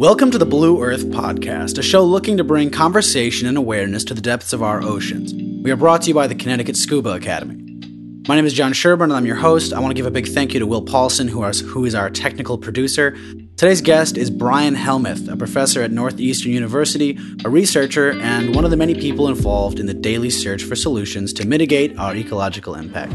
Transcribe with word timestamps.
Welcome 0.00 0.30
to 0.30 0.38
the 0.38 0.46
Blue 0.46 0.82
Earth 0.82 1.04
Podcast, 1.08 1.76
a 1.76 1.82
show 1.82 2.02
looking 2.02 2.38
to 2.38 2.42
bring 2.42 2.70
conversation 2.70 3.46
and 3.46 3.58
awareness 3.58 4.02
to 4.04 4.14
the 4.14 4.22
depths 4.22 4.54
of 4.54 4.62
our 4.62 4.82
oceans. 4.82 5.34
We 5.34 5.70
are 5.70 5.76
brought 5.76 6.00
to 6.00 6.08
you 6.08 6.14
by 6.14 6.26
the 6.26 6.34
Connecticut 6.34 6.78
Scuba 6.78 7.10
Academy. 7.10 7.56
My 8.26 8.34
name 8.34 8.46
is 8.46 8.54
John 8.54 8.72
Sherburn, 8.72 9.02
and 9.02 9.12
I'm 9.12 9.26
your 9.26 9.36
host. 9.36 9.74
I 9.74 9.78
want 9.78 9.90
to 9.90 9.94
give 9.94 10.06
a 10.06 10.10
big 10.10 10.26
thank 10.26 10.54
you 10.54 10.60
to 10.60 10.66
Will 10.66 10.80
Paulson, 10.80 11.28
who 11.28 11.44
is, 11.44 11.60
who 11.60 11.84
is 11.84 11.94
our 11.94 12.08
technical 12.08 12.56
producer. 12.56 13.10
Today's 13.58 13.82
guest 13.82 14.16
is 14.16 14.30
Brian 14.30 14.74
Helmuth, 14.74 15.28
a 15.28 15.36
professor 15.36 15.82
at 15.82 15.90
Northeastern 15.90 16.50
University, 16.50 17.18
a 17.44 17.50
researcher, 17.50 18.12
and 18.22 18.54
one 18.54 18.64
of 18.64 18.70
the 18.70 18.78
many 18.78 18.94
people 18.94 19.28
involved 19.28 19.78
in 19.78 19.84
the 19.84 19.92
daily 19.92 20.30
search 20.30 20.62
for 20.62 20.76
solutions 20.76 21.34
to 21.34 21.46
mitigate 21.46 21.98
our 21.98 22.16
ecological 22.16 22.74
impact. 22.74 23.12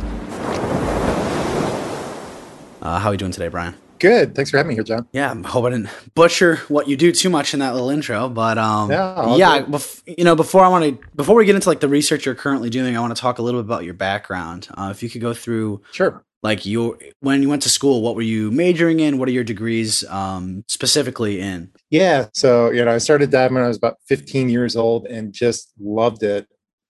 Uh, 2.79 2.99
how 2.99 3.09
are 3.09 3.13
you 3.13 3.17
doing 3.17 3.31
today, 3.31 3.47
Brian? 3.47 3.73
Good. 3.99 4.35
Thanks 4.35 4.51
for 4.51 4.57
having 4.57 4.69
me 4.69 4.75
here, 4.75 4.83
John. 4.83 5.07
Yeah, 5.11 5.31
I 5.31 5.47
hope 5.47 5.65
I 5.65 5.69
didn't 5.69 5.89
butcher 6.13 6.57
what 6.67 6.87
you 6.87 6.97
do 6.97 7.11
too 7.11 7.29
much 7.29 7.53
in 7.53 7.59
that 7.59 7.73
little 7.73 7.89
intro, 7.89 8.29
but 8.29 8.57
um, 8.57 8.91
yeah, 8.91 9.35
yeah. 9.35 9.61
Bef- 9.63 10.01
you 10.17 10.23
know, 10.23 10.35
before 10.35 10.63
I 10.63 10.67
want 10.67 10.83
to, 10.85 11.07
before 11.15 11.35
we 11.35 11.45
get 11.45 11.55
into 11.55 11.69
like 11.69 11.79
the 11.79 11.87
research 11.87 12.25
you're 12.25 12.35
currently 12.35 12.69
doing, 12.69 12.97
I 12.97 12.99
want 12.99 13.15
to 13.15 13.21
talk 13.21 13.39
a 13.39 13.41
little 13.41 13.61
bit 13.61 13.67
about 13.67 13.83
your 13.85 13.93
background. 13.93 14.67
Uh, 14.75 14.89
if 14.91 15.01
you 15.01 15.09
could 15.09 15.21
go 15.21 15.33
through, 15.33 15.81
sure, 15.91 16.23
like 16.43 16.65
your 16.65 16.97
when 17.21 17.41
you 17.41 17.49
went 17.49 17.61
to 17.63 17.69
school, 17.69 18.01
what 18.01 18.15
were 18.15 18.21
you 18.21 18.51
majoring 18.51 18.99
in? 18.99 19.17
What 19.17 19.29
are 19.29 19.33
your 19.33 19.43
degrees 19.43 20.03
um, 20.09 20.63
specifically 20.67 21.39
in? 21.39 21.71
Yeah, 21.89 22.27
so 22.33 22.71
you 22.71 22.83
know, 22.83 22.93
I 22.93 22.97
started 22.97 23.31
diving 23.31 23.55
when 23.55 23.63
I 23.63 23.67
was 23.67 23.77
about 23.77 23.97
15 24.07 24.49
years 24.49 24.75
old 24.75 25.05
and 25.07 25.33
just 25.33 25.71
loved 25.79 26.23
it, 26.23 26.47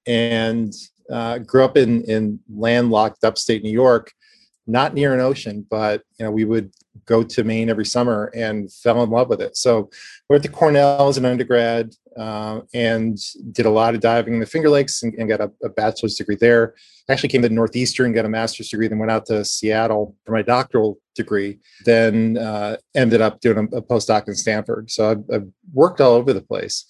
and 0.08 0.74
uh, 1.12 1.38
grew 1.40 1.64
up 1.64 1.78
in 1.78 2.04
in 2.04 2.40
landlocked 2.50 3.24
upstate 3.24 3.64
New 3.64 3.72
York 3.72 4.12
not 4.68 4.94
near 4.94 5.14
an 5.14 5.20
ocean, 5.20 5.66
but 5.70 6.02
you 6.18 6.26
know, 6.26 6.32
we 6.32 6.46
would 6.46 6.72
go 7.06 7.24
to 7.24 7.44
Maine 7.44 7.70
every 7.70 7.86
summer 7.86 8.32
and 8.36 8.72
fell 8.72 9.04
in 9.04 9.10
love 9.10 9.30
with 9.30 9.42
it. 9.42 9.58
So 9.58 9.90
went 10.30 10.44
to 10.44 10.50
Cornell 10.50 11.08
as 11.08 11.18
an 11.18 11.26
undergrad 11.26 11.94
uh, 12.18 12.62
and 12.74 13.18
did 13.52 13.66
a 13.66 13.70
lot 13.70 13.94
of 13.94 14.02
diving 14.02 14.36
in 14.36 14.40
the 14.40 14.46
Finger 14.46 14.70
Lakes 14.70 15.04
and, 15.04 15.14
and 15.16 15.30
got 15.30 15.42
a, 15.42 15.52
a, 15.64 15.70
bachelor's 15.70 16.16
degree 16.16 16.36
there. 16.36 16.76
Actually 17.10 17.30
came 17.30 17.42
to 17.42 17.50
Northeastern, 17.50 18.14
got 18.14 18.26
a 18.26 18.30
master's 18.30 18.70
degree, 18.70 18.88
then 18.88 19.00
went 19.00 19.12
out 19.12 19.26
to 19.28 19.44
Seattle 19.44 20.16
for 20.26 20.32
my 20.32 20.42
doctoral 20.42 21.00
degree. 21.14 21.60
Then 21.84 22.38
uh, 22.38 22.78
ended 22.96 23.22
up 23.22 23.42
doing 23.42 23.70
a, 23.72 23.78
a, 23.78 23.82
postdoc 23.82 24.28
in 24.28 24.36
Stanford. 24.36 24.90
So 24.90 25.12
I've, 25.12 25.24
I've, 25.32 25.48
worked 25.74 26.00
all 26.00 26.14
over 26.14 26.32
the 26.32 26.42
place, 26.42 26.86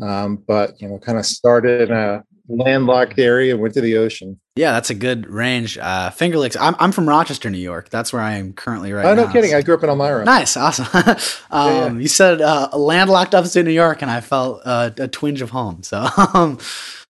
um, 0.00 0.42
but 0.46 0.80
you 0.80 0.88
know, 0.88 0.98
kind 0.98 1.18
of 1.18 1.26
started 1.26 1.90
in 1.90 1.96
a 1.96 2.22
landlocked 2.50 3.18
area, 3.18 3.56
went 3.56 3.74
to 3.74 3.80
the 3.80 3.96
ocean. 3.96 4.38
Yeah, 4.56 4.72
that's 4.72 4.90
a 4.90 4.94
good 4.94 5.28
range. 5.28 5.78
Uh, 5.78 6.10
Finger 6.10 6.38
Lakes. 6.38 6.56
I'm 6.56 6.74
I'm 6.78 6.92
from 6.92 7.08
Rochester, 7.08 7.48
New 7.48 7.58
York. 7.58 7.88
That's 7.88 8.12
where 8.12 8.22
I 8.22 8.34
am 8.34 8.52
currently 8.52 8.92
right 8.92 9.06
oh, 9.06 9.14
now. 9.14 9.24
no 9.24 9.32
kidding. 9.32 9.54
I 9.54 9.62
grew 9.62 9.74
up 9.74 9.82
in 9.82 9.90
Elmira. 9.90 10.24
Nice, 10.24 10.56
awesome. 10.56 10.86
um, 10.94 11.04
yeah, 11.52 11.84
yeah. 11.86 11.92
You 11.92 12.08
said 12.08 12.40
uh, 12.40 12.68
landlocked 12.72 13.34
upstate 13.34 13.64
New 13.64 13.70
York, 13.70 14.02
and 14.02 14.10
I 14.10 14.20
felt 14.20 14.62
uh, 14.64 14.90
a 14.98 15.08
twinge 15.08 15.42
of 15.42 15.50
home. 15.50 15.82
So 15.82 16.06
um, 16.34 16.58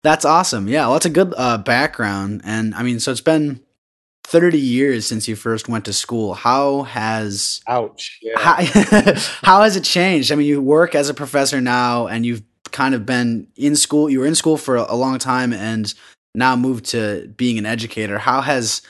that's 0.02 0.24
awesome. 0.24 0.68
Yeah, 0.68 0.86
well, 0.86 0.94
that's 0.94 1.06
a 1.06 1.10
good 1.10 1.34
uh, 1.36 1.58
background. 1.58 2.42
And 2.44 2.74
I 2.74 2.82
mean, 2.82 3.00
so 3.00 3.10
it's 3.10 3.20
been 3.20 3.60
30 4.24 4.58
years 4.58 5.06
since 5.06 5.28
you 5.28 5.36
first 5.36 5.68
went 5.68 5.84
to 5.84 5.92
school. 5.92 6.34
How 6.34 6.82
has 6.82 7.60
ouch? 7.68 8.18
Yeah. 8.22 8.38
How, 8.38 8.54
how 9.42 9.62
has 9.62 9.76
it 9.76 9.84
changed? 9.84 10.32
I 10.32 10.36
mean, 10.36 10.46
you 10.46 10.60
work 10.60 10.94
as 10.94 11.08
a 11.08 11.14
professor 11.14 11.60
now, 11.60 12.06
and 12.06 12.24
you've 12.24 12.42
kind 12.72 12.94
of 12.94 13.06
been 13.06 13.46
in 13.56 13.76
school. 13.76 14.10
You 14.10 14.20
were 14.20 14.26
in 14.26 14.34
school 14.34 14.56
for 14.56 14.76
a, 14.76 14.94
long 14.94 15.18
time 15.18 15.52
and 15.52 15.92
now 16.34 16.56
moved 16.56 16.86
to 16.86 17.28
being 17.36 17.58
an 17.58 17.66
educator. 17.66 18.18
How 18.18 18.40
has 18.40 18.82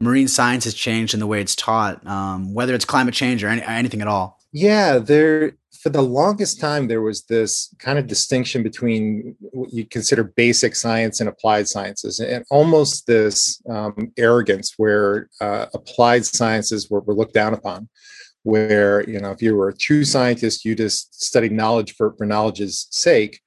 marine 0.00 0.28
science 0.28 0.64
has 0.64 0.74
changed 0.74 1.14
in 1.14 1.20
the 1.20 1.26
way 1.26 1.40
it's 1.40 1.56
taught, 1.56 2.04
um, 2.06 2.54
whether 2.54 2.74
it's 2.74 2.84
climate 2.84 3.14
change 3.14 3.42
or 3.44 3.48
any, 3.48 3.62
anything 3.62 4.00
at 4.00 4.08
all? 4.08 4.38
Yeah, 4.52 4.98
there 4.98 5.52
for 5.82 5.90
the 5.90 6.02
longest 6.02 6.60
time 6.60 6.88
there 6.88 7.02
was 7.02 7.22
this 7.24 7.72
kind 7.78 7.98
of 7.98 8.06
distinction 8.08 8.62
between 8.62 9.36
what 9.40 9.72
you 9.72 9.86
consider 9.86 10.24
basic 10.24 10.74
science 10.74 11.20
and 11.20 11.28
applied 11.28 11.68
sciences, 11.68 12.18
and 12.18 12.44
almost 12.50 13.06
this 13.06 13.62
um, 13.68 14.12
arrogance 14.16 14.74
where 14.76 15.28
uh, 15.40 15.66
applied 15.74 16.24
sciences 16.24 16.90
were, 16.90 17.00
were 17.00 17.14
looked 17.14 17.34
down 17.34 17.54
upon 17.54 17.88
where 18.48 19.08
you 19.08 19.20
know 19.20 19.30
if 19.30 19.42
you 19.42 19.54
were 19.54 19.68
a 19.68 19.76
true 19.76 20.04
scientist 20.04 20.64
you 20.64 20.74
just 20.74 21.22
studied 21.22 21.52
knowledge 21.52 21.94
for, 21.94 22.14
for 22.16 22.24
knowledge's 22.24 22.88
sake. 22.90 23.40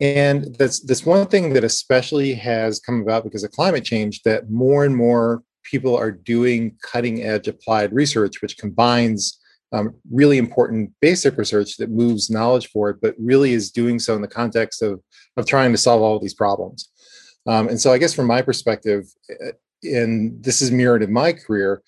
And 0.00 0.54
that's 0.56 0.78
that's 0.80 1.04
one 1.04 1.26
thing 1.26 1.54
that 1.54 1.64
especially 1.64 2.34
has 2.34 2.78
come 2.78 3.02
about 3.02 3.24
because 3.24 3.42
of 3.42 3.50
climate 3.50 3.84
change 3.84 4.22
that 4.22 4.48
more 4.48 4.84
and 4.84 4.94
more 4.94 5.42
people 5.64 5.96
are 5.96 6.12
doing 6.12 6.76
cutting 6.82 7.24
edge 7.24 7.48
applied 7.48 7.92
research 7.92 8.40
which 8.40 8.56
combines 8.56 9.40
um, 9.72 9.94
really 10.10 10.38
important 10.38 10.92
basic 11.00 11.36
research 11.36 11.76
that 11.76 11.90
moves 11.90 12.30
knowledge 12.30 12.68
forward 12.68 13.00
but 13.02 13.16
really 13.18 13.52
is 13.52 13.72
doing 13.72 13.98
so 13.98 14.14
in 14.14 14.22
the 14.22 14.28
context 14.40 14.82
of 14.82 15.00
of 15.36 15.46
trying 15.46 15.72
to 15.72 15.78
solve 15.78 16.00
all 16.00 16.16
of 16.16 16.22
these 16.22 16.40
problems. 16.44 16.90
Um, 17.48 17.66
and 17.68 17.80
so 17.80 17.92
i 17.92 17.98
guess 17.98 18.14
from 18.14 18.28
my 18.28 18.40
perspective 18.40 19.02
uh, 19.44 19.52
and 19.82 20.42
this 20.44 20.62
is 20.62 20.70
mirrored 20.70 21.02
in 21.02 21.12
my 21.12 21.32
career 21.32 21.82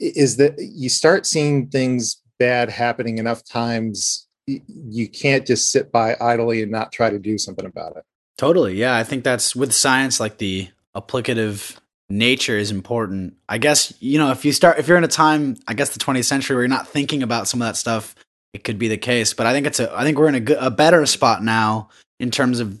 is 0.00 0.36
that 0.38 0.54
you 0.58 0.88
start 0.88 1.26
seeing 1.26 1.68
things 1.68 2.20
bad 2.38 2.70
happening 2.70 3.18
enough 3.18 3.44
times 3.44 4.26
you 4.46 5.08
can't 5.08 5.46
just 5.46 5.70
sit 5.70 5.92
by 5.92 6.16
idly 6.20 6.62
and 6.62 6.72
not 6.72 6.90
try 6.90 7.10
to 7.10 7.18
do 7.18 7.38
something 7.38 7.66
about 7.66 7.96
it. 7.96 8.04
Totally 8.38 8.74
yeah 8.74 8.96
i 8.96 9.04
think 9.04 9.22
that's 9.22 9.54
with 9.54 9.72
science 9.72 10.18
like 10.18 10.38
the 10.38 10.68
applicative 10.96 11.76
nature 12.08 12.58
is 12.58 12.72
important. 12.72 13.34
I 13.48 13.58
guess 13.58 13.94
you 14.00 14.18
know 14.18 14.30
if 14.30 14.44
you 14.44 14.52
start 14.52 14.78
if 14.78 14.88
you're 14.88 14.98
in 14.98 15.04
a 15.04 15.08
time 15.08 15.56
i 15.68 15.74
guess 15.74 15.90
the 15.90 16.00
20th 16.00 16.24
century 16.24 16.56
where 16.56 16.62
you're 16.62 16.68
not 16.68 16.88
thinking 16.88 17.22
about 17.22 17.48
some 17.48 17.62
of 17.62 17.68
that 17.68 17.76
stuff 17.76 18.14
it 18.52 18.64
could 18.64 18.78
be 18.78 18.88
the 18.88 18.98
case. 18.98 19.32
But 19.32 19.46
i 19.46 19.52
think 19.52 19.66
it's 19.66 19.78
a 19.78 19.94
i 19.96 20.02
think 20.02 20.18
we're 20.18 20.28
in 20.28 20.34
a 20.34 20.40
good 20.40 20.58
a 20.60 20.70
better 20.70 21.04
spot 21.06 21.42
now 21.42 21.90
in 22.18 22.30
terms 22.30 22.60
of 22.60 22.78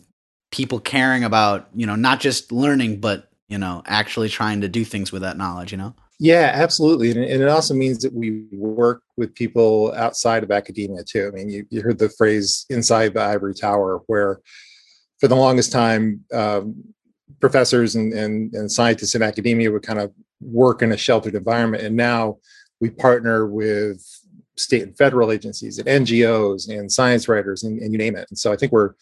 people 0.50 0.80
caring 0.80 1.22
about 1.24 1.68
you 1.74 1.86
know 1.86 1.94
not 1.94 2.20
just 2.20 2.50
learning 2.50 3.00
but 3.00 3.30
you 3.48 3.58
know 3.58 3.82
actually 3.86 4.28
trying 4.28 4.62
to 4.62 4.68
do 4.68 4.84
things 4.84 5.12
with 5.12 5.22
that 5.22 5.36
knowledge 5.36 5.70
you 5.70 5.78
know 5.78 5.94
yeah, 6.22 6.50
absolutely. 6.52 7.12
And, 7.12 7.24
it 7.24 7.48
also 7.48 7.72
means 7.72 8.02
that 8.02 8.12
we 8.12 8.44
work 8.52 9.02
with 9.16 9.34
people 9.34 9.90
outside 9.96 10.42
of 10.42 10.50
academia 10.50 11.02
too. 11.02 11.28
I 11.32 11.34
mean, 11.34 11.48
you, 11.48 11.66
you 11.70 11.80
heard 11.80 11.98
the 11.98 12.10
phrase 12.10 12.66
inside 12.68 13.14
the 13.14 13.22
ivory 13.22 13.54
tower, 13.54 14.02
where 14.06 14.40
for 15.18 15.28
the 15.28 15.34
longest 15.34 15.72
time, 15.72 16.22
um, 16.34 16.84
professors 17.40 17.96
and, 17.96 18.12
and, 18.12 18.52
and 18.52 18.70
scientists 18.70 19.14
in 19.14 19.22
academia 19.22 19.72
would 19.72 19.82
kind 19.82 19.98
of 19.98 20.12
work 20.42 20.82
in 20.82 20.92
a 20.92 20.96
sheltered 20.96 21.34
environment. 21.34 21.84
And 21.84 21.96
now 21.96 22.36
we 22.82 22.90
partner 22.90 23.46
with 23.46 24.04
state 24.58 24.82
and 24.82 24.94
federal 24.98 25.32
agencies 25.32 25.78
and 25.78 25.88
NGOs 25.88 26.68
and 26.68 26.92
science 26.92 27.28
writers 27.28 27.62
and, 27.62 27.80
and 27.80 27.92
you 27.92 27.98
name 27.98 28.14
it. 28.14 28.26
And 28.28 28.38
so 28.38 28.52
I 28.52 28.56
think 28.56 28.72
we're, 28.72 28.92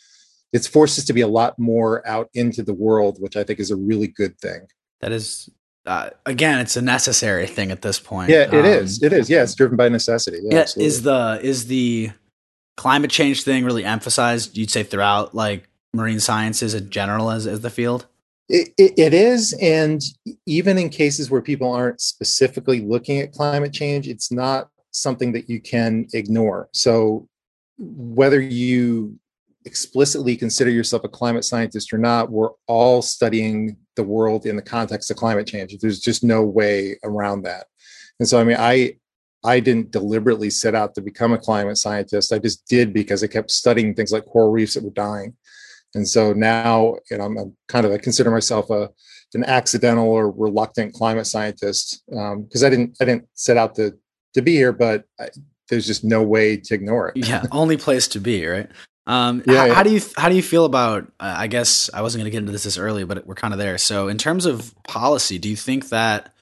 it's 0.53 0.69
forced 0.69 1.01
us 1.01 1.05
to 1.07 1.13
be 1.13 1.23
a 1.23 1.29
lot 1.29 1.59
more 1.59 2.07
out 2.07 2.29
into 2.35 2.63
the 2.63 2.75
world, 2.75 3.21
which 3.21 3.37
I 3.37 3.43
think 3.43 3.59
is 3.59 3.73
a 3.73 3.77
really 3.77 4.07
good 4.07 4.39
thing. 4.39 4.69
That 5.01 5.11
is 5.11 5.51
uh, 5.89 6.11
again, 6.27 6.59
it's 6.59 6.77
a 6.77 6.83
necessary 6.83 7.47
thing 7.47 7.71
at 7.71 7.81
this 7.81 7.99
point. 7.99 8.31
Yeah, 8.31 8.43
it 8.43 8.55
um, 8.55 8.65
is. 8.65 9.03
It 9.03 9.13
is. 9.13 9.31
Yeah, 9.31 9.43
it's 9.43 9.55
driven 9.55 9.77
by 9.77 9.89
necessity. 9.89 10.39
Yeah, 10.43 10.59
yeah 10.59 10.85
is 10.85 11.03
the 11.03 11.41
is 11.43 11.67
the 11.67 12.11
climate 12.77 13.11
change 13.11 13.43
thing 13.43 13.65
really 13.65 13.85
emphasized? 13.85 14.57
You'd 14.57 14.71
say 14.71 14.83
throughout 14.83 15.35
like 15.35 15.69
marine 15.95 16.21
sciences 16.21 16.75
in 16.75 16.91
general 16.91 17.31
as 17.31 17.47
as 17.47 17.63
the 17.63 17.71
field. 17.71 18.07
It, 18.51 18.73
it, 18.79 18.99
it 18.99 19.15
is, 19.15 19.55
and 19.61 20.01
even 20.47 20.79
in 20.79 20.89
cases 20.89 21.31
where 21.31 21.43
people 21.43 21.73
aren't 21.73 22.01
specifically 22.01 22.81
looking 22.81 23.21
at 23.21 23.33
climate 23.33 23.75
change, 23.75 24.09
it's 24.09 24.33
not 24.33 24.69
something 24.91 25.33
that 25.33 25.51
you 25.51 25.61
can 25.61 26.07
ignore. 26.15 26.69
So 26.73 27.29
whether 27.79 28.41
you 28.41 29.19
explicitly 29.65 30.35
consider 30.35 30.71
yourself 30.71 31.05
a 31.05 31.09
climate 31.09 31.45
scientist 31.45 31.93
or 31.93 31.99
not, 31.99 32.31
we're 32.31 32.51
all 32.67 33.03
studying 33.03 33.77
the 33.99 34.05
world 34.05 34.47
in 34.47 34.57
the 34.57 34.63
context 34.63 35.11
of 35.11 35.19
climate 35.19 35.47
change. 35.47 35.77
There's 35.79 36.01
just 36.01 36.25
no 36.25 36.43
way 36.43 36.99
around 37.05 37.43
that. 37.43 37.67
And 38.19 38.27
so, 38.27 38.41
I 38.41 38.45
mean, 38.45 38.57
I 38.59 38.97
I 39.45 39.61
didn't 39.61 39.91
deliberately 39.91 40.51
set 40.51 40.75
out 40.75 40.95
to 40.95 41.01
become 41.01 41.33
a 41.33 41.39
climate 41.39 41.77
scientist. 41.77 42.33
I 42.33 42.39
just 42.39 42.67
did 42.67 42.93
because 42.93 43.23
I 43.23 43.27
kept 43.27 43.51
studying 43.51 43.95
things 43.95 44.13
like 44.13 44.25
coral 44.25 44.51
reefs 44.51 44.75
that 44.75 44.83
were 44.83 44.91
dying. 44.91 45.37
And 45.95 46.09
so 46.09 46.33
now, 46.33 46.97
you 47.11 47.19
know, 47.19 47.25
I'm, 47.25 47.57
kind 47.69 47.87
of 47.87 47.93
I 47.93 47.99
consider 47.99 48.31
myself 48.31 48.71
a 48.71 48.91
an 49.35 49.45
accidental 49.45 50.09
or 50.09 50.31
reluctant 50.31 50.95
climate 50.95 51.27
scientist 51.27 52.03
because 52.09 52.63
um, 52.63 52.67
I 52.67 52.71
didn't 52.71 52.97
I 53.01 53.05
didn't 53.05 53.29
set 53.35 53.59
out 53.59 53.75
to 53.75 53.93
to 54.35 54.43
be 54.43 54.53
here, 54.53 54.73
but 54.73 55.05
I, 55.21 55.29
there's 55.69 55.87
just 55.87 56.03
no 56.03 56.23
way 56.23 56.57
to 56.57 56.75
ignore 56.75 57.11
it. 57.11 57.29
Yeah, 57.29 57.45
only 57.53 57.77
place 57.77 58.09
to 58.09 58.21
be, 58.21 58.47
right? 58.47 58.71
Um, 59.09 59.43
yeah, 59.47 59.57
how, 59.57 59.65
yeah. 59.65 59.75
how, 59.75 59.83
do 59.83 59.91
you 59.91 60.01
how 60.19 60.29
do 60.29 60.37
you 60.37 60.43
feel 60.43 60.67
about? 60.67 61.05
Uh, 61.19 61.35
I 61.39 61.47
guess 61.47 61.89
I 61.95 62.03
wasn't 62.03 62.21
going 62.21 62.27
to 62.27 62.31
get 62.31 62.41
into 62.41 62.53
this 62.53 62.65
this 62.65 62.77
early, 62.77 63.05
but 63.05 63.27
we're 63.27 63.35
kind 63.35 63.55
of 63.55 63.59
there. 63.59 63.79
So, 63.79 64.07
in 64.09 64.19
terms 64.19 64.45
of 64.45 64.75
policy, 64.85 65.39
do 65.39 65.49
you 65.49 65.57
think 65.57 65.89
that? 65.89 66.35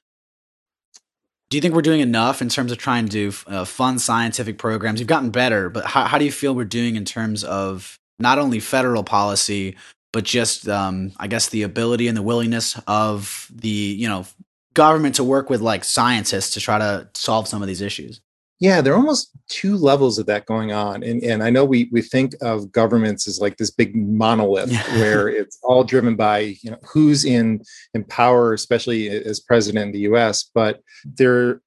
Do 1.48 1.56
you 1.56 1.60
think 1.60 1.74
we're 1.74 1.82
doing 1.82 2.00
enough 2.00 2.42
in 2.42 2.48
terms 2.48 2.72
of 2.72 2.78
trying 2.78 3.08
to 3.10 3.32
uh, 3.46 3.64
fund 3.64 4.00
scientific 4.00 4.58
programs? 4.58 4.98
You've 4.98 5.08
gotten 5.08 5.30
better, 5.30 5.70
but 5.70 5.84
how, 5.86 6.04
how 6.06 6.18
do 6.18 6.24
you 6.24 6.32
feel 6.32 6.56
we're 6.56 6.64
doing 6.64 6.96
in 6.96 7.04
terms 7.04 7.44
of 7.44 8.00
not 8.18 8.40
only 8.40 8.58
federal 8.58 9.04
policy, 9.04 9.76
but 10.12 10.24
just 10.24 10.68
um, 10.68 11.12
I 11.18 11.28
guess 11.28 11.48
the 11.48 11.62
ability 11.62 12.08
and 12.08 12.16
the 12.16 12.22
willingness 12.22 12.80
of 12.88 13.48
the 13.54 13.68
you 13.68 14.08
know 14.08 14.26
government 14.74 15.14
to 15.14 15.24
work 15.24 15.48
with 15.48 15.60
like 15.60 15.84
scientists 15.84 16.54
to 16.54 16.60
try 16.60 16.78
to 16.78 17.08
solve 17.14 17.46
some 17.46 17.62
of 17.62 17.68
these 17.68 17.80
issues? 17.80 18.20
Yeah, 18.58 18.80
there 18.80 18.94
are 18.94 18.96
almost 18.96 19.32
two 19.48 19.76
levels 19.76 20.18
of 20.18 20.26
that 20.26 20.46
going 20.46 20.72
on. 20.72 21.02
And, 21.02 21.22
and 21.22 21.42
I 21.42 21.50
know 21.50 21.64
we, 21.64 21.90
we 21.92 22.00
think 22.00 22.32
of 22.40 22.72
governments 22.72 23.28
as 23.28 23.38
like 23.38 23.58
this 23.58 23.70
big 23.70 23.94
monolith 23.94 24.72
where 24.92 25.28
it's 25.28 25.58
all 25.62 25.84
driven 25.84 26.16
by, 26.16 26.56
you 26.62 26.70
know, 26.70 26.78
who's 26.90 27.26
in, 27.26 27.62
in 27.92 28.04
power, 28.04 28.54
especially 28.54 29.08
as 29.08 29.40
president 29.40 29.86
in 29.86 29.92
the 29.92 30.08
US. 30.10 30.42
But 30.54 30.80
there 31.04 31.60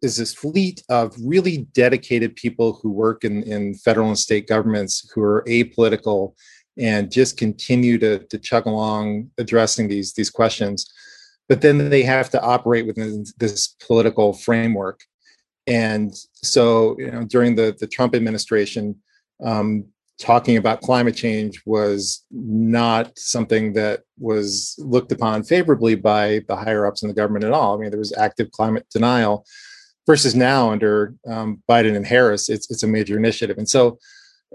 is 0.00 0.16
this 0.16 0.32
fleet 0.32 0.82
of 0.88 1.14
really 1.22 1.66
dedicated 1.74 2.36
people 2.36 2.78
who 2.82 2.90
work 2.90 3.24
in, 3.24 3.42
in 3.42 3.74
federal 3.74 4.08
and 4.08 4.18
state 4.18 4.46
governments 4.46 5.10
who 5.14 5.22
are 5.22 5.44
apolitical 5.46 6.34
and 6.78 7.12
just 7.12 7.36
continue 7.36 7.98
to, 7.98 8.18
to 8.18 8.38
chug 8.38 8.66
along 8.66 9.30
addressing 9.36 9.88
these, 9.88 10.14
these 10.14 10.30
questions. 10.30 10.90
But 11.48 11.60
then 11.60 11.90
they 11.90 12.02
have 12.02 12.30
to 12.30 12.42
operate 12.42 12.86
within 12.86 13.24
this 13.38 13.68
political 13.86 14.32
framework 14.32 15.00
and 15.66 16.14
so, 16.34 16.96
you 16.98 17.10
know, 17.10 17.24
during 17.24 17.54
the 17.54 17.76
the 17.78 17.86
Trump 17.86 18.14
administration, 18.14 18.96
um, 19.42 19.86
talking 20.18 20.56
about 20.56 20.80
climate 20.80 21.16
change 21.16 21.60
was 21.66 22.24
not 22.30 23.18
something 23.18 23.72
that 23.72 24.02
was 24.18 24.76
looked 24.78 25.10
upon 25.10 25.42
favorably 25.42 25.94
by 25.94 26.40
the 26.46 26.56
higher 26.56 26.86
ups 26.86 27.02
in 27.02 27.08
the 27.08 27.14
government 27.14 27.44
at 27.44 27.52
all. 27.52 27.76
I 27.76 27.80
mean, 27.80 27.90
there 27.90 27.98
was 27.98 28.16
active 28.16 28.50
climate 28.50 28.86
denial. 28.90 29.44
Versus 30.06 30.34
now 30.34 30.70
under 30.70 31.14
um, 31.26 31.62
Biden 31.66 31.96
and 31.96 32.06
Harris, 32.06 32.50
it's 32.50 32.70
it's 32.70 32.82
a 32.82 32.86
major 32.86 33.16
initiative, 33.16 33.56
and 33.56 33.66
so 33.66 33.98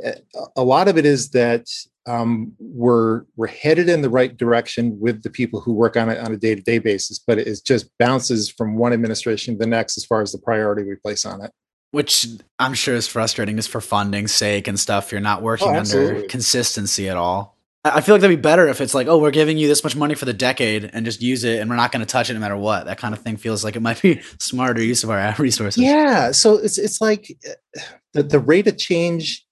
eh, 0.04 0.14
a 0.56 0.64
lot 0.64 0.88
of 0.88 0.96
it 0.96 1.08
is 1.08 1.32
that 1.32 1.66
um, 2.06 2.54
we're 2.60 3.24
we're 3.36 3.48
headed 3.48 3.90
in 3.90 4.02
the 4.02 4.10
right 4.10 4.36
direction 4.36 5.00
with 5.00 5.24
the 5.24 5.30
people 5.30 5.62
who 5.62 5.74
work 5.74 5.98
on 5.98 6.10
it 6.10 6.18
on 6.20 6.32
a 6.34 6.38
day 6.38 6.56
to 6.56 6.62
day 6.62 6.80
basis, 6.80 7.20
but 7.20 7.38
it 7.38 7.60
just 7.66 7.90
bounces 7.98 8.50
from 8.50 8.78
one 8.78 8.94
administration 8.94 9.56
to 9.56 9.60
the 9.60 9.68
next 9.68 9.98
as 9.98 10.06
far 10.06 10.22
as 10.22 10.32
the 10.32 10.40
priority 10.40 10.84
we 10.84 10.96
place 10.96 11.26
on 11.26 11.44
it. 11.44 11.52
Which 11.92 12.28
I'm 12.60 12.74
sure 12.74 12.96
is 12.96 13.08
frustrating, 13.08 13.56
just 13.56 13.70
for 13.70 13.82
funding's 13.82 14.32
sake 14.32 14.68
and 14.68 14.80
stuff. 14.80 15.12
You're 15.12 15.22
not 15.22 15.42
working 15.42 15.70
oh, 15.70 15.80
under 15.80 16.22
consistency 16.24 17.10
at 17.10 17.18
all. 17.18 17.58
I 17.84 18.02
feel 18.02 18.16
like 18.16 18.22
that'd 18.22 18.36
be 18.36 18.42
better 18.42 18.68
if 18.68 18.82
it's 18.82 18.94
like, 18.94 19.08
oh, 19.08 19.18
we're 19.20 19.32
giving 19.32 19.58
you 19.58 19.68
this 19.68 19.84
much 19.86 19.96
money 19.96 20.14
for 20.14 20.26
the 20.26 20.34
decade 20.34 20.90
and 20.92 21.06
just 21.06 21.22
use 21.22 21.44
it, 21.44 21.60
and 21.60 21.70
we're 21.70 21.78
not 21.78 21.92
going 21.92 22.02
to 22.02 22.12
touch 22.12 22.30
it 22.30 22.34
no 22.34 22.40
matter 22.40 22.58
what. 22.58 22.86
That 22.86 22.98
kind 22.98 23.14
of 23.14 23.22
thing 23.22 23.38
feels 23.38 23.64
like 23.64 23.76
it 23.76 23.82
might 23.82 24.02
be 24.02 24.22
smarter 24.40 24.84
use 24.84 25.04
of 25.04 25.10
our 25.10 25.34
resources. 25.40 25.82
Yeah, 25.82 26.32
so 26.32 26.56
it's 26.56 26.78
it's 26.78 27.02
like 27.02 27.38
uh, 27.48 27.82
the 28.14 28.24
the 28.24 28.40
rate 28.40 28.68
of 28.68 28.78
change 28.78 29.46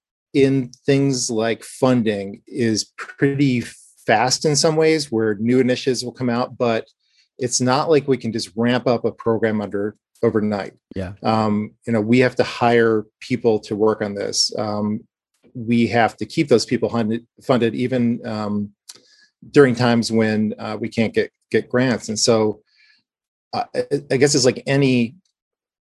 in 0.43 0.69
things 0.85 1.29
like 1.29 1.63
funding 1.63 2.41
is 2.47 2.93
pretty 2.97 3.61
fast 4.05 4.45
in 4.45 4.55
some 4.55 4.75
ways 4.75 5.11
where 5.11 5.35
new 5.35 5.59
initiatives 5.59 6.03
will 6.03 6.13
come 6.13 6.29
out 6.29 6.57
but 6.57 6.87
it's 7.37 7.61
not 7.61 7.89
like 7.89 8.07
we 8.07 8.17
can 8.17 8.31
just 8.31 8.51
ramp 8.55 8.87
up 8.87 9.05
a 9.05 9.11
program 9.11 9.61
under 9.61 9.95
overnight. 10.23 10.73
Yeah. 10.95 11.13
Um, 11.23 11.71
you 11.85 11.93
know 11.93 12.01
we 12.01 12.19
have 12.19 12.35
to 12.35 12.43
hire 12.43 13.05
people 13.19 13.59
to 13.61 13.75
work 13.75 14.01
on 14.01 14.15
this. 14.15 14.51
Um, 14.57 15.01
we 15.53 15.87
have 15.87 16.15
to 16.17 16.25
keep 16.25 16.49
those 16.49 16.65
people 16.65 16.89
funded, 16.89 17.25
funded 17.41 17.75
even 17.75 18.25
um, 18.25 18.71
during 19.51 19.75
times 19.75 20.11
when 20.11 20.53
uh, 20.59 20.77
we 20.79 20.89
can't 20.89 21.13
get 21.13 21.31
get 21.51 21.69
grants. 21.69 22.09
And 22.09 22.19
so 22.19 22.61
uh, 23.53 23.63
I 24.11 24.17
guess 24.17 24.35
it's 24.35 24.45
like 24.45 24.63
any 24.67 25.15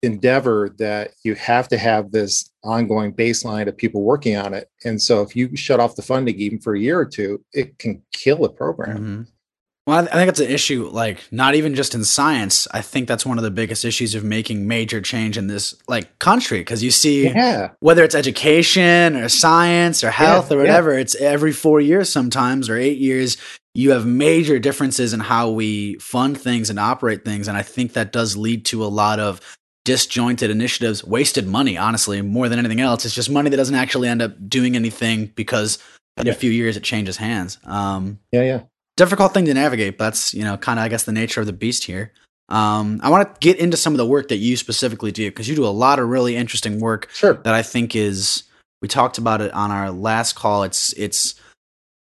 endeavor 0.05 0.71
that 0.79 1.13
you 1.23 1.35
have 1.35 1.69
to 1.69 1.79
have 1.79 2.13
this 2.13 2.51
ongoing 2.63 3.13
baseline 3.13 3.69
of 3.69 3.77
people 3.77 4.03
working 4.03 4.37
on 4.37 4.55
it. 4.55 4.71
And 4.85 5.01
so 5.01 5.23
if 5.23 5.35
you 5.37 5.55
shut 5.57 5.81
off 5.81 5.97
the 5.97 6.03
funding 6.03 6.39
even 6.39 6.61
for 6.61 6.75
a 6.75 6.81
year 6.81 6.99
or 6.99 7.07
two, 7.07 7.45
it 7.53 7.79
can 7.79 8.03
kill 8.13 8.45
a 8.45 8.49
program. 8.49 8.97
Mm-hmm. 8.97 9.23
Well, 9.87 10.09
I 10.11 10.13
think 10.13 10.31
it's 10.31 10.41
an 10.41 10.49
issue, 10.49 10.89
like 10.89 11.31
not 11.31 11.55
even 11.55 11.75
just 11.75 11.95
in 11.95 12.05
science. 12.05 12.67
I 12.71 12.81
think 12.81 13.07
that's 13.07 13.27
one 13.27 13.37
of 13.37 13.45
the 13.45 13.51
biggest 13.51 13.85
issues 13.85 14.15
of 14.15 14.25
making 14.25 14.67
major 14.67 15.03
change 15.03 15.37
in 15.37 15.47
this 15.47 15.75
like 15.87 16.19
country 16.19 16.61
because 16.61 16.83
you 16.83 16.91
see, 16.91 17.27
yeah. 17.27 17.73
whether 17.81 18.03
it's 18.03 18.15
education 18.15 19.15
or 19.15 19.29
science 19.29 20.03
or 20.03 20.11
health 20.11 20.51
yeah, 20.51 20.57
or 20.57 20.61
whatever, 20.61 20.95
yeah. 20.95 21.01
it's 21.01 21.15
every 21.17 21.53
four 21.53 21.83
years 21.83 22.11
sometimes 22.11 22.71
or 22.71 22.79
eight 22.79 22.97
years. 22.97 23.37
You 23.75 23.91
have 23.91 24.07
major 24.07 24.59
differences 24.59 25.13
in 25.13 25.21
how 25.21 25.51
we 25.51 25.97
fund 25.97 26.41
things 26.41 26.71
and 26.71 26.79
operate 26.79 27.23
things, 27.25 27.47
and 27.47 27.57
I 27.59 27.63
think 27.63 27.93
that 27.93 28.11
does 28.11 28.39
lead 28.39 28.65
to 28.67 28.85
a 28.85 28.87
lot 28.87 29.21
of 29.21 29.41
disjointed 29.85 30.51
initiatives, 30.51 31.05
wasted 31.05 31.47
money, 31.47 31.77
honestly, 31.77 32.23
more 32.23 32.49
than 32.49 32.59
anything 32.59 32.81
else. 32.81 33.05
It's 33.05 33.15
just 33.15 33.31
money 33.31 33.51
that 33.51 33.57
doesn't 33.57 33.75
actually 33.75 34.09
end 34.09 34.23
up 34.23 34.33
doing 34.49 34.77
anything 34.77 35.27
because 35.35 35.79
in 36.17 36.29
a 36.29 36.35
few 36.35 36.51
years 36.51 36.77
it 36.77 36.83
changes 36.83 37.17
hands. 37.17 37.59
Um, 37.65 38.19
yeah, 38.33 38.43
yeah. 38.43 38.61
Difficult 38.97 39.35
thing 39.35 39.45
to 39.47 39.55
navigate, 39.55 39.99
but 39.99 40.05
that's, 40.05 40.33
you 40.33 40.45
know, 40.45 40.57
kind 40.57 40.79
of, 40.79 40.85
I 40.85 40.89
guess, 40.89 41.03
the 41.05 41.13
nature 41.13 41.41
of 41.41 41.47
the 41.47 41.53
beast 41.53 41.85
here. 41.85 42.13
Um, 42.49 43.01
I 43.03 43.11
want 43.11 43.35
to 43.35 43.39
get 43.41 43.59
into 43.59 43.77
some 43.77 43.93
of 43.93 43.99
the 43.99 44.07
work 44.07 44.29
that 44.29 44.37
you 44.37 44.57
specifically 44.57 45.13
do 45.13 45.31
because 45.31 45.49
you 45.49 45.57
do 45.57 45.67
a 45.67 45.69
lot 45.69 45.99
of 45.99 46.09
really 46.09 46.37
interesting 46.37 46.79
work 46.79 47.11
sure. 47.13 47.35
that 47.35 47.55
I 47.55 47.63
think 47.63 47.97
is, 47.97 48.45
we 48.81 48.89
talked 48.89 49.19
about 49.19 49.41
it 49.41 49.53
on 49.53 49.71
our 49.71 49.91
last 49.91 50.35
call. 50.35 50.63
It's, 50.63 50.93
it's, 50.95 51.35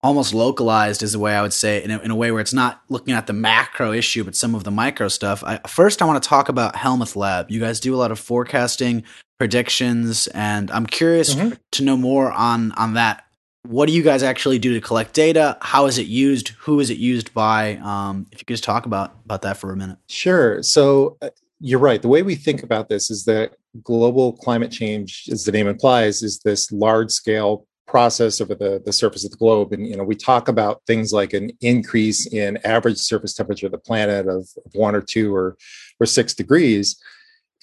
almost 0.02 0.34
localized 0.34 1.04
is 1.04 1.12
the 1.12 1.20
way 1.20 1.36
I 1.36 1.42
would 1.42 1.54
say 1.54 1.84
in 1.84 1.92
a, 1.92 2.00
in 2.00 2.12
a 2.12 2.16
way 2.16 2.32
where 2.32 2.42
it's 2.42 2.54
not 2.54 2.82
looking 2.90 3.14
at 3.14 3.28
the 3.28 3.34
macro 3.34 3.92
issue, 3.92 4.24
but 4.24 4.36
some 4.36 4.56
of 4.56 4.64
the 4.64 4.72
micro 4.72 5.08
stuff. 5.08 5.44
I, 5.44 5.60
first, 5.68 6.02
I 6.02 6.06
want 6.06 6.22
to 6.22 6.28
talk 6.28 6.50
about 6.50 6.76
Helmuth 6.76 7.16
Lab. 7.16 7.52
You 7.52 7.60
guys 7.60 7.80
do 7.80 7.94
a 7.94 7.98
lot 7.98 8.12
of 8.12 8.20
forecasting, 8.20 9.04
predictions, 9.38 10.28
and 10.28 10.72
I'm 10.72 10.86
curious 10.86 11.36
mm-hmm. 11.36 11.56
to 11.72 11.84
know 11.84 11.98
more 11.98 12.32
on 12.32 12.72
on 12.74 12.94
that. 12.94 13.26
What 13.64 13.88
do 13.88 13.94
you 13.94 14.04
guys 14.04 14.24
actually 14.24 14.58
do 14.58 14.74
to 14.74 14.82
collect 14.82 15.14
data? 15.14 15.58
How 15.62 15.86
is 15.86 15.98
it 15.98 16.08
used? 16.08 16.50
Who 16.60 16.80
is 16.80 16.90
it 16.90 16.98
used 16.98 17.34
by? 17.34 17.76
Um, 17.78 18.26
if 18.32 18.40
you 18.40 18.46
could 18.46 18.54
just 18.54 18.64
talk 18.64 18.86
about 18.86 19.16
about 19.26 19.42
that 19.42 19.58
for 19.58 19.72
a 19.72 19.76
minute. 19.76 19.98
Sure. 20.08 20.64
So 20.64 21.18
uh, 21.22 21.30
you're 21.60 21.80
right. 21.80 22.02
The 22.02 22.08
way 22.08 22.24
we 22.24 22.36
think 22.36 22.64
about 22.64 22.88
this 22.88 23.12
is 23.12 23.26
that 23.26 23.56
global 23.84 24.34
climate 24.34 24.72
change, 24.72 25.28
as 25.30 25.44
the 25.44 25.52
name 25.52 25.68
implies, 25.68 26.24
is 26.24 26.40
this 26.40 26.72
large 26.72 27.12
scale 27.12 27.68
process 27.90 28.40
over 28.40 28.54
the, 28.54 28.82
the 28.86 28.94
surface 28.94 29.26
of 29.26 29.32
the 29.32 29.38
globe. 29.38 29.74
And, 29.74 29.88
you 29.88 29.98
know, 29.98 30.04
we 30.04 30.16
talk 30.16 30.48
about 30.48 30.84
things 30.86 31.12
like 31.12 31.34
an 31.34 31.50
increase 31.60 32.28
in 32.28 32.58
average 32.64 32.98
surface 32.98 33.34
temperature 33.34 33.66
of 33.66 33.72
the 33.72 33.80
planet 33.80 34.28
of, 34.28 34.48
of 34.66 34.72
one 34.74 34.94
or 34.94 35.02
two 35.02 35.36
or, 35.36 35.58
or 36.00 36.06
six 36.06 36.36
degrees. 36.36 37.02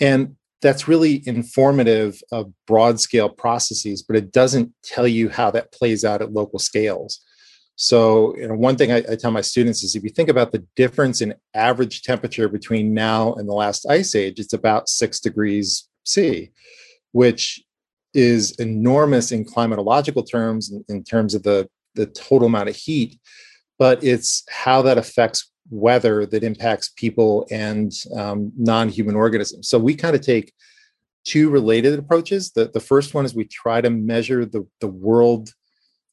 And 0.01 0.35
that's 0.63 0.89
really 0.89 1.23
informative 1.27 2.21
of 2.33 2.53
broad 2.67 2.99
scale 2.99 3.29
processes, 3.29 4.03
but 4.03 4.17
it 4.17 4.33
doesn't 4.33 4.73
tell 4.83 5.07
you 5.07 5.29
how 5.29 5.51
that 5.53 5.73
plays 5.73 6.05
out 6.05 6.23
at 6.23 6.33
local 6.33 6.59
scales. 6.59 7.21
So, 7.77 8.35
you 8.37 8.49
know, 8.49 8.55
one 8.55 8.77
thing 8.77 8.91
I, 8.91 9.05
I, 9.11 9.17
tell 9.17 9.31
my 9.31 9.43
students 9.43 9.85
is 9.85 9.95
if 9.95 10.03
you 10.03 10.09
think 10.09 10.31
about 10.31 10.51
the 10.51 10.65
difference 10.77 11.21
in 11.21 11.35
average 11.55 12.03
temperature 12.03 12.49
between 12.49 12.95
now 12.95 13.35
and 13.35 13.47
the 13.47 13.53
last 13.53 13.87
ice 13.89 14.15
age, 14.15 14.41
it's 14.41 14.55
about 14.55 14.89
six 14.89 15.21
degrees 15.21 15.87
C, 16.05 16.51
which 17.13 17.63
is 18.17 18.53
enormous 18.53 19.31
in 19.31 19.45
climatological 19.45 20.29
terms, 20.29 20.73
in, 20.73 20.85
in 20.89 21.05
terms 21.05 21.35
of 21.35 21.43
the, 21.43 21.69
the 21.95 22.07
total 22.07 22.49
amount 22.49 22.69
of 22.69 22.77
heat, 22.77 23.19
but 23.79 24.03
it's 24.03 24.43
how 24.51 24.83
that 24.83 24.99
affects 24.99 25.53
weather 25.71 26.27
that 26.27 26.43
impacts 26.43 26.93
people 26.97 27.47
and 27.51 27.93
um, 28.17 28.53
non-human 28.57 29.17
organisms. 29.17 29.69
So 29.69 29.79
we 29.79 29.95
kind 29.95 30.17
of 30.17 30.23
take 30.23 30.53
two 31.25 31.51
related 31.51 31.99
approaches. 31.99 32.53
The, 32.53 32.71
the 32.73 32.81
first 32.81 33.15
one 33.15 33.25
is 33.25 33.35
we 33.35 33.45
try 33.45 33.81
to 33.81 33.91
measure 33.91 34.47
the, 34.47 34.67
the 34.81 34.87
world 34.87 35.53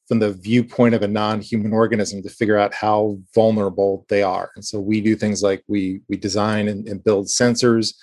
from 0.08 0.18
the 0.18 0.32
viewpoint 0.32 0.94
of 0.94 1.02
a 1.02 1.08
non-human 1.08 1.72
organism 1.72 2.22
to 2.22 2.28
figure 2.28 2.58
out 2.58 2.74
how 2.74 3.18
vulnerable 3.34 4.04
they 4.08 4.22
are. 4.22 4.50
And 4.56 4.64
so 4.64 4.78
we 4.80 5.00
do 5.00 5.16
things 5.16 5.42
like 5.42 5.62
we 5.66 6.00
we 6.08 6.16
design 6.16 6.68
and, 6.68 6.86
and 6.88 7.02
build 7.02 7.26
sensors 7.26 7.94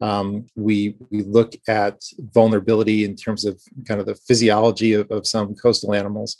um, 0.00 0.46
we 0.56 0.96
we 1.10 1.22
look 1.22 1.54
at 1.68 2.02
vulnerability 2.18 3.04
in 3.04 3.16
terms 3.16 3.44
of 3.44 3.60
kind 3.86 4.00
of 4.00 4.06
the 4.06 4.14
physiology 4.14 4.92
of, 4.92 5.10
of 5.10 5.26
some 5.26 5.54
coastal 5.54 5.94
animals, 5.94 6.36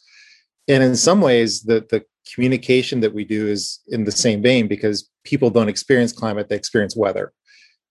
and 0.69 0.83
in 0.83 0.97
some 0.97 1.21
ways, 1.21 1.63
the 1.63 1.87
the 1.91 2.05
communication 2.33 3.01
that 3.01 3.15
we 3.15 3.25
do 3.25 3.47
is 3.47 3.81
in 3.89 4.05
the 4.05 4.13
same 4.13 4.43
vein 4.43 4.67
because 4.67 5.11
people 5.25 5.51
don't 5.51 5.69
experience 5.69 6.13
climate; 6.13 6.49
they 6.49 6.57
experience 6.57 6.97
weather, 6.97 7.33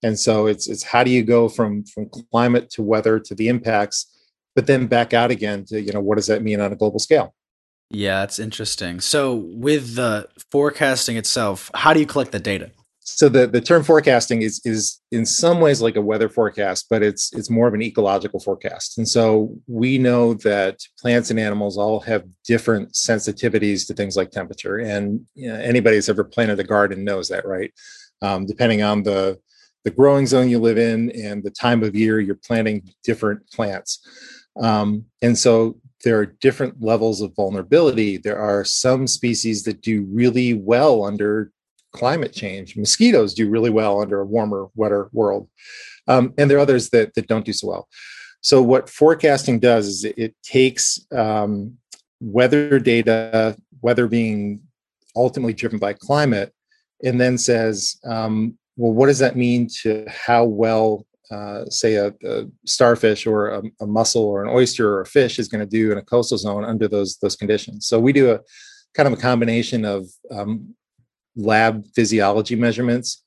and 0.02 0.18
so 0.18 0.46
it's 0.46 0.68
it's 0.68 0.82
how 0.82 1.02
do 1.02 1.10
you 1.10 1.22
go 1.22 1.48
from 1.48 1.84
from 1.84 2.08
climate 2.30 2.70
to 2.70 2.82
weather 2.82 3.18
to 3.18 3.34
the 3.34 3.48
impacts, 3.48 4.06
but 4.54 4.66
then 4.66 4.86
back 4.86 5.14
out 5.14 5.30
again 5.30 5.64
to 5.66 5.80
you 5.80 5.92
know 5.92 6.00
what 6.00 6.16
does 6.16 6.26
that 6.26 6.42
mean 6.42 6.60
on 6.60 6.72
a 6.72 6.76
global 6.76 6.98
scale? 6.98 7.34
Yeah, 7.90 8.20
that's 8.20 8.38
interesting. 8.38 9.00
So 9.00 9.34
with 9.34 9.94
the 9.94 10.28
forecasting 10.50 11.16
itself, 11.16 11.70
how 11.74 11.92
do 11.92 12.00
you 12.00 12.06
collect 12.06 12.32
the 12.32 12.40
data? 12.40 12.70
So 13.06 13.28
the, 13.28 13.46
the 13.46 13.60
term 13.60 13.84
forecasting 13.84 14.40
is 14.40 14.62
is 14.64 15.00
in 15.12 15.26
some 15.26 15.60
ways 15.60 15.82
like 15.82 15.96
a 15.96 16.00
weather 16.00 16.30
forecast 16.30 16.86
but 16.88 17.02
it's 17.02 17.32
it's 17.34 17.50
more 17.50 17.68
of 17.68 17.74
an 17.74 17.82
ecological 17.82 18.40
forecast. 18.40 18.96
And 18.96 19.06
so 19.06 19.54
we 19.66 19.98
know 19.98 20.34
that 20.34 20.80
plants 20.98 21.30
and 21.30 21.38
animals 21.38 21.76
all 21.76 22.00
have 22.00 22.24
different 22.44 22.92
sensitivities 22.92 23.86
to 23.86 23.94
things 23.94 24.16
like 24.16 24.30
temperature. 24.30 24.78
And 24.78 25.20
you 25.34 25.48
know, 25.48 25.56
anybody 25.56 25.96
who's 25.96 26.08
ever 26.08 26.24
planted 26.24 26.58
a 26.58 26.64
garden 26.64 27.04
knows 27.04 27.28
that 27.28 27.46
right? 27.46 27.72
Um, 28.22 28.46
depending 28.46 28.82
on 28.82 29.02
the 29.02 29.38
the 29.84 29.90
growing 29.90 30.26
zone 30.26 30.48
you 30.48 30.58
live 30.58 30.78
in 30.78 31.10
and 31.10 31.44
the 31.44 31.50
time 31.50 31.82
of 31.82 31.94
year 31.94 32.20
you're 32.20 32.36
planting 32.36 32.88
different 33.02 33.48
plants. 33.50 34.00
Um, 34.56 35.04
and 35.20 35.36
so 35.36 35.78
there 36.04 36.18
are 36.18 36.26
different 36.26 36.82
levels 36.82 37.20
of 37.20 37.34
vulnerability. 37.36 38.16
There 38.16 38.38
are 38.38 38.64
some 38.64 39.06
species 39.06 39.64
that 39.64 39.82
do 39.82 40.06
really 40.10 40.54
well 40.54 41.04
under 41.04 41.50
climate 41.94 42.32
change. 42.32 42.76
Mosquitoes 42.76 43.32
do 43.32 43.48
really 43.48 43.70
well 43.70 44.02
under 44.02 44.20
a 44.20 44.26
warmer, 44.26 44.68
wetter 44.74 45.08
world. 45.12 45.48
Um, 46.06 46.34
and 46.36 46.50
there 46.50 46.58
are 46.58 46.60
others 46.60 46.90
that, 46.90 47.14
that 47.14 47.28
don't 47.28 47.46
do 47.46 47.52
so 47.54 47.68
well. 47.68 47.88
So 48.42 48.60
what 48.60 48.90
forecasting 48.90 49.58
does 49.60 49.86
is 49.86 50.04
it, 50.04 50.18
it 50.18 50.34
takes 50.42 51.00
um, 51.12 51.78
weather 52.20 52.78
data, 52.78 53.56
weather 53.80 54.06
being 54.06 54.60
ultimately 55.16 55.54
driven 55.54 55.78
by 55.78 55.94
climate, 55.94 56.52
and 57.02 57.18
then 57.20 57.38
says, 57.38 57.96
um, 58.04 58.58
well, 58.76 58.92
what 58.92 59.06
does 59.06 59.20
that 59.20 59.36
mean 59.36 59.68
to 59.82 60.04
how 60.08 60.44
well, 60.44 61.06
uh, 61.30 61.64
say, 61.66 61.94
a, 61.94 62.08
a, 62.24 62.44
starfish 62.66 63.26
or 63.26 63.48
a, 63.48 63.62
a, 63.80 63.86
mussel 63.86 64.24
or 64.24 64.42
an 64.42 64.50
oyster 64.50 64.94
or 64.94 65.00
a 65.02 65.06
fish 65.06 65.38
is 65.38 65.48
going 65.48 65.60
to 65.60 65.66
do 65.66 65.92
in 65.92 65.98
a 65.98 66.02
coastal 66.02 66.36
zone 66.36 66.64
under 66.64 66.88
those 66.88 67.16
those 67.18 67.36
conditions? 67.36 67.86
So 67.86 68.00
we 68.00 68.12
do 68.12 68.32
a 68.32 68.40
kind 68.94 69.06
of 69.06 69.12
a 69.12 69.22
combination 69.22 69.84
of 69.84 70.06
um, 70.30 70.74
lab 71.36 71.86
physiology 71.94 72.56
measurements 72.56 73.22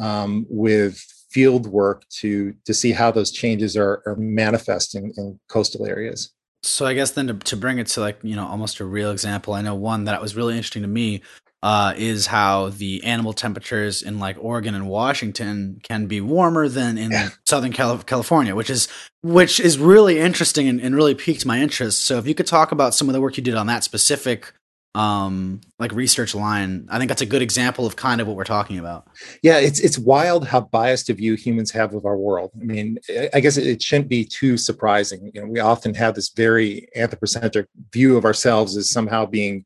um, 0.00 0.46
with 0.48 1.04
field 1.30 1.66
work 1.66 2.08
to 2.08 2.54
to 2.64 2.72
see 2.72 2.92
how 2.92 3.10
those 3.10 3.30
changes 3.30 3.76
are, 3.76 4.02
are 4.06 4.16
manifesting 4.16 5.12
in 5.16 5.38
coastal 5.48 5.86
areas. 5.86 6.32
So 6.62 6.86
I 6.86 6.94
guess 6.94 7.10
then 7.10 7.26
to, 7.26 7.34
to 7.34 7.56
bring 7.56 7.78
it 7.78 7.88
to 7.88 8.00
like 8.00 8.18
you 8.22 8.36
know 8.36 8.46
almost 8.46 8.80
a 8.80 8.84
real 8.84 9.10
example, 9.10 9.54
I 9.54 9.62
know 9.62 9.74
one 9.74 10.04
that 10.04 10.22
was 10.22 10.36
really 10.36 10.56
interesting 10.56 10.82
to 10.82 10.88
me 10.88 11.22
uh, 11.64 11.94
is 11.96 12.26
how 12.26 12.68
the 12.68 13.02
animal 13.04 13.32
temperatures 13.32 14.02
in 14.02 14.18
like 14.18 14.36
Oregon 14.38 14.74
and 14.74 14.86
Washington 14.86 15.80
can 15.82 16.06
be 16.06 16.20
warmer 16.20 16.68
than 16.68 16.98
in 16.98 17.10
yeah. 17.10 17.30
Southern 17.46 17.72
California, 17.72 18.54
which 18.54 18.68
is 18.68 18.86
which 19.22 19.58
is 19.58 19.78
really 19.78 20.18
interesting 20.18 20.68
and, 20.68 20.78
and, 20.78 20.94
really 20.94 21.14
piqued 21.14 21.46
my 21.46 21.58
interest. 21.58 22.04
So 22.04 22.18
if 22.18 22.26
you 22.26 22.34
could 22.34 22.46
talk 22.46 22.70
about 22.70 22.94
some 22.94 23.08
of 23.08 23.14
the 23.14 23.20
work 23.22 23.38
you 23.38 23.42
did 23.42 23.54
on 23.54 23.66
that 23.68 23.82
specific 23.82 24.52
um 24.94 25.60
like 25.80 25.90
research 25.92 26.36
line 26.36 26.86
i 26.88 26.98
think 26.98 27.08
that's 27.08 27.20
a 27.20 27.26
good 27.26 27.42
example 27.42 27.84
of 27.84 27.96
kind 27.96 28.20
of 28.20 28.28
what 28.28 28.36
we're 28.36 28.44
talking 28.44 28.78
about. 28.78 29.08
Yeah 29.42 29.58
it's 29.58 29.80
it's 29.80 29.98
wild 29.98 30.46
how 30.46 30.60
biased 30.60 31.10
a 31.10 31.14
view 31.14 31.34
humans 31.34 31.72
have 31.72 31.94
of 31.94 32.06
our 32.06 32.16
world. 32.16 32.52
I 32.60 32.64
mean 32.64 32.98
i 33.32 33.40
guess 33.40 33.56
it 33.56 33.82
shouldn't 33.82 34.08
be 34.08 34.24
too 34.24 34.56
surprising. 34.56 35.32
You 35.34 35.40
know 35.40 35.48
we 35.48 35.60
often 35.60 35.94
have 35.94 36.14
this 36.14 36.28
very 36.28 36.88
anthropocentric 36.94 37.66
view 37.92 38.16
of 38.16 38.24
ourselves 38.24 38.76
as 38.76 38.90
somehow 38.90 39.26
being 39.26 39.64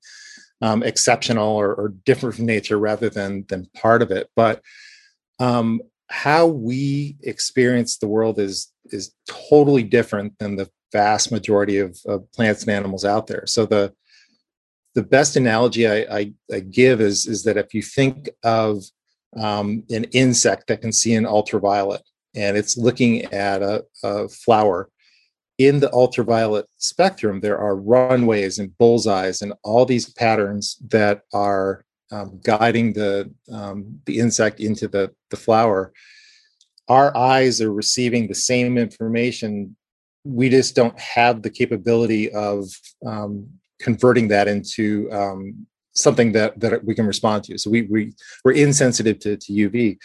um, 0.60 0.82
exceptional 0.82 1.54
or, 1.54 1.72
or, 1.72 1.94
different 2.04 2.34
from 2.34 2.46
nature 2.46 2.78
rather 2.78 3.08
than 3.08 3.44
than 3.48 3.70
part 3.76 4.02
of 4.02 4.10
it. 4.10 4.28
But 4.34 4.62
um 5.38 5.82
how 6.08 6.46
we 6.46 7.16
experience 7.22 7.98
the 7.98 8.08
world 8.08 8.38
is 8.38 8.72
is 8.86 9.12
totally 9.50 9.82
different 9.82 10.38
than 10.38 10.56
the 10.56 10.70
vast 10.90 11.30
majority 11.30 11.78
of, 11.78 11.98
of 12.06 12.30
plants 12.32 12.62
and 12.62 12.70
animals 12.70 13.04
out 13.04 13.26
there. 13.26 13.44
So 13.46 13.66
the 13.66 13.92
the 14.94 15.02
best 15.02 15.36
analogy 15.36 15.86
I, 15.86 16.18
I, 16.18 16.32
I, 16.52 16.60
give 16.60 17.00
is, 17.00 17.26
is 17.26 17.44
that 17.44 17.56
if 17.56 17.74
you 17.74 17.82
think 17.82 18.30
of 18.42 18.82
um, 19.36 19.84
an 19.90 20.04
insect 20.04 20.66
that 20.68 20.80
can 20.80 20.92
see 20.92 21.14
in 21.14 21.26
ultraviolet 21.26 22.02
and 22.34 22.56
it's 22.56 22.76
looking 22.76 23.24
at 23.26 23.62
a, 23.62 23.84
a, 24.02 24.28
flower, 24.28 24.88
in 25.58 25.80
the 25.80 25.92
ultraviolet 25.92 26.66
spectrum, 26.76 27.40
there 27.40 27.58
are 27.58 27.76
runways 27.76 28.58
and 28.58 28.76
bullseyes 28.78 29.42
and 29.42 29.52
all 29.64 29.84
these 29.84 30.12
patterns 30.12 30.76
that 30.88 31.22
are 31.32 31.84
um, 32.12 32.40
guiding 32.42 32.92
the, 32.92 33.30
um, 33.52 34.00
the 34.06 34.18
insect 34.18 34.60
into 34.60 34.88
the, 34.88 35.12
the 35.30 35.36
flower. 35.36 35.92
Our 36.88 37.14
eyes 37.16 37.60
are 37.60 37.72
receiving 37.72 38.28
the 38.28 38.34
same 38.34 38.78
information 38.78 39.76
we 40.24 40.48
just 40.48 40.74
don't 40.74 40.98
have 40.98 41.42
the 41.42 41.50
capability 41.50 42.30
of 42.32 42.68
um, 43.06 43.48
converting 43.80 44.28
that 44.28 44.48
into 44.48 45.10
um, 45.12 45.66
something 45.92 46.32
that 46.32 46.58
that 46.60 46.84
we 46.84 46.94
can 46.94 47.06
respond 47.06 47.44
to. 47.44 47.58
So 47.58 47.70
we 47.70 47.82
we 47.82 48.14
we're 48.44 48.52
insensitive 48.52 49.18
to, 49.20 49.36
to 49.36 49.52
UV. 49.52 49.98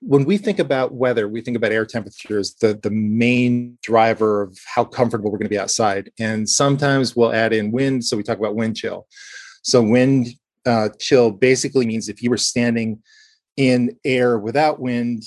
When 0.00 0.24
we 0.24 0.36
think 0.36 0.58
about 0.58 0.92
weather, 0.92 1.26
we 1.26 1.40
think 1.40 1.56
about 1.56 1.72
air 1.72 1.86
temperatures, 1.86 2.54
the 2.60 2.78
the 2.82 2.90
main 2.90 3.78
driver 3.82 4.42
of 4.42 4.58
how 4.66 4.84
comfortable 4.84 5.30
we're 5.30 5.38
going 5.38 5.46
to 5.46 5.56
be 5.56 5.58
outside. 5.58 6.10
And 6.18 6.48
sometimes 6.48 7.16
we'll 7.16 7.32
add 7.32 7.52
in 7.52 7.72
wind, 7.72 8.04
so 8.04 8.16
we 8.16 8.22
talk 8.22 8.38
about 8.38 8.56
wind 8.56 8.76
chill. 8.76 9.06
So 9.62 9.82
wind 9.82 10.28
uh, 10.64 10.90
chill 10.98 11.30
basically 11.30 11.86
means 11.86 12.08
if 12.08 12.22
you 12.22 12.30
were 12.30 12.36
standing 12.36 13.02
in 13.56 13.96
air 14.04 14.38
without 14.38 14.80
wind, 14.80 15.22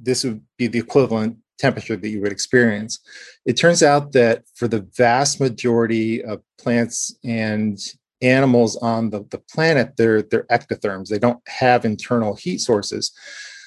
this 0.00 0.24
would 0.24 0.40
be 0.56 0.68
the 0.68 0.78
equivalent 0.78 1.38
temperature 1.58 1.96
that 1.96 2.08
you 2.08 2.20
would 2.20 2.32
experience. 2.32 3.00
It 3.46 3.54
turns 3.54 3.82
out 3.82 4.12
that 4.12 4.44
for 4.54 4.68
the 4.68 4.86
vast 4.96 5.40
majority 5.40 6.22
of 6.24 6.42
plants 6.58 7.14
and 7.24 7.78
animals 8.22 8.76
on 8.76 9.10
the, 9.10 9.24
the 9.30 9.38
planet, 9.38 9.96
they're, 9.96 10.22
they're 10.22 10.44
ectotherms. 10.44 11.08
They 11.08 11.18
don't 11.18 11.40
have 11.46 11.84
internal 11.84 12.36
heat 12.36 12.60
sources. 12.60 13.12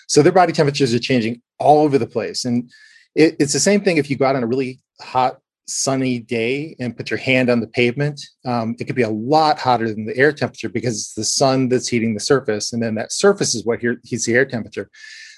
So 0.07 0.21
their 0.21 0.31
body 0.31 0.53
temperatures 0.53 0.93
are 0.93 0.99
changing 0.99 1.41
all 1.59 1.83
over 1.83 1.97
the 1.97 2.07
place. 2.07 2.45
And 2.45 2.71
it, 3.15 3.35
it's 3.39 3.53
the 3.53 3.59
same 3.59 3.81
thing 3.81 3.97
if 3.97 4.09
you 4.09 4.15
go 4.15 4.25
out 4.25 4.35
on 4.35 4.43
a 4.43 4.47
really 4.47 4.79
hot, 5.01 5.39
sunny 5.69 6.19
day 6.19 6.75
and 6.79 6.95
put 6.95 7.09
your 7.09 7.19
hand 7.19 7.49
on 7.49 7.59
the 7.59 7.67
pavement. 7.67 8.21
Um, 8.45 8.75
it 8.79 8.85
could 8.85 8.95
be 8.95 9.01
a 9.01 9.09
lot 9.09 9.59
hotter 9.59 9.89
than 9.89 10.05
the 10.05 10.15
air 10.15 10.31
temperature 10.31 10.69
because 10.69 10.95
it's 10.95 11.13
the 11.13 11.25
sun 11.25 11.67
that's 11.67 11.89
heating 11.89 12.13
the 12.13 12.21
surface. 12.21 12.71
And 12.71 12.81
then 12.81 12.95
that 12.95 13.11
surface 13.11 13.53
is 13.53 13.65
what 13.65 13.81
heats 13.81 14.25
the 14.25 14.33
air 14.33 14.45
temperature. 14.45 14.89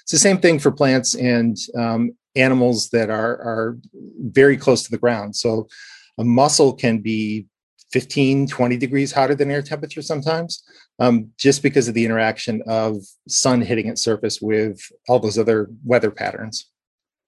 It's 0.02 0.12
the 0.12 0.18
same 0.18 0.38
thing 0.38 0.60
for 0.60 0.70
plants 0.70 1.14
and 1.16 1.56
um, 1.76 2.12
animals 2.36 2.90
that 2.90 3.10
are 3.10 3.34
are 3.42 3.78
very 4.18 4.56
close 4.56 4.82
to 4.82 4.90
the 4.90 4.98
ground. 4.98 5.36
So 5.36 5.68
a 6.18 6.24
mussel 6.24 6.74
can 6.74 6.98
be 6.98 7.46
15, 7.92 8.46
20 8.46 8.76
degrees 8.76 9.12
hotter 9.12 9.34
than 9.34 9.50
air 9.50 9.62
temperature 9.62 10.02
sometimes, 10.02 10.62
um, 11.00 11.30
just 11.38 11.62
because 11.62 11.88
of 11.88 11.94
the 11.94 12.04
interaction 12.04 12.62
of 12.66 13.02
sun 13.28 13.60
hitting 13.62 13.88
its 13.88 14.02
surface 14.02 14.40
with 14.40 14.80
all 15.08 15.18
those 15.18 15.38
other 15.38 15.68
weather 15.84 16.10
patterns 16.10 16.70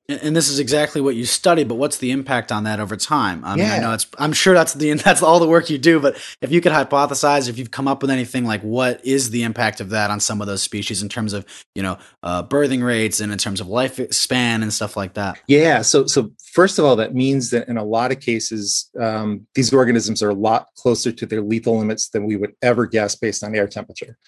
and 0.08 0.34
this 0.34 0.48
is 0.48 0.58
exactly 0.58 1.00
what 1.00 1.14
you 1.14 1.24
study 1.24 1.64
but 1.64 1.76
what's 1.76 1.98
the 1.98 2.10
impact 2.10 2.50
on 2.50 2.64
that 2.64 2.80
over 2.80 2.96
time? 2.96 3.44
I 3.44 3.56
mean 3.56 3.66
yeah. 3.66 3.74
i 3.74 3.78
know 3.78 3.92
it's 3.92 4.06
i'm 4.18 4.32
sure 4.32 4.54
that's 4.54 4.74
the 4.74 4.92
that's 5.04 5.22
all 5.22 5.38
the 5.38 5.48
work 5.48 5.70
you 5.70 5.78
do 5.78 6.00
but 6.00 6.16
if 6.40 6.50
you 6.50 6.60
could 6.60 6.72
hypothesize 6.72 7.48
if 7.48 7.58
you've 7.58 7.70
come 7.70 7.88
up 7.88 8.02
with 8.02 8.10
anything 8.10 8.44
like 8.44 8.62
what 8.62 9.04
is 9.04 9.30
the 9.30 9.42
impact 9.42 9.80
of 9.80 9.90
that 9.90 10.10
on 10.10 10.20
some 10.20 10.40
of 10.40 10.46
those 10.46 10.62
species 10.62 11.02
in 11.02 11.08
terms 11.08 11.32
of 11.32 11.46
you 11.74 11.82
know 11.82 11.98
uh, 12.22 12.42
birthing 12.42 12.84
rates 12.84 13.20
and 13.20 13.32
in 13.32 13.38
terms 13.38 13.60
of 13.60 13.66
lifespan 13.66 14.62
and 14.62 14.72
stuff 14.72 14.96
like 14.96 15.14
that? 15.14 15.40
Yeah 15.46 15.82
so 15.82 16.06
so 16.06 16.32
first 16.52 16.78
of 16.78 16.84
all 16.84 16.96
that 16.96 17.14
means 17.14 17.50
that 17.50 17.68
in 17.68 17.76
a 17.76 17.84
lot 17.84 18.12
of 18.12 18.20
cases 18.20 18.90
um, 19.00 19.46
these 19.54 19.72
organisms 19.72 20.22
are 20.22 20.30
a 20.30 20.34
lot 20.34 20.68
closer 20.76 21.12
to 21.12 21.26
their 21.26 21.42
lethal 21.42 21.78
limits 21.78 22.08
than 22.08 22.24
we 22.24 22.36
would 22.36 22.54
ever 22.62 22.86
guess 22.86 23.14
based 23.14 23.44
on 23.44 23.54
air 23.54 23.66
temperature. 23.68 24.18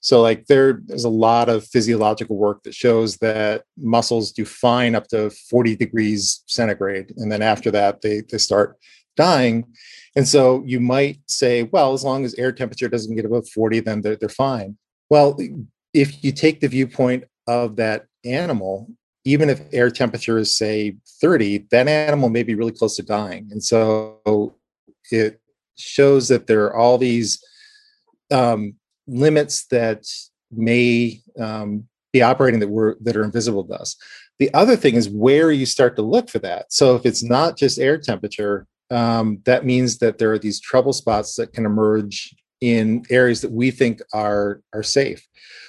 So 0.00 0.20
like 0.20 0.46
there, 0.46 0.80
there's 0.84 1.04
a 1.04 1.08
lot 1.08 1.48
of 1.48 1.66
physiological 1.66 2.36
work 2.36 2.62
that 2.64 2.74
shows 2.74 3.16
that 3.18 3.64
mussels 3.78 4.32
do 4.32 4.44
fine 4.44 4.94
up 4.94 5.08
to 5.08 5.13
40 5.30 5.76
degrees 5.76 6.42
centigrade. 6.46 7.12
And 7.16 7.30
then 7.30 7.42
after 7.42 7.70
that, 7.70 8.02
they, 8.02 8.22
they 8.28 8.38
start 8.38 8.76
dying. 9.16 9.64
And 10.16 10.26
so 10.26 10.62
you 10.66 10.80
might 10.80 11.18
say, 11.26 11.64
well, 11.64 11.92
as 11.92 12.04
long 12.04 12.24
as 12.24 12.34
air 12.34 12.52
temperature 12.52 12.88
doesn't 12.88 13.14
get 13.14 13.24
above 13.24 13.48
40, 13.48 13.80
then 13.80 14.00
they're, 14.00 14.16
they're 14.16 14.28
fine. 14.28 14.76
Well, 15.10 15.38
if 15.92 16.22
you 16.24 16.32
take 16.32 16.60
the 16.60 16.68
viewpoint 16.68 17.24
of 17.46 17.76
that 17.76 18.06
animal, 18.24 18.88
even 19.24 19.48
if 19.48 19.60
air 19.72 19.90
temperature 19.90 20.38
is, 20.38 20.56
say, 20.56 20.96
30, 21.20 21.66
that 21.70 21.88
animal 21.88 22.28
may 22.28 22.42
be 22.42 22.54
really 22.54 22.72
close 22.72 22.96
to 22.96 23.02
dying. 23.02 23.48
And 23.50 23.62
so 23.62 24.54
it 25.10 25.40
shows 25.76 26.28
that 26.28 26.46
there 26.46 26.64
are 26.64 26.76
all 26.76 26.98
these 26.98 27.42
um, 28.30 28.74
limits 29.06 29.66
that 29.66 30.06
may 30.50 31.20
um, 31.38 31.88
be 32.12 32.22
operating 32.22 32.60
that 32.60 32.68
were 32.68 32.96
that 33.00 33.16
are 33.16 33.24
invisible 33.24 33.64
to 33.64 33.74
us. 33.74 33.96
The 34.38 34.52
other 34.52 34.76
thing 34.76 34.94
is 34.94 35.08
where 35.08 35.52
you 35.52 35.66
start 35.66 35.96
to 35.96 36.02
look 36.02 36.28
for 36.28 36.40
that. 36.40 36.72
So 36.72 36.96
if 36.96 37.06
it's 37.06 37.22
not 37.22 37.56
just 37.56 37.78
air 37.78 37.98
temperature, 37.98 38.66
um, 38.90 39.40
that 39.44 39.64
means 39.64 39.98
that 39.98 40.18
there 40.18 40.32
are 40.32 40.38
these 40.38 40.60
trouble 40.60 40.92
spots 40.92 41.36
that 41.36 41.52
can 41.52 41.64
emerge 41.64 42.34
in 42.60 43.04
areas 43.10 43.40
that 43.42 43.52
we 43.52 43.70
think 43.70 44.00
are 44.12 44.60
are 44.72 44.82
safe. 44.82 45.26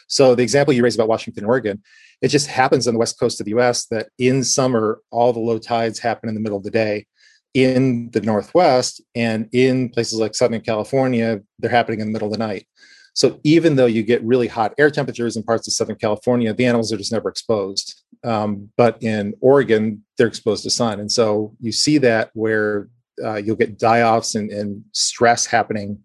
So 0.08 0.36
the 0.36 0.44
example 0.44 0.74
you 0.74 0.84
raised 0.84 0.98
about 0.98 1.10
Washington, 1.10 1.46
Oregon, 1.46 1.82
it 2.22 2.30
just 2.30 2.48
happens 2.48 2.88
on 2.88 2.94
the 2.94 3.00
west 3.00 3.20
coast 3.20 3.40
of 3.40 3.46
the 3.46 3.52
U.S. 3.52 3.88
that 3.88 4.08
in 4.18 4.44
summer 4.44 5.02
all 5.12 5.34
the 5.34 5.40
low 5.40 5.58
tides 5.58 6.00
happen 6.00 6.30
in 6.30 6.36
the 6.36 6.42
middle 6.42 6.58
of 6.58 6.64
the 6.64 6.72
day. 6.72 7.06
In 7.54 8.10
the 8.12 8.20
Northwest 8.20 9.02
and 9.16 9.48
in 9.54 9.90
places 9.90 10.20
like 10.20 10.36
Southern 10.36 10.60
California, 10.60 11.40
they're 11.60 11.72
happening 11.72 12.02
in 12.02 12.08
the 12.08 12.12
middle 12.12 12.28
of 12.28 12.34
the 12.34 12.46
night. 12.46 12.68
So 13.16 13.40
even 13.44 13.78
though 13.78 13.86
you 13.86 14.04
get 14.04 14.24
really 14.24 14.48
hot 14.48 14.74
air 14.78 14.92
temperatures 14.92 15.38
in 15.38 15.44
parts 15.44 15.68
of 15.68 15.74
Southern 15.74 15.96
California, 15.96 16.54
the 16.54 16.66
animals 16.66 16.92
are 16.92 16.98
just 16.98 17.14
never 17.14 17.30
exposed. 17.30 18.04
Um, 18.24 18.70
but 18.76 19.02
in 19.02 19.34
Oregon, 19.40 20.04
they're 20.18 20.28
exposed 20.28 20.64
to 20.64 20.70
sun. 20.70 21.00
And 21.00 21.12
so 21.12 21.56
you 21.62 21.72
see 21.72 21.98
that 22.00 22.30
where 22.34 22.90
uh, 23.24 23.36
you'll 23.36 23.56
get 23.56 23.80
die 23.80 24.02
offs 24.02 24.36
and, 24.36 24.52
and, 24.52 24.84
stress 24.92 25.46
happening 25.46 26.00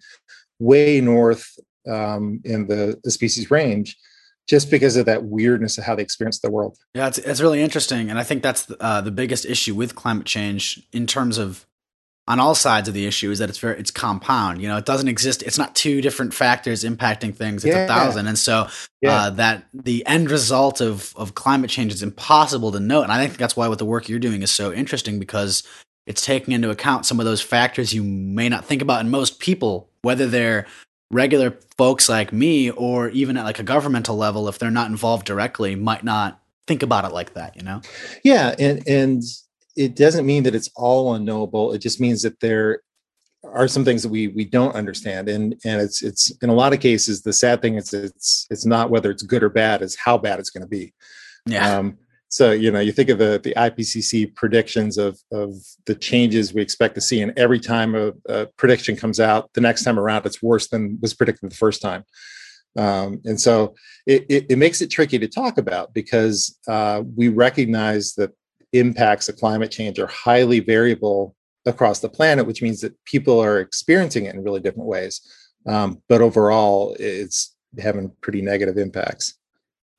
way 0.61 1.01
north 1.01 1.59
um, 1.91 2.41
in 2.45 2.69
the, 2.69 3.01
the 3.03 3.11
species 3.11 3.51
range 3.51 3.97
just 4.49 4.71
because 4.71 4.97
of 4.97 5.07
that 5.07 5.25
weirdness 5.25 5.79
of 5.79 5.85
how 5.85 5.97
they 5.97 6.03
experience 6.03 6.39
the 6.39 6.51
world. 6.51 6.77
Yeah, 6.95 7.09
it's, 7.09 7.19
it's 7.19 7.41
really 7.41 7.63
interesting. 7.63 8.11
And 8.11 8.19
I 8.19 8.23
think 8.23 8.43
that's 8.43 8.71
uh, 8.79 9.01
the 9.01 9.11
biggest 9.11 9.45
issue 9.45 9.75
with 9.75 9.97
climate 9.97 10.27
change 10.27 10.87
in 10.93 11.07
terms 11.07 11.39
of 11.39 11.67
on 12.29 12.39
all 12.39 12.55
sides 12.55 12.87
of 12.87 12.95
the 12.95 13.07
issue 13.07 13.31
is 13.31 13.39
that 13.41 13.49
it's 13.49 13.59
very 13.59 13.79
it's 13.79 13.91
compound. 13.91 14.63
You 14.63 14.69
know, 14.69 14.77
it 14.77 14.85
doesn't 14.85 15.09
exist. 15.09 15.43
It's 15.43 15.59
not 15.59 15.75
two 15.75 16.01
different 16.01 16.33
factors 16.33 16.85
impacting 16.85 17.35
things. 17.35 17.65
It's 17.65 17.75
yeah. 17.75 17.85
a 17.85 17.89
thousand, 17.89 18.29
and 18.29 18.39
so 18.39 18.69
yeah. 19.01 19.15
uh, 19.15 19.31
that 19.31 19.65
the 19.75 20.07
end 20.07 20.31
result 20.31 20.81
of 20.81 21.13
of 21.17 21.35
climate 21.35 21.71
change 21.71 21.93
is 21.93 22.03
impossible 22.03 22.73
to 22.73 22.81
note. 22.81 23.03
And 23.05 23.13
I 23.13 23.27
think 23.27 23.39
that's 23.39 23.57
why 23.57 23.69
what 23.69 23.79
the 23.79 23.85
work 23.85 24.09
you're 24.09 24.19
doing 24.19 24.43
is 24.43 24.51
so 24.51 24.73
interesting 24.73 25.19
because 25.19 25.63
it's 26.07 26.25
taking 26.25 26.55
into 26.55 26.71
account 26.71 27.07
some 27.07 27.21
of 27.21 27.27
those 27.27 27.41
factors 27.41 27.93
you 27.93 28.03
may 28.03 28.49
not 28.49 28.65
think 28.65 28.83
about. 28.83 29.01
And 29.01 29.11
most 29.11 29.41
people, 29.41 29.89
whether 30.03 30.27
they're 30.27 30.67
regular 31.11 31.57
folks 31.77 32.09
like 32.09 32.33
me 32.33 32.71
or 32.71 33.09
even 33.11 33.37
at 33.37 33.45
like 33.45 33.59
a 33.59 33.65
governmental 33.65 34.17
level, 34.17 34.49
if 34.49 34.59
they're 34.59 34.71
not 34.71 34.91
involved 34.91 35.27
directly, 35.27 35.75
might 35.75 36.05
not 36.05 36.41
think 36.67 36.83
about 36.83 37.05
it 37.05 37.13
like 37.13 37.35
that. 37.35 37.57
You 37.57 37.63
know? 37.63 37.81
Yeah, 38.23 38.55
and 38.59 38.87
and 38.87 39.23
it 39.81 39.97
doesn't 39.97 40.27
mean 40.27 40.43
that 40.43 40.55
it's 40.55 40.71
all 40.77 41.15
unknowable. 41.15 41.73
It 41.73 41.79
just 41.79 42.01
means 42.01 42.21
that 42.23 42.39
there 42.41 42.83
are 43.43 43.67
some 43.67 43.83
things 43.83 44.03
that 44.03 44.11
we 44.11 44.29
we 44.29 44.45
don't 44.45 44.75
understand, 44.75 45.31
and 45.31 45.55
and 45.65 45.81
it's 45.81 46.03
it's 46.03 46.31
in 46.43 46.51
a 46.51 46.55
lot 46.55 46.75
of 46.75 46.81
cases 46.81 47.23
the 47.23 47.33
sad 47.33 47.63
thing 47.63 47.77
is 47.77 47.95
it's 47.95 48.47
it's 48.51 48.67
not 48.67 48.91
whether 48.91 49.11
it's 49.11 49.23
good 49.23 49.43
or 49.43 49.49
bad, 49.49 49.81
it's 49.81 49.97
how 49.97 50.19
bad 50.19 50.39
it's 50.39 50.51
going 50.51 50.61
to 50.61 50.69
be. 50.69 50.93
Yeah. 51.47 51.79
Um, 51.79 51.97
so 52.29 52.53
you 52.53 52.71
know 52.71 52.79
you 52.79 52.93
think 52.93 53.09
of 53.09 53.17
the 53.17 53.41
the 53.43 53.55
IPCC 53.57 54.35
predictions 54.35 54.99
of 54.99 55.19
of 55.33 55.55
the 55.87 55.95
changes 55.95 56.53
we 56.53 56.61
expect 56.61 56.95
to 56.97 57.01
see, 57.01 57.23
and 57.23 57.33
every 57.39 57.59
time 57.59 57.95
a, 57.95 58.13
a 58.29 58.47
prediction 58.59 58.97
comes 58.97 59.19
out, 59.19 59.51
the 59.55 59.63
next 59.63 59.83
time 59.83 59.99
around 59.99 60.27
it's 60.27 60.43
worse 60.43 60.69
than 60.69 60.99
was 61.01 61.15
predicted 61.15 61.51
the 61.51 61.57
first 61.57 61.81
time. 61.81 62.05
Um, 62.77 63.21
and 63.25 63.41
so 63.41 63.75
it, 64.07 64.27
it, 64.29 64.47
it, 64.51 64.57
makes 64.57 64.81
it 64.81 64.93
tricky 64.93 65.19
to 65.19 65.27
talk 65.27 65.59
about 65.59 65.93
because 65.93 66.57
uh, 66.69 67.03
we 67.17 67.29
recognize 67.29 68.15
that 68.15 68.31
impacts 68.73 69.29
of 69.29 69.37
climate 69.37 69.71
change 69.71 69.99
are 69.99 70.07
highly 70.07 70.61
variable 70.61 71.35
across 71.67 72.01
the 72.01 72.09
planet, 72.09 72.47
which 72.47 72.63
means 72.63 72.81
that 72.81 73.03
people 73.05 73.41
are 73.41 73.59
experiencing 73.61 74.25
it 74.25 74.35
in 74.35 74.43
really 74.43 74.61
different 74.61 74.89
ways. 74.89 75.21
Um, 75.67 76.03
but 76.09 76.21
overall, 76.21 76.97
it's 76.99 77.55
having 77.79 78.13
pretty 78.21 78.43
negative 78.43 78.79
impacts. 78.79 79.35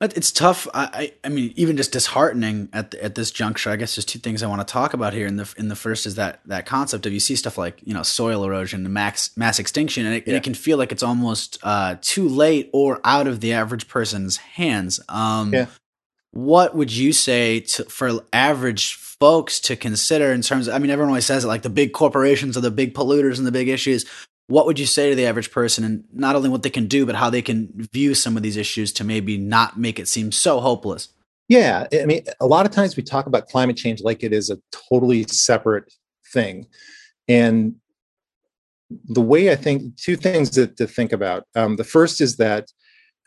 It's 0.00 0.32
tough. 0.32 0.66
I, 0.74 1.12
I 1.22 1.28
mean, 1.28 1.52
even 1.54 1.76
just 1.76 1.92
disheartening 1.92 2.70
at 2.72 2.90
the, 2.90 3.04
at 3.04 3.14
this 3.14 3.30
juncture. 3.30 3.70
I 3.70 3.76
guess 3.76 3.94
there's 3.94 4.04
two 4.04 4.18
things 4.18 4.42
I 4.42 4.48
want 4.48 4.60
to 4.66 4.70
talk 4.72 4.94
about 4.94 5.12
here. 5.12 5.28
And 5.28 5.38
the 5.38 5.54
in 5.56 5.68
the 5.68 5.76
first 5.76 6.06
is 6.06 6.16
that 6.16 6.40
that 6.46 6.66
concept 6.66 7.06
of 7.06 7.12
you 7.12 7.20
see 7.20 7.36
stuff 7.36 7.56
like 7.56 7.80
you 7.84 7.94
know 7.94 8.02
soil 8.02 8.44
erosion, 8.44 8.92
mass 8.92 9.30
mass 9.36 9.60
extinction, 9.60 10.04
and 10.04 10.16
it, 10.16 10.26
yeah. 10.26 10.34
it 10.34 10.42
can 10.42 10.54
feel 10.54 10.76
like 10.76 10.90
it's 10.90 11.04
almost 11.04 11.56
uh, 11.62 11.94
too 12.00 12.28
late 12.28 12.68
or 12.72 13.00
out 13.04 13.28
of 13.28 13.38
the 13.38 13.52
average 13.52 13.86
person's 13.86 14.38
hands. 14.38 14.98
Um, 15.08 15.54
yeah 15.54 15.66
what 16.32 16.74
would 16.74 16.90
you 16.90 17.12
say 17.12 17.60
to, 17.60 17.84
for 17.84 18.24
average 18.32 18.94
folks 18.94 19.60
to 19.60 19.76
consider 19.76 20.32
in 20.32 20.42
terms 20.42 20.66
of, 20.66 20.74
I 20.74 20.78
mean, 20.78 20.90
everyone 20.90 21.10
always 21.10 21.26
says 21.26 21.44
it 21.44 21.48
like 21.48 21.62
the 21.62 21.70
big 21.70 21.92
corporations 21.92 22.56
are 22.56 22.62
the 22.62 22.70
big 22.70 22.94
polluters 22.94 23.38
and 23.38 23.46
the 23.46 23.52
big 23.52 23.68
issues. 23.68 24.04
What 24.48 24.66
would 24.66 24.78
you 24.78 24.86
say 24.86 25.10
to 25.10 25.14
the 25.14 25.26
average 25.26 25.50
person 25.50 25.84
and 25.84 26.04
not 26.12 26.34
only 26.34 26.48
what 26.48 26.62
they 26.62 26.70
can 26.70 26.88
do, 26.88 27.06
but 27.06 27.14
how 27.14 27.30
they 27.30 27.42
can 27.42 27.70
view 27.92 28.14
some 28.14 28.36
of 28.36 28.42
these 28.42 28.56
issues 28.56 28.92
to 28.94 29.04
maybe 29.04 29.36
not 29.36 29.78
make 29.78 29.98
it 29.98 30.08
seem 30.08 30.32
so 30.32 30.58
hopeless? 30.58 31.08
Yeah. 31.48 31.86
I 31.92 32.06
mean, 32.06 32.24
a 32.40 32.46
lot 32.46 32.66
of 32.66 32.72
times 32.72 32.96
we 32.96 33.02
talk 33.02 33.26
about 33.26 33.48
climate 33.48 33.76
change 33.76 34.00
like 34.02 34.22
it 34.22 34.32
is 34.32 34.50
a 34.50 34.58
totally 34.88 35.24
separate 35.24 35.92
thing. 36.32 36.66
And 37.28 37.76
the 39.04 39.20
way 39.20 39.50
I 39.50 39.56
think, 39.56 39.96
two 39.96 40.16
things 40.16 40.50
that, 40.52 40.76
to 40.78 40.86
think 40.86 41.12
about. 41.12 41.44
Um, 41.54 41.76
the 41.76 41.84
first 41.84 42.20
is 42.20 42.36
that 42.36 42.72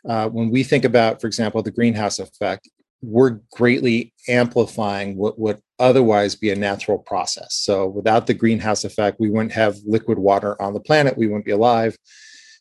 uh, 0.08 0.28
when 0.28 0.50
we 0.50 0.62
think 0.62 0.84
about, 0.84 1.20
for 1.20 1.26
example, 1.26 1.62
the 1.62 1.70
greenhouse 1.70 2.18
effect, 2.18 2.68
we're 3.06 3.38
greatly 3.52 4.12
amplifying 4.28 5.16
what 5.16 5.38
would 5.38 5.60
otherwise 5.78 6.34
be 6.34 6.50
a 6.50 6.56
natural 6.56 6.98
process. 6.98 7.54
So 7.54 7.86
without 7.86 8.26
the 8.26 8.34
greenhouse 8.34 8.84
effect, 8.84 9.20
we 9.20 9.30
wouldn't 9.30 9.52
have 9.52 9.76
liquid 9.86 10.18
water 10.18 10.60
on 10.60 10.74
the 10.74 10.80
planet, 10.80 11.16
we 11.16 11.28
wouldn't 11.28 11.44
be 11.44 11.52
alive. 11.52 11.96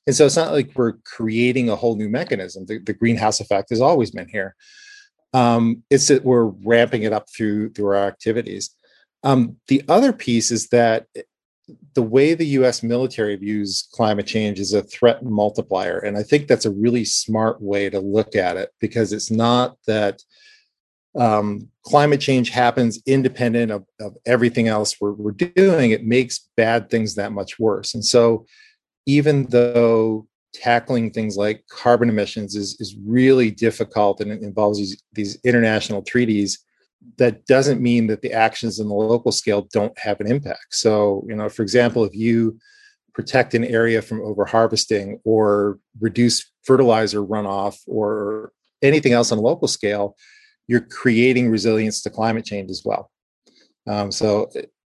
And 0.05 0.15
so 0.15 0.25
it's 0.25 0.35
not 0.35 0.53
like 0.53 0.71
we're 0.75 0.93
creating 1.03 1.69
a 1.69 1.75
whole 1.75 1.95
new 1.95 2.09
mechanism. 2.09 2.67
The, 2.67 2.77
the 2.77 2.93
greenhouse 2.93 3.39
effect 3.39 3.71
has 3.71 3.81
always 3.81 4.11
been 4.11 4.29
here. 4.29 4.55
Um, 5.33 5.83
it's 5.89 6.09
that 6.09 6.23
we're 6.23 6.45
ramping 6.45 7.03
it 7.03 7.11
up 7.11 7.25
through 7.35 7.71
through 7.73 7.87
our 7.87 8.07
activities. 8.07 8.69
Um, 9.23 9.57
the 9.67 9.83
other 9.87 10.13
piece 10.13 10.51
is 10.51 10.67
that 10.69 11.07
the 11.95 12.03
way 12.03 12.33
the 12.33 12.45
US 12.59 12.83
military 12.83 13.35
views 13.37 13.87
climate 13.91 14.27
change 14.27 14.59
is 14.59 14.73
a 14.73 14.83
threat 14.83 15.23
multiplier. 15.23 15.97
And 15.97 16.17
I 16.17 16.23
think 16.23 16.47
that's 16.47 16.65
a 16.65 16.71
really 16.71 17.05
smart 17.05 17.61
way 17.61 17.89
to 17.89 17.99
look 17.99 18.35
at 18.35 18.57
it 18.57 18.71
because 18.79 19.13
it's 19.13 19.31
not 19.31 19.77
that 19.87 20.21
um, 21.17 21.69
climate 21.83 22.19
change 22.19 22.49
happens 22.49 23.01
independent 23.05 23.71
of, 23.71 23.85
of 24.01 24.17
everything 24.25 24.67
else 24.67 24.99
we're, 24.99 25.13
we're 25.13 25.31
doing, 25.31 25.91
it 25.91 26.03
makes 26.03 26.49
bad 26.57 26.89
things 26.89 27.15
that 27.15 27.31
much 27.31 27.57
worse. 27.57 27.93
And 27.93 28.03
so, 28.03 28.45
even 29.05 29.45
though 29.45 30.27
tackling 30.53 31.11
things 31.11 31.37
like 31.37 31.63
carbon 31.69 32.09
emissions 32.09 32.55
is, 32.55 32.75
is 32.79 32.95
really 33.05 33.51
difficult 33.51 34.19
and 34.19 34.31
it 34.31 34.41
involves 34.41 34.79
these, 34.79 35.01
these 35.13 35.37
international 35.45 36.01
treaties, 36.01 36.65
that 37.17 37.45
doesn't 37.45 37.81
mean 37.81 38.07
that 38.07 38.21
the 38.21 38.33
actions 38.33 38.79
in 38.79 38.87
the 38.87 38.93
local 38.93 39.31
scale 39.31 39.67
don't 39.71 39.97
have 39.97 40.19
an 40.19 40.27
impact. 40.27 40.67
So, 40.71 41.25
you 41.27 41.35
know, 41.35 41.49
for 41.49 41.61
example, 41.61 42.03
if 42.03 42.15
you 42.15 42.57
protect 43.13 43.53
an 43.53 43.63
area 43.63 44.01
from 44.01 44.19
overharvesting 44.19 45.19
or 45.23 45.79
reduce 45.99 46.51
fertilizer 46.63 47.23
runoff 47.23 47.77
or 47.87 48.51
anything 48.81 49.13
else 49.13 49.31
on 49.31 49.37
a 49.37 49.41
local 49.41 49.67
scale, 49.67 50.15
you're 50.67 50.81
creating 50.81 51.49
resilience 51.49 52.01
to 52.03 52.09
climate 52.09 52.45
change 52.45 52.69
as 52.69 52.81
well. 52.83 53.11
Um, 53.87 54.11
so, 54.11 54.49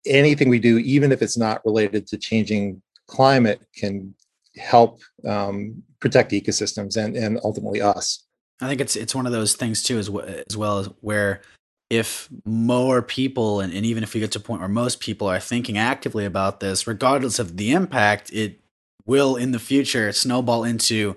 anything 0.05 0.49
we 0.49 0.59
do, 0.59 0.77
even 0.77 1.11
if 1.11 1.21
it's 1.21 1.37
not 1.37 1.65
related 1.65 2.07
to 2.07 2.17
changing 2.17 2.81
climate, 3.07 3.61
can 3.75 4.13
help 4.57 5.01
um, 5.27 5.83
protect 5.99 6.31
ecosystems 6.31 6.97
and 6.97 7.15
and 7.15 7.39
ultimately 7.43 7.81
us. 7.81 8.23
I 8.61 8.69
think 8.69 8.79
it's 8.79 8.95
it's 8.95 9.15
one 9.15 9.25
of 9.25 9.31
those 9.31 9.55
things 9.55 9.83
too, 9.83 9.97
as 9.97 10.09
well, 10.09 10.25
as 10.47 10.55
well 10.55 10.79
as 10.79 10.89
where 11.01 11.41
if 11.89 12.29
more 12.45 13.01
people 13.01 13.59
and, 13.59 13.73
and 13.73 13.85
even 13.85 14.03
if 14.03 14.13
we 14.13 14.19
get 14.19 14.31
to 14.31 14.39
a 14.39 14.41
point 14.41 14.59
where 14.59 14.69
most 14.69 14.99
people 14.99 15.27
are 15.27 15.39
thinking 15.39 15.77
actively 15.77 16.25
about 16.25 16.59
this 16.59 16.87
regardless 16.87 17.37
of 17.39 17.57
the 17.57 17.71
impact 17.71 18.31
it 18.33 18.59
will 19.05 19.35
in 19.35 19.51
the 19.51 19.59
future 19.59 20.11
snowball 20.11 20.63
into 20.63 21.15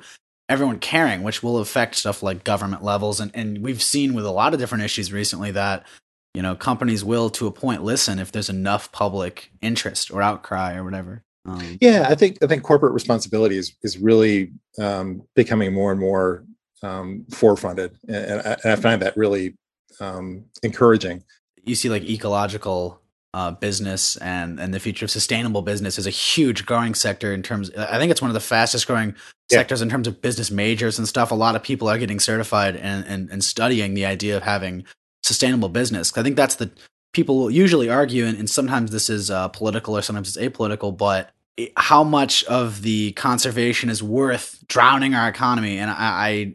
everyone 0.48 0.78
caring 0.78 1.22
which 1.22 1.42
will 1.42 1.59
affect 1.59 1.94
stuff 1.94 2.22
like 2.22 2.44
government 2.44 2.83
levels. 2.83 3.20
And, 3.20 3.31
and 3.35 3.62
we've 3.62 3.83
seen 3.83 4.14
with 4.14 4.24
a 4.24 4.31
lot 4.31 4.54
of 4.54 4.61
different 4.61 4.85
issues 4.85 5.12
recently 5.12 5.50
that 5.52 5.87
you 6.35 6.42
know 6.42 6.54
companies 6.54 7.04
will 7.04 7.31
to 7.31 7.46
a 7.46 7.50
point 7.50 7.83
listen 7.83 8.18
if 8.18 8.33
there's 8.33 8.50
enough 8.50 8.92
public 8.92 9.50
interest 9.62 10.11
or 10.11 10.22
outcry 10.22 10.74
or 10.74 10.85
whatever. 10.85 11.22
Um, 11.46 11.78
yeah 11.81 12.07
i 12.11 12.14
think 12.14 12.37
i 12.42 12.46
think 12.46 12.62
corporate 12.62 12.92
responsibility 12.92 13.57
is 13.57 13.74
is 13.83 13.96
really 13.96 14.52
um, 14.78 15.22
becoming 15.35 15.72
more 15.72 15.92
and 15.92 16.00
more 16.00 16.44
um, 16.83 17.24
forefronted. 17.31 17.92
And, 18.07 18.16
and, 18.16 18.40
I, 18.40 18.57
and 18.62 18.72
I 18.72 18.76
find 18.76 19.02
that 19.02 19.16
really 19.16 19.57
um, 20.00 20.44
encouraging. 20.62 21.24
You 21.62 21.74
see, 21.74 21.88
like 21.88 22.02
ecological 22.02 23.00
uh, 23.34 23.50
business 23.50 24.16
and 24.16 24.58
and 24.58 24.72
the 24.72 24.80
future 24.80 25.04
of 25.04 25.11
sustainable 25.11 25.62
business 25.62 25.98
is 25.98 26.06
a 26.06 26.11
huge 26.11 26.64
growing 26.64 26.94
sector 26.94 27.32
in 27.32 27.42
terms. 27.42 27.70
I 27.76 27.98
think 27.98 28.11
it's 28.11 28.22
one 28.22 28.30
of 28.30 28.34
the 28.34 28.40
fastest 28.40 28.87
growing 28.87 29.14
yeah. 29.50 29.58
sectors 29.58 29.82
in 29.82 29.88
terms 29.88 30.08
of 30.08 30.22
business 30.22 30.50
majors 30.50 30.98
and 30.98 31.06
stuff. 31.06 31.30
A 31.30 31.34
lot 31.34 31.54
of 31.54 31.62
people 31.62 31.88
are 31.88 31.98
getting 31.98 32.20
certified 32.20 32.76
and 32.76 33.06
and, 33.06 33.30
and 33.30 33.44
studying 33.44 33.94
the 33.94 34.06
idea 34.06 34.37
of 34.37 34.42
having 34.42 34.84
sustainable 35.22 35.68
business. 35.68 36.16
I 36.16 36.22
think 36.22 36.37
that's 36.37 36.54
the 36.54 36.70
people 37.12 37.37
will 37.37 37.50
usually 37.50 37.90
argue, 37.90 38.24
and, 38.24 38.38
and 38.38 38.48
sometimes 38.48 38.90
this 38.90 39.11
is 39.11 39.30
uh, 39.30 39.48
political 39.48 39.96
or 39.96 40.02
sometimes 40.02 40.34
it's 40.34 40.38
apolitical, 40.38 40.96
but 40.96 41.30
how 41.76 42.04
much 42.04 42.44
of 42.44 42.82
the 42.82 43.12
conservation 43.12 43.90
is 43.90 44.02
worth 44.02 44.64
drowning 44.68 45.14
our 45.14 45.28
economy 45.28 45.78
and 45.78 45.90
I, 45.90 45.94
I, 45.98 46.54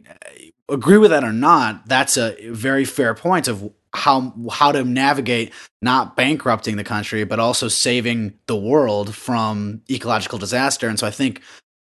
agree 0.68 0.98
with 0.98 1.10
that 1.10 1.24
or 1.24 1.32
not, 1.32 1.86
that's 1.86 2.16
a 2.16 2.36
very 2.50 2.84
fair 2.84 3.14
point 3.14 3.48
of 3.48 3.70
how 3.92 4.32
how 4.50 4.72
to 4.72 4.82
navigate 4.82 5.52
not 5.80 6.16
bankrupting 6.16 6.76
the 6.76 6.82
country 6.82 7.22
but 7.22 7.38
also 7.38 7.68
saving 7.68 8.34
the 8.46 8.56
world 8.56 9.14
from 9.14 9.82
ecological 9.90 10.38
disaster. 10.38 10.88
And 10.88 10.98
so 10.98 11.06
I 11.06 11.10
think 11.10 11.42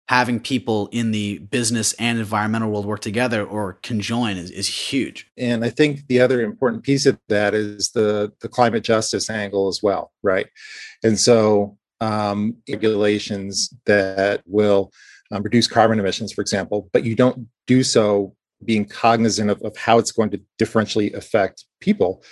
having 0.08 0.40
people 0.40 0.88
in 0.90 1.12
the 1.12 1.38
business 1.38 1.92
and 1.92 2.18
environmental 2.18 2.68
world 2.68 2.84
work 2.84 3.00
together 3.00 3.44
or 3.44 3.74
conjoin 3.84 4.36
is, 4.36 4.50
is 4.50 4.66
huge. 4.66 5.30
And 5.38 5.64
I 5.64 5.70
think 5.70 6.08
the 6.08 6.20
other 6.20 6.42
important 6.42 6.82
piece 6.82 7.06
of 7.06 7.16
that 7.28 7.54
is 7.54 7.90
the 7.90 8.32
the 8.40 8.48
climate 8.48 8.82
justice 8.82 9.30
angle 9.30 9.68
as 9.68 9.80
well, 9.82 10.10
right? 10.22 10.48
And 11.04 11.20
so 11.20 11.78
um, 12.00 12.56
regulations 12.68 13.72
that 13.86 14.42
will 14.46 14.92
um, 15.30 15.42
reduce 15.42 15.66
carbon 15.66 15.98
emissions, 15.98 16.32
for 16.32 16.40
example, 16.40 16.88
but 16.92 17.04
you 17.04 17.14
don't 17.14 17.48
do 17.66 17.82
so 17.82 18.34
being 18.64 18.84
cognizant 18.84 19.50
of, 19.50 19.60
of 19.62 19.76
how 19.76 19.98
it's 19.98 20.12
going 20.12 20.30
to 20.30 20.40
differentially 20.58 21.14
affect 21.14 21.64
people 21.80 22.22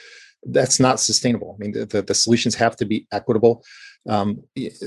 that's 0.46 0.78
not 0.78 1.00
sustainable. 1.00 1.56
I 1.56 1.62
mean 1.62 1.72
the, 1.72 1.86
the, 1.86 2.02
the 2.02 2.14
solutions 2.14 2.54
have 2.56 2.76
to 2.76 2.84
be 2.84 3.06
equitable. 3.12 3.64
Um, 4.08 4.42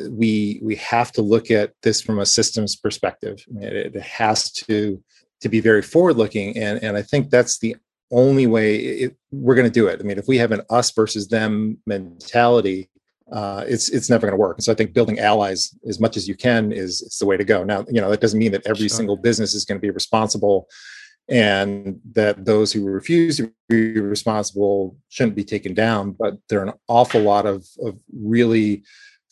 we 0.09 0.59
we 0.63 0.75
have 0.77 1.11
to 1.13 1.21
look 1.21 1.51
at 1.51 1.73
this 1.83 2.01
from 2.01 2.19
a 2.19 2.25
systems 2.25 2.75
perspective. 2.75 3.43
I 3.49 3.53
mean, 3.53 3.63
it, 3.63 3.95
it, 3.95 4.01
has 4.01 4.51
to 4.53 5.03
to 5.41 5.49
be 5.49 5.59
very 5.59 5.81
forward 5.81 6.17
looking 6.17 6.55
and 6.57 6.81
and 6.83 6.95
i 6.95 7.01
think 7.01 7.29
that's 7.29 7.59
the 7.59 7.75
only 8.11 8.45
way 8.45 8.75
it, 8.77 9.15
we're 9.31 9.55
going 9.55 9.67
to 9.67 9.79
do 9.79 9.87
it. 9.87 9.99
I 9.99 10.03
mean 10.03 10.17
if 10.17 10.27
we 10.27 10.37
have 10.37 10.51
an 10.51 10.61
us 10.69 10.91
versus 10.91 11.27
them 11.27 11.77
mentality 11.85 12.89
uh, 13.31 13.63
it's 13.67 13.89
it's 13.89 14.09
never 14.09 14.27
going 14.27 14.37
to 14.37 14.41
work. 14.41 14.57
And 14.57 14.63
so 14.63 14.71
I 14.71 14.75
think 14.75 14.93
building 14.93 15.19
allies 15.19 15.73
as 15.87 15.99
much 15.99 16.17
as 16.17 16.27
you 16.27 16.35
can 16.35 16.71
is 16.71 17.01
it's 17.01 17.19
the 17.19 17.25
way 17.25 17.37
to 17.37 17.43
go. 17.43 17.63
Now, 17.63 17.85
you 17.89 18.01
know, 18.01 18.09
that 18.09 18.21
doesn't 18.21 18.39
mean 18.39 18.51
that 18.51 18.65
every 18.65 18.87
sure. 18.87 18.97
single 18.97 19.17
business 19.17 19.53
is 19.53 19.65
going 19.65 19.79
to 19.79 19.81
be 19.81 19.89
responsible, 19.89 20.67
and 21.29 21.99
that 22.13 22.45
those 22.45 22.73
who 22.73 22.83
refuse 22.85 23.37
to 23.37 23.51
be 23.69 23.99
responsible 23.99 24.97
shouldn't 25.09 25.35
be 25.35 25.45
taken 25.45 25.73
down. 25.73 26.11
But 26.11 26.35
there 26.49 26.59
are 26.59 26.67
an 26.67 26.73
awful 26.87 27.21
lot 27.21 27.45
of 27.45 27.65
of 27.79 27.99
really 28.13 28.83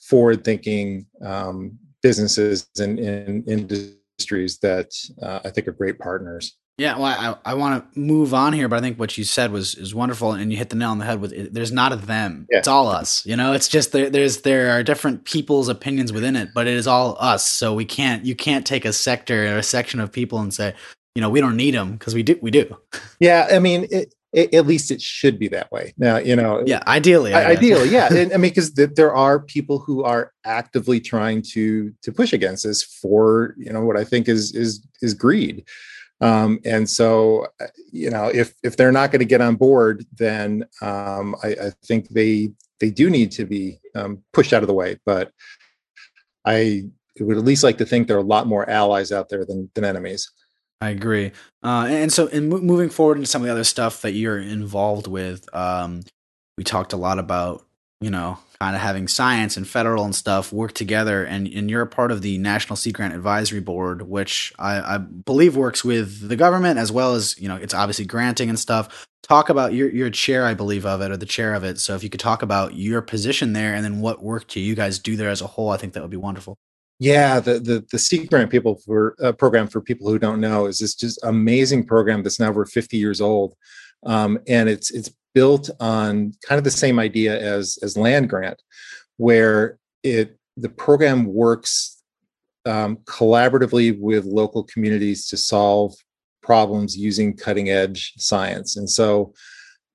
forward 0.02 0.44
thinking 0.44 1.06
um, 1.24 1.78
businesses 2.02 2.68
and, 2.80 3.00
and 3.00 3.48
industries 3.48 4.60
that 4.60 4.92
uh, 5.22 5.40
I 5.46 5.50
think 5.50 5.68
are 5.68 5.74
great 5.74 6.00
partners. 6.00 6.58
Yeah, 6.80 6.98
well, 6.98 7.40
I, 7.46 7.52
I 7.52 7.54
want 7.56 7.94
to 7.94 8.00
move 8.00 8.34
on 8.34 8.54
here, 8.54 8.68
but 8.68 8.78
I 8.78 8.82
think 8.82 8.98
what 8.98 9.18
you 9.18 9.24
said 9.24 9.52
was 9.52 9.76
is 9.76 9.94
wonderful, 9.94 10.32
and 10.32 10.52
you 10.52 10.58
hit 10.58 10.70
the 10.70 10.76
nail 10.76 10.92
on 10.92 10.98
the 10.98 11.06
head 11.06 11.20
with 11.20 11.34
it. 11.34 11.54
There's 11.54 11.72
not 11.72 11.92
a 11.92 11.98
them; 11.98 12.48
yeah. 12.50 12.60
it's 12.60 12.68
all 12.68 12.88
us. 12.88 13.26
You 13.26 13.36
know, 13.36 13.54
it's 13.54 13.68
just 13.68 13.92
there, 13.92 14.10
there's 14.10 14.42
there 14.42 14.72
are 14.72 14.82
different 14.82 15.26
people's 15.26 15.68
opinions 15.68 16.14
within 16.14 16.36
it, 16.36 16.50
but 16.56 16.68
it 16.68 16.74
is 16.74 16.88
all 16.88 17.18
us. 17.20 17.46
So 17.46 17.74
we 17.74 17.86
can't 17.86 18.26
you 18.26 18.36
can't 18.36 18.66
take 18.66 18.86
a 18.86 18.94
sector 18.94 19.54
or 19.54 19.58
a 19.58 19.64
section 19.64 20.00
of 20.00 20.12
people 20.12 20.40
and 20.40 20.54
say, 20.54 20.74
you 21.16 21.22
know, 21.22 21.30
we 21.30 21.42
don't 21.42 21.58
need 21.58 21.74
them 21.74 21.94
because 21.94 22.16
we 22.16 22.24
do 22.24 22.40
we 22.42 22.52
do. 22.52 22.76
Yeah, 23.20 23.50
I 23.52 23.60
mean, 23.60 23.86
it, 23.92 24.16
it, 24.32 24.54
at 24.54 24.66
least 24.66 24.92
it 24.92 25.02
should 25.02 25.38
be 25.38 25.50
that 25.50 25.70
way. 25.74 25.94
Now, 25.98 26.16
you 26.18 26.38
know, 26.38 26.64
yeah, 26.66 26.82
ideally, 26.88 27.34
ideally, 27.34 27.90
yeah. 27.90 28.08
And, 28.14 28.32
I 28.32 28.38
mean, 28.38 28.52
because 28.52 28.72
th- 28.72 28.92
there 28.96 29.14
are 29.14 29.42
people 29.42 29.80
who 29.80 30.04
are 30.04 30.32
actively 30.46 31.02
trying 31.02 31.42
to 31.54 31.94
to 32.02 32.12
push 32.14 32.32
against 32.32 32.64
this 32.64 32.82
for 32.84 33.56
you 33.58 33.74
know 33.74 33.84
what 33.84 33.98
I 33.98 34.06
think 34.06 34.30
is 34.30 34.56
is 34.56 34.86
is 35.02 35.14
greed. 35.14 35.66
Um, 36.22 36.60
and 36.66 36.90
so, 36.90 37.48
uh, 37.62 37.68
you 37.92 38.10
know, 38.10 38.28
if 38.28 38.54
if 38.64 38.76
they're 38.76 38.92
not 38.92 39.12
going 39.12 39.20
to 39.20 39.26
get 39.26 39.42
on 39.42 39.56
board, 39.56 40.06
then 40.18 40.66
um, 40.82 41.36
I, 41.44 41.50
I, 41.50 41.72
think 41.86 42.10
they 42.10 42.50
they 42.80 42.90
do 42.90 43.10
need 43.10 43.32
to 43.34 43.46
be 43.46 43.80
um, 43.96 44.22
pushed 44.34 44.52
out 44.52 44.64
of 44.64 44.68
the 44.68 44.74
way. 44.74 44.98
But 45.06 45.32
I 46.46 46.84
would 47.20 47.38
at 47.38 47.46
least 47.46 47.64
like 47.64 47.78
to 47.78 47.86
think 47.86 48.08
there 48.08 48.18
are 48.18 48.22
a 48.22 48.24
lot 48.24 48.48
more 48.48 48.70
allies 48.70 49.12
out 49.12 49.30
there 49.30 49.46
than 49.46 49.70
than 49.76 49.86
enemies. 49.86 50.30
I 50.82 50.90
agree. 50.90 51.32
Uh, 51.64 51.88
and 51.90 52.12
so, 52.12 52.28
in 52.28 52.50
mo- 52.50 52.60
moving 52.62 52.90
forward 52.90 53.18
into 53.18 53.28
some 53.28 53.42
of 53.42 53.46
the 53.46 53.52
other 53.52 53.64
stuff 53.64 54.02
that 54.02 54.14
you're 54.14 54.40
involved 54.40 55.08
with, 55.08 55.54
um, 55.56 56.02
we 56.58 56.64
talked 56.64 56.94
a 56.94 56.98
lot 56.98 57.20
about 57.20 57.66
you 58.02 58.10
know 58.10 58.38
kind 58.60 58.76
of 58.76 58.82
having 58.82 59.08
science 59.08 59.58
and 59.58 59.68
federal 59.68 60.04
and 60.04 60.16
stuff 60.16 60.52
work 60.52 60.74
together 60.74 61.24
and, 61.24 61.48
and 61.48 61.70
you're 61.70 61.82
a 61.82 61.88
part 61.88 62.12
of 62.12 62.22
the 62.22 62.38
national 62.38 62.76
sea 62.76 62.92
grant 62.92 63.14
advisory 63.14 63.60
board 63.60 64.04
which 64.04 64.54
I, 64.60 64.96
I, 64.96 64.98
believe 64.98 65.56
works 65.56 65.84
with 65.84 66.28
the 66.28 66.36
government 66.36 66.78
as 66.80 66.92
well 66.92 67.14
as 67.14 67.40
you 67.40 67.48
know 67.48 67.56
it's 67.56 67.74
obviously 67.74 68.06
granting 68.06 68.50
and 68.50 68.60
stuff. 68.60 69.06
Talk 69.24 69.50
about 69.50 69.74
your 69.74 69.90
your 69.90 70.10
chair 70.10 70.46
i 70.46 70.54
believe 70.54 70.86
of 70.86 71.02
it 71.02 71.12
or 71.12 71.18
the 71.18 71.26
chair 71.26 71.54
of 71.54 71.64
it. 71.64 71.80
So 71.80 71.96
if 71.96 72.04
you 72.04 72.10
could 72.10 72.20
talk 72.20 72.42
about 72.42 72.76
your 72.76 73.02
position 73.02 73.54
there 73.54 73.76
and 73.76 73.84
then 73.84 74.02
what 74.02 74.24
work 74.24 74.48
do 74.48 74.60
you 74.60 74.76
guys 74.76 74.98
do 74.98 75.16
there 75.16 75.30
as 75.30 75.42
a 75.42 75.48
whole 75.48 75.70
i 75.70 75.78
think 75.78 75.94
that 75.94 76.02
would 76.02 76.12
be 76.12 76.18
wonderful. 76.18 76.58
Yeah, 77.02 77.40
the 77.40 77.60
the 77.60 77.86
the 77.92 78.00
Sea 78.00 78.26
Grant 78.26 78.52
people 78.52 78.76
for 78.86 79.16
uh, 79.24 79.32
program 79.32 79.68
for 79.68 79.80
people 79.80 80.10
who 80.10 80.20
don't 80.20 80.42
know 80.42 80.66
is 80.66 80.80
this 80.80 80.96
just 80.96 81.18
amazing 81.24 81.86
program 81.86 82.24
that's 82.24 82.42
now 82.42 82.50
over 82.50 82.66
50 82.66 82.98
years 82.98 83.22
old, 83.22 83.56
um, 84.06 84.38
and 84.48 84.68
it's 84.68 84.92
it's 84.92 85.10
built 85.34 85.70
on 85.80 86.34
kind 86.48 86.58
of 86.58 86.64
the 86.64 86.72
same 86.72 87.00
idea 87.00 87.40
as 87.40 87.78
as 87.82 87.98
land 87.98 88.30
grant 88.30 88.62
where 89.18 89.78
it 90.04 90.38
the 90.58 90.70
program 90.70 91.26
works 91.26 92.02
um, 92.66 92.98
collaboratively 93.06 93.98
with 94.00 94.26
local 94.26 94.64
communities 94.64 95.28
to 95.28 95.38
solve 95.38 95.96
problems 96.42 96.98
using 96.98 97.36
cutting 97.36 97.70
edge 97.70 98.14
science. 98.18 98.76
And 98.76 98.90
so 98.90 99.34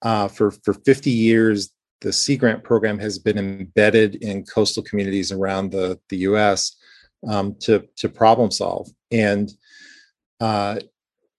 uh, 0.02 0.28
for 0.28 0.50
for 0.50 0.74
50 0.74 1.10
years 1.10 1.70
the 2.00 2.12
sea 2.12 2.36
grant 2.36 2.62
program 2.62 2.98
has 2.98 3.18
been 3.18 3.38
embedded 3.38 4.16
in 4.16 4.44
coastal 4.44 4.82
communities 4.82 5.32
around 5.32 5.70
the 5.70 5.98
the 6.10 6.18
us 6.18 6.76
um, 7.26 7.56
to 7.60 7.88
to 7.96 8.08
problem 8.08 8.50
solve. 8.50 8.88
And 9.10 9.50
uh, 10.40 10.80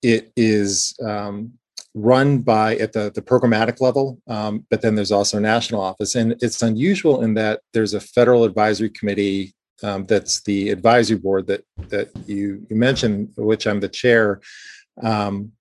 it 0.02 0.32
is 0.36 0.96
um, 1.06 1.54
run 1.96 2.40
by 2.40 2.76
at 2.76 2.92
the, 2.92 3.10
the 3.16 3.22
programmatic 3.22 3.80
level, 3.80 4.20
um, 4.28 4.66
but 4.70 4.82
then 4.82 4.96
there's 4.96 5.14
also 5.14 5.38
a 5.38 5.42
national 5.42 5.82
office. 5.82 6.14
And 6.16 6.36
it's 6.42 6.62
unusual 6.62 7.24
in 7.24 7.34
that 7.36 7.62
there's 7.74 7.94
a 7.94 8.02
federal 8.02 8.44
advisory 8.44 8.90
committee 8.90 9.56
um, 9.82 10.06
that's 10.06 10.42
the 10.44 10.70
advisory 10.70 11.18
board 11.18 11.48
that 11.48 11.64
that 11.90 12.10
you, 12.28 12.66
you 12.70 12.76
mentioned, 12.76 13.30
which 13.38 13.66
I'm 13.66 13.80
the 13.80 13.90
chair. 13.90 14.42
Um, 15.02 15.52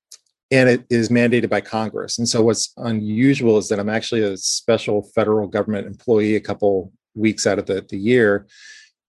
and 0.50 0.68
it 0.68 0.84
is 0.90 1.08
mandated 1.08 1.48
by 1.48 1.60
Congress. 1.60 2.18
And 2.18 2.28
so 2.28 2.42
what's 2.42 2.72
unusual 2.76 3.58
is 3.58 3.68
that 3.68 3.80
I'm 3.80 3.88
actually 3.88 4.22
a 4.22 4.36
special 4.36 5.02
federal 5.14 5.48
government 5.48 5.86
employee 5.86 6.36
a 6.36 6.40
couple 6.40 6.92
weeks 7.14 7.46
out 7.46 7.58
of 7.58 7.66
the, 7.66 7.84
the 7.88 7.96
year. 7.96 8.46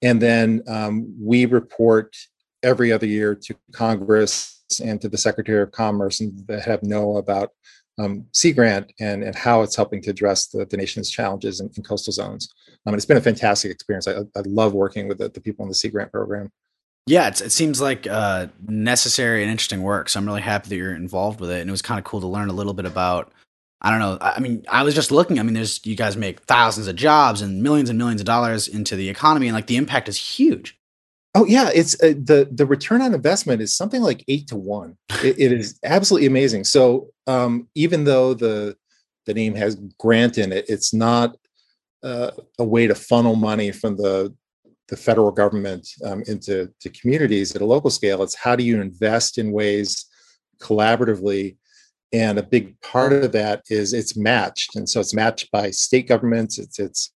And 0.01 0.21
then 0.21 0.63
um, 0.67 1.13
we 1.19 1.45
report 1.45 2.15
every 2.63 2.91
other 2.91 3.05
year 3.05 3.35
to 3.35 3.55
Congress 3.73 4.54
and 4.83 5.01
to 5.01 5.09
the 5.09 5.17
Secretary 5.17 5.61
of 5.61 5.71
Commerce 5.71 6.21
and 6.21 6.45
that 6.47 6.65
have 6.65 6.83
know 6.83 7.17
about 7.17 7.51
um, 7.97 8.25
Sea 8.31 8.51
Grant 8.51 8.91
and, 8.99 9.23
and 9.23 9.35
how 9.35 9.61
it's 9.61 9.75
helping 9.75 10.01
to 10.01 10.09
address 10.09 10.47
the, 10.47 10.65
the 10.65 10.77
nation's 10.77 11.09
challenges 11.09 11.59
in, 11.59 11.69
in 11.77 11.83
coastal 11.83 12.13
zones. 12.13 12.53
Um, 12.85 12.93
and 12.93 12.95
it's 12.95 13.05
been 13.05 13.17
a 13.17 13.21
fantastic 13.21 13.71
experience. 13.71 14.07
I, 14.07 14.19
I 14.35 14.41
love 14.45 14.73
working 14.73 15.07
with 15.07 15.17
the, 15.17 15.29
the, 15.29 15.41
people 15.41 15.63
in 15.63 15.69
the 15.69 15.75
Sea 15.75 15.89
Grant 15.89 16.11
program. 16.11 16.51
Yeah, 17.07 17.27
it 17.27 17.51
seems 17.51 17.79
like 17.79 18.07
uh, 18.07 18.47
necessary 18.67 19.43
and 19.43 19.51
interesting 19.51 19.83
work. 19.83 20.09
So 20.09 20.19
I'm 20.19 20.25
really 20.25 20.41
happy 20.41 20.69
that 20.69 20.75
you're 20.75 20.95
involved 20.95 21.39
with 21.39 21.51
it. 21.51 21.61
And 21.61 21.69
it 21.69 21.71
was 21.71 21.83
kind 21.83 21.99
of 21.99 22.03
cool 22.03 22.19
to 22.21 22.27
learn 22.27 22.49
a 22.49 22.53
little 22.53 22.73
bit 22.73 22.85
about. 22.85 23.31
I 23.81 23.91
don't 23.91 23.99
know. 23.99 24.17
I 24.19 24.39
mean, 24.39 24.65
I 24.67 24.81
was 24.81 24.95
just 24.95 25.11
looking. 25.11 25.37
I 25.37 25.43
mean, 25.43 25.53
there's 25.53 25.85
you 25.85 25.95
guys 25.95 26.17
make 26.17 26.39
thousands 26.41 26.87
of 26.87 26.95
jobs 26.95 27.41
and 27.41 27.61
millions 27.61 27.89
and 27.89 27.99
millions 27.99 28.21
of 28.21 28.25
dollars 28.25 28.67
into 28.67 28.95
the 28.95 29.09
economy, 29.09 29.47
and 29.47 29.53
like 29.53 29.67
the 29.67 29.77
impact 29.77 30.09
is 30.09 30.17
huge. 30.17 30.79
Oh 31.35 31.45
yeah, 31.45 31.69
it's 31.73 32.01
uh, 32.01 32.13
the 32.17 32.47
the 32.49 32.65
return 32.65 33.01
on 33.01 33.13
investment 33.13 33.61
is 33.61 33.75
something 33.75 34.01
like 34.01 34.23
eight 34.29 34.47
to 34.47 34.55
one. 34.55 34.97
it, 35.21 35.37
it 35.37 35.51
is 35.51 35.77
absolutely 35.83 36.27
amazing. 36.27 36.63
So 36.63 37.09
um, 37.27 37.67
even 37.75 38.05
though 38.05 38.33
the 38.33 38.77
the 39.25 39.33
name 39.33 39.53
has 39.55 39.75
grant 39.99 40.37
in 40.37 40.53
it, 40.53 40.65
it's 40.69 40.93
not 40.93 41.35
uh, 42.03 42.31
a 42.57 42.63
way 42.63 42.87
to 42.87 42.95
funnel 42.95 43.35
money 43.35 43.71
from 43.71 43.97
the 43.97 44.33
the 44.87 44.95
federal 44.95 45.31
government 45.31 45.89
um, 46.05 46.23
into 46.27 46.71
to 46.79 46.89
communities 46.89 47.53
at 47.53 47.61
a 47.61 47.65
local 47.65 47.89
scale. 47.89 48.23
It's 48.23 48.35
how 48.35 48.55
do 48.55 48.63
you 48.63 48.79
invest 48.79 49.37
in 49.37 49.51
ways 49.51 50.05
collaboratively, 50.61 51.57
and 52.13 52.37
a 52.37 52.43
big 52.43 52.79
part 52.79 53.11
of 53.11 53.33
that 53.33 53.63
is 53.69 53.91
it's 53.91 54.15
matched, 54.15 54.77
and 54.77 54.87
so 54.87 55.01
it's 55.01 55.13
matched 55.13 55.51
by 55.51 55.71
state 55.71 56.07
governments. 56.07 56.59
It's 56.59 56.79
it's 56.79 57.11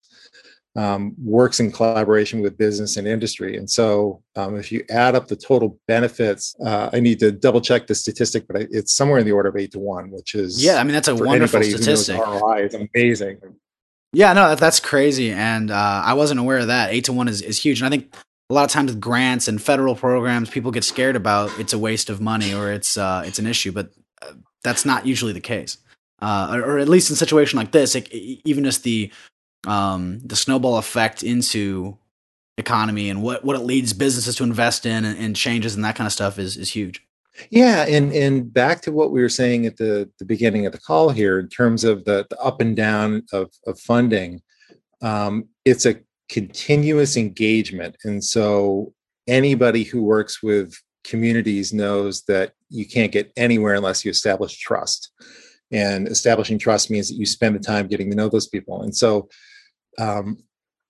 um, 0.76 1.14
works 1.22 1.60
in 1.60 1.72
collaboration 1.72 2.40
with 2.40 2.56
business 2.56 2.96
and 2.96 3.08
industry. 3.08 3.56
And 3.56 3.68
so, 3.68 4.22
um, 4.36 4.56
if 4.56 4.70
you 4.70 4.84
add 4.90 5.14
up 5.14 5.28
the 5.28 5.36
total 5.36 5.78
benefits, 5.88 6.54
uh, 6.64 6.90
I 6.92 7.00
need 7.00 7.18
to 7.20 7.32
double 7.32 7.60
check 7.60 7.86
the 7.86 7.94
statistic, 7.94 8.46
but 8.46 8.62
it's 8.70 8.94
somewhere 8.94 9.18
in 9.18 9.26
the 9.26 9.32
order 9.32 9.48
of 9.48 9.56
eight 9.56 9.72
to 9.72 9.78
one, 9.78 10.10
which 10.10 10.34
is 10.34 10.62
yeah. 10.62 10.76
I 10.76 10.84
mean, 10.84 10.92
that's 10.92 11.08
a 11.08 11.16
wonderful 11.16 11.62
statistic. 11.62 12.18
ROI 12.18 12.66
is 12.66 12.74
amazing. 12.74 13.40
Yeah, 14.12 14.32
no, 14.32 14.54
that's 14.54 14.80
crazy, 14.80 15.32
and 15.32 15.70
uh, 15.70 16.02
I 16.04 16.14
wasn't 16.14 16.40
aware 16.40 16.58
of 16.58 16.68
that. 16.68 16.90
Eight 16.92 17.04
to 17.04 17.12
one 17.12 17.28
is 17.28 17.42
is 17.42 17.60
huge, 17.60 17.80
and 17.80 17.86
I 17.86 17.90
think 17.90 18.14
a 18.50 18.54
lot 18.54 18.64
of 18.64 18.70
times 18.70 18.90
with 18.90 19.00
grants 19.00 19.48
and 19.48 19.60
federal 19.60 19.94
programs, 19.94 20.48
people 20.48 20.70
get 20.70 20.84
scared 20.84 21.16
about 21.16 21.50
it's 21.58 21.72
a 21.72 21.78
waste 21.78 22.08
of 22.08 22.20
money 22.20 22.54
or 22.54 22.72
it's 22.72 22.96
uh, 22.96 23.22
it's 23.26 23.38
an 23.38 23.46
issue, 23.46 23.72
but 23.72 23.90
uh, 24.22 24.32
that's 24.62 24.84
not 24.84 25.06
usually 25.06 25.32
the 25.32 25.40
case. 25.40 25.78
Uh, 26.20 26.50
or, 26.52 26.62
or, 26.62 26.78
at 26.78 26.88
least 26.88 27.10
in 27.10 27.14
a 27.14 27.16
situation 27.16 27.58
like 27.58 27.70
this, 27.70 27.94
it, 27.94 28.08
even 28.12 28.64
just 28.64 28.82
the 28.82 29.12
um, 29.66 30.20
the 30.20 30.36
snowball 30.36 30.78
effect 30.78 31.22
into 31.22 31.98
economy 32.56 33.08
and 33.08 33.22
what, 33.22 33.44
what 33.44 33.56
it 33.56 33.62
leads 33.62 33.92
businesses 33.92 34.36
to 34.36 34.44
invest 34.44 34.84
in 34.84 35.04
and, 35.04 35.18
and, 35.18 35.36
changes 35.36 35.74
and 35.74 35.84
that 35.84 35.94
kind 35.94 36.06
of 36.06 36.12
stuff 36.12 36.38
is, 36.38 36.56
is 36.56 36.72
huge. 36.72 37.00
Yeah. 37.50 37.86
And, 37.86 38.12
and 38.12 38.52
back 38.52 38.80
to 38.82 38.92
what 38.92 39.12
we 39.12 39.20
were 39.20 39.28
saying 39.28 39.64
at 39.64 39.76
the, 39.76 40.10
the 40.18 40.24
beginning 40.24 40.66
of 40.66 40.72
the 40.72 40.80
call 40.80 41.10
here, 41.10 41.38
in 41.38 41.48
terms 41.48 41.84
of 41.84 42.04
the, 42.04 42.26
the 42.28 42.38
up 42.38 42.60
and 42.60 42.76
down 42.76 43.22
of, 43.32 43.50
of 43.66 43.78
funding, 43.78 44.42
um, 45.02 45.48
it's 45.64 45.86
a 45.86 46.00
continuous 46.28 47.16
engagement. 47.16 47.96
And 48.04 48.22
so 48.22 48.92
anybody 49.28 49.84
who 49.84 50.02
works 50.02 50.42
with 50.42 50.74
communities 51.04 51.72
knows 51.72 52.22
that 52.24 52.52
you 52.70 52.86
can't 52.86 53.12
get 53.12 53.32
anywhere 53.36 53.74
unless 53.74 54.04
you 54.04 54.10
establish 54.10 54.58
trust. 54.58 55.10
And 55.70 56.08
establishing 56.08 56.58
trust 56.58 56.90
means 56.90 57.08
that 57.08 57.16
you 57.16 57.26
spend 57.26 57.54
the 57.54 57.60
time 57.60 57.86
getting 57.86 58.10
to 58.10 58.16
know 58.16 58.28
those 58.28 58.48
people. 58.48 58.82
And 58.82 58.96
so 58.96 59.28
um, 59.98 60.38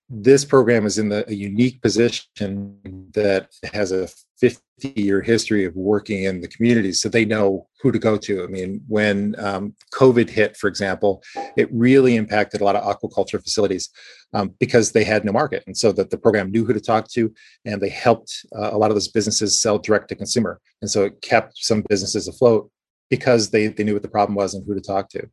this 0.09 0.43
program 0.43 0.85
is 0.85 0.97
in 0.97 1.09
the, 1.09 1.29
a 1.29 1.33
unique 1.33 1.81
position 1.81 2.77
that 3.13 3.49
has 3.73 3.91
a 3.91 4.09
50 4.39 4.63
year 4.95 5.21
history 5.21 5.65
of 5.65 5.75
working 5.75 6.23
in 6.23 6.41
the 6.41 6.47
community 6.47 6.93
so 6.93 7.09
they 7.09 7.25
know 7.25 7.67
who 7.81 7.91
to 7.91 7.99
go 7.99 8.17
to. 8.17 8.43
I 8.43 8.47
mean 8.47 8.81
when 8.87 9.35
um, 9.37 9.75
covid 9.93 10.29
hit 10.29 10.57
for 10.57 10.67
example 10.67 11.21
it 11.55 11.69
really 11.71 12.15
impacted 12.15 12.61
a 12.61 12.63
lot 12.63 12.75
of 12.75 12.83
aquaculture 12.83 13.41
facilities 13.41 13.89
um, 14.33 14.55
because 14.59 14.91
they 14.91 15.03
had 15.03 15.25
no 15.25 15.31
market 15.31 15.63
and 15.67 15.77
so 15.77 15.91
that 15.91 16.09
the 16.09 16.17
program 16.17 16.51
knew 16.51 16.65
who 16.65 16.73
to 16.73 16.79
talk 16.79 17.07
to 17.09 17.31
and 17.65 17.79
they 17.79 17.89
helped 17.89 18.45
uh, 18.57 18.69
a 18.71 18.77
lot 18.77 18.89
of 18.89 18.95
those 18.95 19.09
businesses 19.09 19.61
sell 19.61 19.77
direct 19.77 20.09
to 20.09 20.15
consumer 20.15 20.59
and 20.81 20.89
so 20.89 21.03
it 21.03 21.21
kept 21.21 21.53
some 21.57 21.83
businesses 21.87 22.27
afloat 22.27 22.71
because 23.09 23.49
they, 23.49 23.67
they 23.67 23.83
knew 23.83 23.93
what 23.93 24.03
the 24.03 24.09
problem 24.09 24.35
was 24.35 24.53
and 24.53 24.63
who 24.67 24.75
to 24.75 24.81
talk 24.81 25.09
to. 25.09 25.27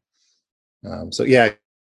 Um, 0.87 1.13
so 1.13 1.25
yeah 1.25 1.53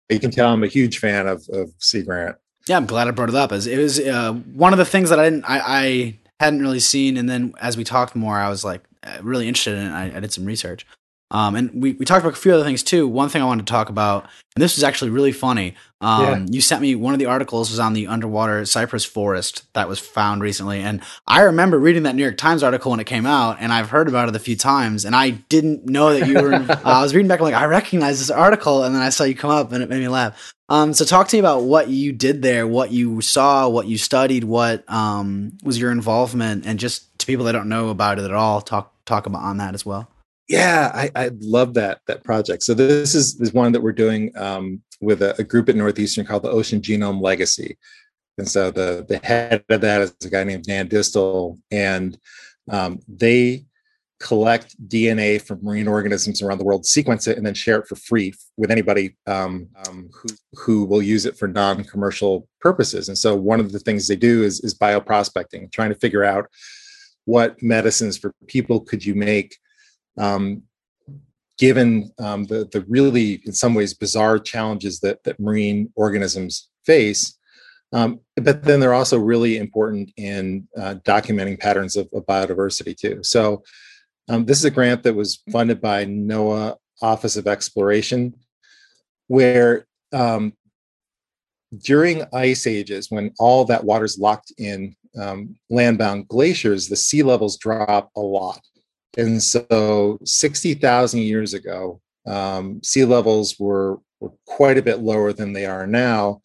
you 0.08 0.20
can 0.20 0.30
tell 0.30 0.52
I'm 0.52 0.62
a 0.62 0.68
huge 0.68 0.98
fan 0.98 1.26
of, 1.26 1.46
of 1.52 1.70
Sea 1.78 2.02
Grant. 2.02 2.36
Yeah, 2.68 2.76
I'm 2.76 2.86
glad 2.86 3.08
I 3.08 3.10
brought 3.10 3.28
it 3.28 3.34
up. 3.34 3.52
As 3.52 3.66
it 3.66 3.78
was 3.78 3.98
uh, 3.98 4.32
one 4.32 4.72
of 4.72 4.78
the 4.78 4.84
things 4.84 5.10
that 5.10 5.18
I 5.18 5.24
didn't, 5.24 5.44
I, 5.44 5.60
I, 5.60 6.18
hadn't 6.40 6.60
really 6.60 6.80
seen, 6.80 7.16
and 7.16 7.30
then 7.30 7.54
as 7.60 7.76
we 7.76 7.84
talked 7.84 8.16
more, 8.16 8.36
I 8.36 8.48
was 8.48 8.64
like 8.64 8.82
really 9.20 9.46
interested 9.46 9.78
in 9.78 9.86
it. 9.86 9.92
I, 9.92 10.16
I 10.16 10.20
did 10.20 10.32
some 10.32 10.44
research. 10.44 10.84
Um, 11.32 11.56
and 11.56 11.82
we, 11.82 11.94
we 11.94 12.04
talked 12.04 12.22
about 12.22 12.34
a 12.34 12.40
few 12.40 12.52
other 12.52 12.62
things 12.62 12.82
too. 12.82 13.08
One 13.08 13.30
thing 13.30 13.40
I 13.40 13.46
wanted 13.46 13.66
to 13.66 13.70
talk 13.70 13.88
about, 13.88 14.28
and 14.54 14.62
this 14.62 14.76
was 14.76 14.84
actually 14.84 15.10
really 15.10 15.32
funny. 15.32 15.74
Um, 16.02 16.22
yeah. 16.22 16.46
You 16.50 16.60
sent 16.60 16.82
me 16.82 16.94
one 16.94 17.14
of 17.14 17.18
the 17.18 17.26
articles 17.26 17.70
was 17.70 17.80
on 17.80 17.94
the 17.94 18.06
underwater 18.06 18.66
cypress 18.66 19.06
forest 19.06 19.64
that 19.72 19.88
was 19.88 19.98
found 19.98 20.42
recently, 20.42 20.82
and 20.82 21.00
I 21.26 21.40
remember 21.40 21.78
reading 21.78 22.02
that 22.02 22.14
New 22.14 22.22
York 22.22 22.36
Times 22.36 22.62
article 22.62 22.90
when 22.90 23.00
it 23.00 23.06
came 23.06 23.24
out, 23.24 23.56
and 23.60 23.72
I've 23.72 23.88
heard 23.88 24.08
about 24.08 24.28
it 24.28 24.36
a 24.36 24.40
few 24.40 24.56
times, 24.56 25.06
and 25.06 25.16
I 25.16 25.30
didn't 25.30 25.86
know 25.86 26.12
that 26.12 26.28
you 26.28 26.34
were. 26.34 26.52
uh, 26.52 26.80
I 26.84 27.00
was 27.00 27.14
reading 27.14 27.28
back, 27.28 27.40
I'm 27.40 27.44
like 27.44 27.54
I 27.54 27.64
recognize 27.64 28.18
this 28.18 28.30
article, 28.30 28.84
and 28.84 28.94
then 28.94 29.00
I 29.00 29.08
saw 29.08 29.24
you 29.24 29.34
come 29.34 29.50
up, 29.50 29.72
and 29.72 29.82
it 29.82 29.88
made 29.88 30.00
me 30.00 30.08
laugh. 30.08 30.52
Um, 30.68 30.92
so 30.92 31.06
talk 31.06 31.28
to 31.28 31.36
me 31.36 31.40
about 31.40 31.62
what 31.62 31.88
you 31.88 32.12
did 32.12 32.42
there, 32.42 32.66
what 32.66 32.92
you 32.92 33.22
saw, 33.22 33.68
what 33.70 33.86
you 33.86 33.96
studied, 33.96 34.44
what 34.44 34.84
um, 34.92 35.56
was 35.62 35.78
your 35.78 35.92
involvement, 35.92 36.66
and 36.66 36.78
just 36.78 37.18
to 37.20 37.26
people 37.26 37.46
that 37.46 37.52
don't 37.52 37.70
know 37.70 37.88
about 37.88 38.18
it 38.18 38.26
at 38.26 38.34
all, 38.34 38.60
talk 38.60 38.92
talk 39.06 39.24
about 39.24 39.42
on 39.42 39.56
that 39.56 39.72
as 39.72 39.86
well 39.86 40.11
yeah 40.52 40.90
i, 40.94 41.10
I 41.24 41.30
love 41.40 41.74
that 41.74 41.92
that 42.06 42.24
project. 42.24 42.62
So 42.62 42.74
this 42.74 43.14
is, 43.14 43.40
is 43.40 43.52
one 43.52 43.72
that 43.72 43.82
we're 43.82 43.92
doing 43.92 44.32
um, 44.36 44.82
with 45.00 45.22
a, 45.22 45.38
a, 45.38 45.44
group 45.44 45.68
at 45.68 45.76
northeastern 45.76 46.24
called 46.24 46.42
the 46.42 46.50
ocean 46.50 46.80
genome 46.80 47.20
legacy. 47.20 47.76
And 48.38 48.48
so 48.48 48.70
the 48.70 49.04
the 49.08 49.18
head 49.18 49.64
of 49.68 49.80
that 49.80 50.02
is 50.02 50.14
a 50.24 50.30
guy 50.30 50.44
named 50.44 50.64
dan 50.64 50.88
distel 50.88 51.58
and 51.70 52.18
um, 52.70 53.00
they 53.08 53.66
collect 54.20 54.76
dna 54.88 55.42
from 55.42 55.58
marine 55.62 55.88
organisms 55.88 56.40
around 56.40 56.58
the 56.58 56.64
world 56.64 56.86
sequence 56.86 57.26
it 57.26 57.36
and 57.36 57.44
then 57.44 57.54
share 57.54 57.80
it 57.80 57.88
for 57.88 57.96
free 57.96 58.32
with 58.56 58.70
anybody 58.70 59.16
um, 59.26 59.68
um 59.84 60.08
who, 60.14 60.28
who 60.52 60.84
will 60.84 61.02
use 61.02 61.26
it 61.26 61.36
for 61.36 61.48
non-commercial 61.48 62.48
purposes. 62.60 63.08
And 63.08 63.18
so 63.18 63.34
one 63.34 63.58
of 63.58 63.72
the 63.72 63.80
things 63.80 64.06
they 64.06 64.16
do 64.16 64.44
is, 64.44 64.60
is 64.60 64.78
bioprospecting 64.78 65.72
trying 65.72 65.90
to 65.90 65.98
figure 65.98 66.24
out 66.24 66.46
what 67.24 67.62
medicines 67.62 68.16
for 68.16 68.32
people 68.46 68.80
could 68.80 69.04
you 69.04 69.14
make 69.14 69.56
um, 70.18 70.62
given 71.58 72.10
um, 72.18 72.44
the, 72.44 72.68
the 72.72 72.84
really, 72.88 73.40
in 73.44 73.52
some 73.52 73.74
ways, 73.74 73.94
bizarre 73.94 74.38
challenges 74.38 75.00
that, 75.00 75.22
that 75.24 75.38
marine 75.38 75.92
organisms 75.94 76.68
face. 76.84 77.38
Um, 77.92 78.20
but 78.36 78.64
then 78.64 78.80
they're 78.80 78.94
also 78.94 79.18
really 79.18 79.58
important 79.58 80.10
in 80.16 80.66
uh, 80.76 80.96
documenting 81.04 81.60
patterns 81.60 81.94
of, 81.96 82.08
of, 82.14 82.24
biodiversity 82.24 82.96
too. 82.96 83.20
So 83.22 83.62
um, 84.28 84.46
this 84.46 84.58
is 84.58 84.64
a 84.64 84.70
grant 84.70 85.02
that 85.02 85.14
was 85.14 85.42
funded 85.50 85.80
by 85.80 86.06
NOAA 86.06 86.76
Office 87.02 87.36
of 87.36 87.46
Exploration, 87.46 88.34
where 89.26 89.86
um, 90.12 90.54
during 91.78 92.24
ice 92.32 92.66
ages, 92.66 93.10
when 93.10 93.32
all 93.38 93.64
that 93.66 93.84
water's 93.84 94.18
locked 94.18 94.52
in 94.56 94.96
um, 95.20 95.54
landbound 95.70 96.28
glaciers, 96.28 96.88
the 96.88 96.96
sea 96.96 97.22
levels 97.22 97.58
drop 97.58 98.10
a 98.16 98.20
lot. 98.20 98.60
And 99.16 99.42
so 99.42 100.18
60,000 100.24 101.20
years 101.20 101.54
ago, 101.54 102.00
um, 102.26 102.82
sea 102.82 103.04
levels 103.04 103.58
were, 103.58 103.98
were 104.20 104.32
quite 104.46 104.78
a 104.78 104.82
bit 104.82 105.00
lower 105.00 105.32
than 105.32 105.52
they 105.52 105.66
are 105.66 105.86
now. 105.86 106.40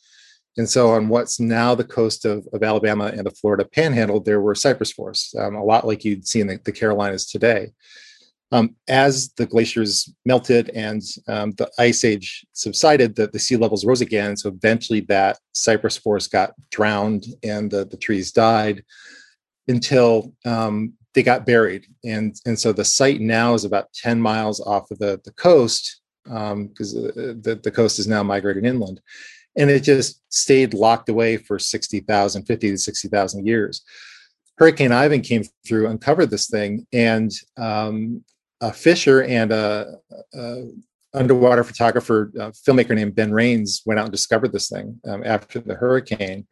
And 0.58 0.68
so 0.68 0.90
on 0.90 1.08
what's 1.08 1.40
now 1.40 1.76
the 1.76 1.84
coast 1.84 2.26
of, 2.26 2.48
of 2.52 2.64
Alabama 2.64 3.06
and 3.06 3.26
the 3.26 3.32
Florida 3.32 3.64
panhandle, 3.64 4.20
there 4.20 4.42
were 4.42 4.56
cypress 4.56 4.92
forests, 4.92 5.36
um, 5.36 5.56
a 5.56 5.64
lot 5.64 5.86
like 5.86 6.04
you'd 6.04 6.28
see 6.28 6.42
in 6.42 6.48
the, 6.48 6.60
the 6.66 6.72
Carolinas 6.72 7.28
today. 7.28 7.72
Um, 8.52 8.76
as 8.88 9.30
the 9.34 9.46
glaciers 9.46 10.10
melted 10.26 10.70
and 10.70 11.02
um, 11.28 11.52
the 11.52 11.70
ice 11.78 12.06
age 12.06 12.46
subsided, 12.54 13.16
the, 13.16 13.28
the 13.28 13.40
sea 13.40 13.58
levels 13.58 13.86
rose 13.86 14.02
again. 14.02 14.38
So 14.38 14.50
eventually 14.50 15.02
that 15.02 15.38
cypress 15.52 15.98
forest 15.98 16.32
got 16.32 16.54
drowned 16.72 17.26
and 17.44 17.70
the, 17.70 17.86
the 17.86 17.98
trees 17.98 18.32
died 18.32 18.84
until 19.68 20.34
um, 20.46 20.94
they 21.18 21.24
got 21.24 21.48
buried. 21.48 21.88
And, 22.06 22.40
and 22.46 22.60
so 22.60 22.72
the 22.72 22.86
site 22.86 23.20
now 23.20 23.56
is 23.56 23.66
about 23.66 23.92
10 23.94 24.22
miles 24.22 24.62
off 24.62 24.92
of 24.92 25.00
the, 25.00 25.20
the 25.26 25.32
coast 25.32 26.00
because 26.24 26.96
um, 26.96 27.02
the, 27.42 27.60
the 27.64 27.72
coast 27.72 27.98
is 27.98 28.08
now 28.08 28.22
migrating 28.22 28.66
inland. 28.66 29.02
And 29.56 29.72
it 29.72 29.80
just 29.80 30.22
stayed 30.32 30.76
locked 30.76 31.10
away 31.10 31.38
for 31.38 31.58
60,000, 31.58 32.46
50 32.46 32.70
to 32.70 32.78
60,000 32.78 33.48
years. 33.48 33.84
Hurricane 34.60 34.92
Ivan 34.92 35.22
came 35.22 35.44
through, 35.66 35.88
uncovered 35.88 36.30
this 36.30 36.52
thing, 36.52 36.86
and 36.94 37.32
um, 37.58 38.24
a 38.62 38.72
fisher 38.72 39.24
and 39.24 39.52
a, 39.52 39.96
a 40.36 40.66
underwater 41.16 41.64
photographer, 41.64 42.32
filmmaker 42.36 42.94
named 42.94 43.16
Ben 43.16 43.32
Raines 43.32 43.82
went 43.88 44.00
out 44.00 44.06
and 44.06 44.12
discovered 44.12 44.52
this 44.52 44.70
thing 44.70 45.02
um, 45.08 45.24
after 45.26 45.62
the 45.62 45.74
hurricane 45.74 46.46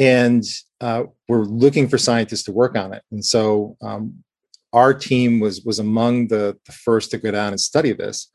and 0.00 0.42
uh, 0.80 1.04
we're 1.28 1.44
looking 1.44 1.86
for 1.86 1.98
scientists 1.98 2.44
to 2.44 2.52
work 2.52 2.74
on 2.74 2.94
it. 2.94 3.02
And 3.12 3.22
so 3.22 3.76
um, 3.82 4.24
our 4.72 4.94
team 4.94 5.40
was 5.40 5.60
was 5.62 5.78
among 5.78 6.28
the, 6.28 6.56
the 6.64 6.72
first 6.72 7.10
to 7.10 7.18
go 7.18 7.30
down 7.30 7.52
and 7.52 7.60
study 7.60 7.92
this. 7.92 8.32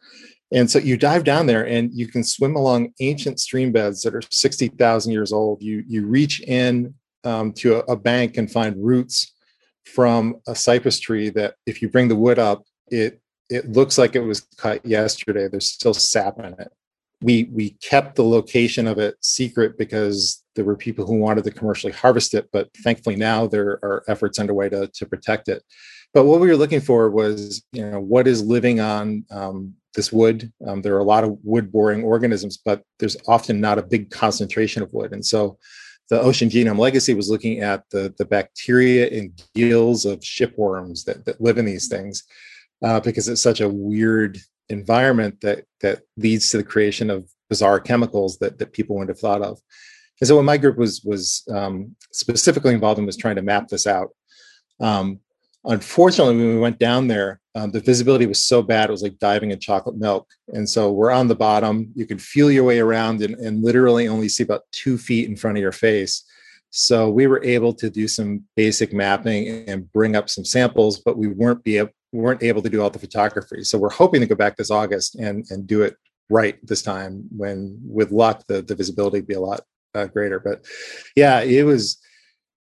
And 0.52 0.70
so 0.70 0.78
you 0.78 0.96
dive 0.96 1.24
down 1.24 1.48
there 1.48 1.66
and 1.66 1.92
you 1.92 2.08
can 2.08 2.24
swim 2.24 2.56
along 2.56 2.94
ancient 3.00 3.40
stream 3.40 3.72
beds 3.72 4.04
that 4.04 4.14
are 4.14 4.22
60,000 4.30 5.12
years 5.12 5.34
old. 5.34 5.64
You, 5.64 5.84
you 5.88 6.06
reach 6.06 6.40
in 6.42 6.94
um, 7.24 7.52
to 7.54 7.78
a, 7.78 7.94
a, 7.94 7.96
bank 7.96 8.38
and 8.38 8.50
find 8.50 8.76
roots 8.78 9.34
from 9.86 10.36
a 10.48 10.54
cypress 10.54 11.00
tree 11.00 11.30
that 11.30 11.56
if 11.66 11.82
you 11.82 11.90
bring 11.90 12.10
the 12.10 12.16
wood 12.16 12.38
up, 12.38 12.64
it, 12.90 13.20
it 13.50 13.72
looks 13.72 13.98
like 13.98 14.16
it 14.16 14.22
was 14.22 14.42
cut 14.58 14.86
yesterday. 14.86 15.48
There's 15.48 15.72
still 15.72 15.96
sap 15.96 16.38
in 16.38 16.54
it. 16.60 16.72
We, 17.26 17.36
we 17.52 17.72
kept 17.92 18.16
the 18.16 18.24
location 18.38 18.86
of 18.88 18.98
it 19.00 19.16
secret 19.22 19.72
because 19.84 20.44
there 20.56 20.68
were 20.70 20.78
people 20.78 21.06
who 21.06 21.18
wanted 21.18 21.44
to 21.46 21.52
commercially 21.60 21.94
harvest 21.94 22.34
it, 22.40 22.46
but 22.56 22.70
thankfully 22.84 23.16
now 23.16 23.48
there 23.48 23.72
are 23.88 24.04
efforts 24.08 24.38
underway 24.40 24.70
to, 24.70 24.88
to 24.98 25.06
protect 25.06 25.46
it. 25.50 25.64
But 26.14 26.26
what 26.26 26.40
we 26.40 26.48
were 26.48 26.56
looking 26.64 26.82
for 26.82 27.10
was, 27.10 27.64
you 27.74 27.90
know, 27.90 28.00
what 28.00 28.28
is 28.28 28.52
living 28.56 28.80
on 28.80 29.26
um, 29.32 29.74
this 29.96 30.14
wood? 30.14 30.52
Um, 30.68 30.82
there 30.82 30.96
are 30.96 31.06
a 31.06 31.12
lot 31.16 31.24
of 31.24 31.38
wood-boring 31.44 32.04
organisms, 32.04 32.56
but 32.58 32.84
there's 33.00 33.18
often 33.28 33.60
not 33.60 33.80
a 33.80 33.90
big 33.94 34.12
concentration 34.12 34.84
of 34.84 34.94
wood. 34.94 35.12
And 35.12 35.26
so 35.26 35.58
the 36.12 36.22
Ocean 36.22 36.50
Genome 36.50 36.78
Legacy 36.78 37.16
was 37.16 37.30
looking 37.30 37.62
at 37.62 37.84
the, 37.90 38.14
the 38.20 38.26
bacteria 38.26 39.10
and 39.18 39.32
gills 39.56 40.06
of 40.06 40.20
shipworms 40.20 41.06
that, 41.06 41.26
that 41.26 41.42
live 41.42 41.58
in 41.58 41.66
these 41.66 41.88
things 41.88 42.24
uh, 42.84 43.00
because 43.00 43.28
it's 43.28 43.42
such 43.42 43.62
a 43.62 43.70
weird 43.70 44.38
environment 44.70 45.42
that, 45.42 45.66
that 45.82 46.02
leads 46.18 46.50
to 46.50 46.58
the 46.58 46.64
creation 46.64 47.10
of 47.10 47.30
bizarre 47.50 47.80
chemicals 47.80 48.38
that, 48.40 48.58
that 48.60 48.74
people 48.74 48.96
wouldn't 48.96 49.16
have 49.16 49.20
thought 49.20 49.42
of. 49.42 49.60
And 50.22 50.28
so 50.28 50.36
what 50.38 50.46
my 50.46 50.58
group 50.58 50.78
was 50.78 51.02
was 51.04 51.44
um, 51.52 51.96
specifically 52.14 52.74
involved 52.74 53.00
in 53.00 53.06
was 53.06 53.18
trying 53.18 53.36
to 53.36 53.42
map 53.42 53.68
this 53.68 53.86
out. 53.86 54.10
Um, 54.80 55.20
unfortunately, 55.66 56.38
when 56.38 56.56
we 56.56 56.60
went 56.60 56.80
down 56.80 57.08
there, 57.08 57.42
um, 57.54 57.72
the 57.72 57.80
visibility 57.80 58.26
was 58.26 58.44
so 58.44 58.62
bad 58.62 58.90
it 58.90 58.92
was 58.92 59.04
like 59.04 59.20
diving 59.20 59.52
in 59.52 59.60
chocolate 59.60 59.98
milk. 59.98 60.28
And 60.50 60.70
so 60.70 60.92
we're 60.92 61.12
on 61.12 61.28
the 61.28 61.36
bottom. 61.36 61.92
You 61.96 62.06
can 62.06 62.20
feel 62.20 62.52
your 62.52 62.64
way 62.64 62.80
around 62.80 63.22
and, 63.22 63.36
and 63.36 63.64
literally 63.64 64.08
only 64.08 64.30
see 64.30 64.44
about 64.44 64.64
two 64.72 64.98
feet 64.98 65.30
in 65.30 65.36
front 65.36 65.58
of 65.58 65.62
your 65.62 65.72
face. 65.72 66.24
So 66.70 67.10
we 67.10 67.28
were 67.28 67.44
able 67.44 67.74
to 67.76 67.90
do 67.90 68.08
some 68.08 68.44
basic 68.58 68.92
mapping 68.92 69.70
and 69.70 69.90
bring 69.94 70.16
up 70.16 70.30
some 70.30 70.44
samples, 70.44 71.00
but 71.00 71.18
we 71.18 71.28
weren't 71.28 71.64
be 71.64 71.78
able, 71.78 71.92
we 72.16 72.22
weren't 72.22 72.44
able 72.44 72.62
to 72.62 72.70
do 72.70 72.82
all 72.82 72.90
the 72.90 73.00
photography. 73.00 73.64
So 73.64 73.78
we're 73.78 73.90
hoping 73.90 74.22
to 74.22 74.28
go 74.28 74.36
back 74.36 74.56
this 74.56 74.72
August 74.72 75.16
and 75.16 75.46
and 75.50 75.68
do 75.68 75.82
it 75.82 75.98
right 76.30 76.58
this 76.66 76.82
time. 76.82 77.26
When 77.36 77.80
with 77.84 78.12
luck, 78.12 78.44
the 78.48 78.62
the 78.62 78.76
visibility 78.76 79.22
be 79.22 79.34
a 79.34 79.40
lot 79.40 79.62
uh, 79.94 80.06
greater. 80.06 80.40
But 80.40 80.66
yeah, 81.16 81.42
it 81.42 81.64
was 81.64 81.98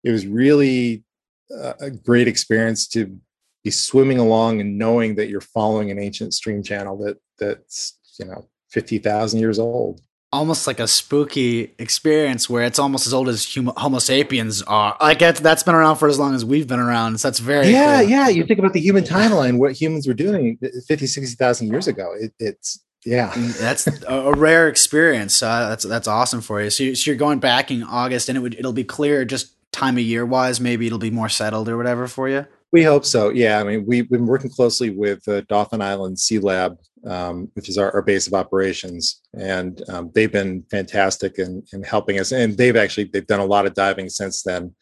it 0.04 0.10
was 0.10 0.26
really 0.26 1.04
uh, 1.52 1.74
a 1.80 1.90
great 1.90 2.28
experience 2.28 2.86
to 2.88 3.18
be 3.64 3.70
swimming 3.70 4.18
along 4.18 4.60
and 4.60 4.78
knowing 4.78 5.16
that 5.16 5.28
you're 5.28 5.40
following 5.40 5.90
an 5.90 5.98
ancient 5.98 6.32
stream 6.32 6.62
channel 6.62 6.96
that 6.98 7.18
that's 7.38 7.98
you 8.18 8.26
know 8.26 8.48
50,000 8.70 9.40
years 9.40 9.58
old 9.58 10.00
almost 10.32 10.66
like 10.66 10.78
a 10.78 10.86
spooky 10.86 11.74
experience 11.78 12.48
where 12.48 12.62
it's 12.62 12.78
almost 12.78 13.06
as 13.06 13.12
old 13.12 13.28
as 13.28 13.52
Homo 13.76 13.98
sapiens 13.98 14.62
are. 14.62 14.96
Like 15.00 15.18
that's 15.18 15.62
been 15.62 15.74
around 15.74 15.96
for 15.96 16.08
as 16.08 16.18
long 16.18 16.34
as 16.34 16.44
we've 16.44 16.68
been 16.68 16.78
around. 16.78 17.18
So 17.20 17.28
that's 17.28 17.40
very 17.40 17.68
yeah, 17.68 18.00
cool. 18.00 18.10
yeah. 18.10 18.28
You 18.28 18.44
think 18.44 18.58
about 18.58 18.72
the 18.72 18.80
human 18.80 19.04
timeline, 19.04 19.58
what 19.58 19.72
humans 19.72 20.06
were 20.06 20.14
doing 20.14 20.58
50, 20.86 21.06
60,000 21.06 21.68
years 21.68 21.88
ago. 21.88 22.14
It, 22.18 22.32
it's 22.38 22.80
yeah 23.04 23.32
that's 23.58 23.86
a, 24.06 24.32
rare 24.34 24.68
experience 24.68 25.42
uh, 25.42 25.70
that's 25.70 25.84
that's 25.84 26.06
awesome 26.06 26.42
for 26.42 26.60
you 26.60 26.68
so, 26.68 26.84
you 26.84 26.94
so, 26.94 27.10
you're 27.10 27.16
going 27.16 27.38
back 27.38 27.70
in 27.70 27.82
august 27.82 28.28
and 28.28 28.36
it 28.36 28.42
would 28.42 28.54
it'll 28.54 28.74
be 28.74 28.84
clear 28.84 29.24
just 29.24 29.54
time 29.72 29.96
of 29.96 30.02
year 30.02 30.26
wise 30.26 30.60
maybe 30.60 30.86
it'll 30.86 30.98
be 30.98 31.10
more 31.10 31.30
settled 31.30 31.66
or 31.66 31.78
whatever 31.78 32.06
for 32.06 32.28
you 32.28 32.44
we 32.72 32.82
hope 32.82 33.06
so 33.06 33.30
yeah 33.30 33.58
i 33.58 33.64
mean 33.64 33.86
we've 33.86 34.10
been 34.10 34.26
working 34.26 34.50
closely 34.50 34.90
with 34.90 35.26
uh, 35.28 35.40
Dauphin 35.48 35.80
Island 35.80 36.18
Sea 36.18 36.40
Lab 36.40 36.78
um, 37.06 37.50
which 37.54 37.68
is 37.68 37.78
our, 37.78 37.92
our, 37.94 38.02
base 38.02 38.26
of 38.26 38.34
operations 38.34 39.20
and 39.34 39.82
um, 39.88 40.10
they've 40.14 40.32
been 40.32 40.62
fantastic 40.70 41.38
in, 41.38 41.62
in 41.72 41.82
helping 41.82 42.18
us 42.18 42.32
and 42.32 42.56
they've 42.56 42.76
actually 42.76 43.04
they've 43.04 43.26
done 43.26 43.40
a 43.40 43.44
lot 43.44 43.66
of 43.66 43.74
diving 43.74 44.08
since 44.08 44.42
then 44.42 44.74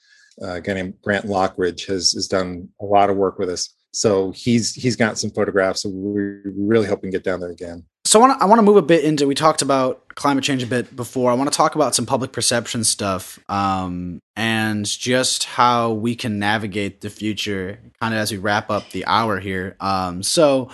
uh, 0.42 0.54
a 0.54 0.61
guy 0.61 0.74
named 0.74 0.94
grant 1.02 1.26
lockridge 1.26 1.87
has, 1.87 2.12
has 2.12 2.26
done 2.26 2.68
a 2.81 2.85
lot 2.85 3.11
of 3.11 3.16
work 3.16 3.38
with 3.38 3.48
us 3.48 3.74
so 3.92 4.31
he's 4.33 4.74
he's 4.74 4.96
got 4.96 5.18
some 5.18 5.31
photographs 5.31 5.83
so 5.83 5.90
we're 5.92 6.42
really 6.57 6.87
hoping 6.87 7.11
to 7.11 7.16
get 7.16 7.24
down 7.24 7.40
there 7.40 7.50
again 7.50 7.85
So 8.04 8.18
I 8.18 8.26
want 8.26 8.38
to 8.38 8.44
I 8.44 8.48
want 8.48 8.59
to 8.59 8.62
move 8.62 8.76
a 8.76 8.83
bit 8.83 9.04
into. 9.04 9.26
We 9.26 9.35
talked 9.35 9.61
about 9.61 10.09
climate 10.14 10.44
change 10.44 10.62
a 10.62 10.66
bit 10.66 10.94
before. 10.96 11.31
I 11.31 11.35
want 11.35 11.52
to 11.52 11.57
talk 11.57 11.74
about 11.74 11.94
some 11.94 12.07
public 12.07 12.33
perception 12.33 12.85
stuff, 12.85 13.38
um, 13.50 14.20
and 14.35 14.87
just 14.87 15.44
how 15.44 15.92
we 15.92 16.14
can 16.14 16.38
navigate 16.38 17.02
the 17.02 17.11
future, 17.11 17.78
kind 18.00 18.14
of 18.14 18.20
as 18.20 18.33
we 18.33 18.38
wrap 18.38 18.70
up 18.70 18.88
the 18.90 19.04
hour 19.04 19.38
here. 19.38 19.76
Um, 19.81 20.22
so 20.22 20.70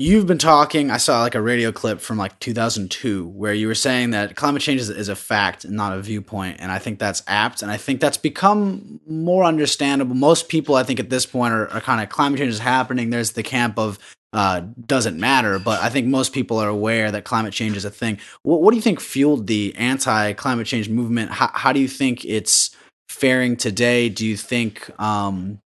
you've 0.00 0.26
been 0.26 0.38
talking. 0.38 0.90
I 0.90 0.96
saw 0.96 1.20
like 1.20 1.34
a 1.34 1.42
radio 1.42 1.72
clip 1.72 2.00
from 2.00 2.18
like 2.18 2.38
2002 2.40 3.28
where 3.28 3.54
you 3.54 3.66
were 3.66 3.74
saying 3.74 4.10
that 4.10 4.36
climate 4.36 4.62
change 4.62 4.80
is, 4.80 4.90
is 4.90 5.08
a 5.08 5.16
fact 5.16 5.64
and 5.64 5.74
not 5.74 5.96
a 5.96 6.00
viewpoint, 6.00 6.56
and 6.60 6.72
I 6.72 6.78
think 6.78 6.98
that's 6.98 7.22
apt, 7.26 7.62
and 7.62 7.70
I 7.70 7.76
think 7.76 8.00
that's 8.00 8.16
become 8.16 9.00
more 9.06 9.44
understandable. 9.44 10.14
Most 10.14 10.48
people, 10.48 10.74
I 10.74 10.82
think, 10.82 11.00
at 11.00 11.10
this 11.10 11.26
point 11.26 11.54
are, 11.54 11.68
are 11.70 11.80
kind 11.80 12.02
of 12.02 12.08
climate 12.08 12.38
change 12.38 12.52
is 12.52 12.58
happening. 12.58 13.10
There's 13.10 13.32
the 13.32 13.42
camp 13.42 13.78
of 13.78 13.98
uh, 14.32 14.62
doesn't 14.86 15.18
matter. 15.18 15.58
But 15.58 15.82
I 15.82 15.88
think 15.88 16.06
most 16.06 16.32
people 16.32 16.58
are 16.58 16.68
aware 16.68 17.10
that 17.10 17.24
climate 17.24 17.52
change 17.52 17.76
is 17.76 17.84
a 17.84 17.90
thing. 17.90 18.18
What, 18.42 18.62
what 18.62 18.70
do 18.70 18.76
you 18.76 18.82
think 18.82 19.00
fueled 19.00 19.46
the 19.46 19.74
anti 19.76 20.32
climate 20.34 20.66
change 20.66 20.88
movement? 20.88 21.32
How, 21.32 21.50
how, 21.52 21.72
do 21.72 21.80
you 21.80 21.88
think 21.88 22.24
it's 22.24 22.70
faring 23.08 23.56
today? 23.56 24.08
Do 24.08 24.26
you 24.26 24.36
think, 24.36 24.88
um, 25.00 25.60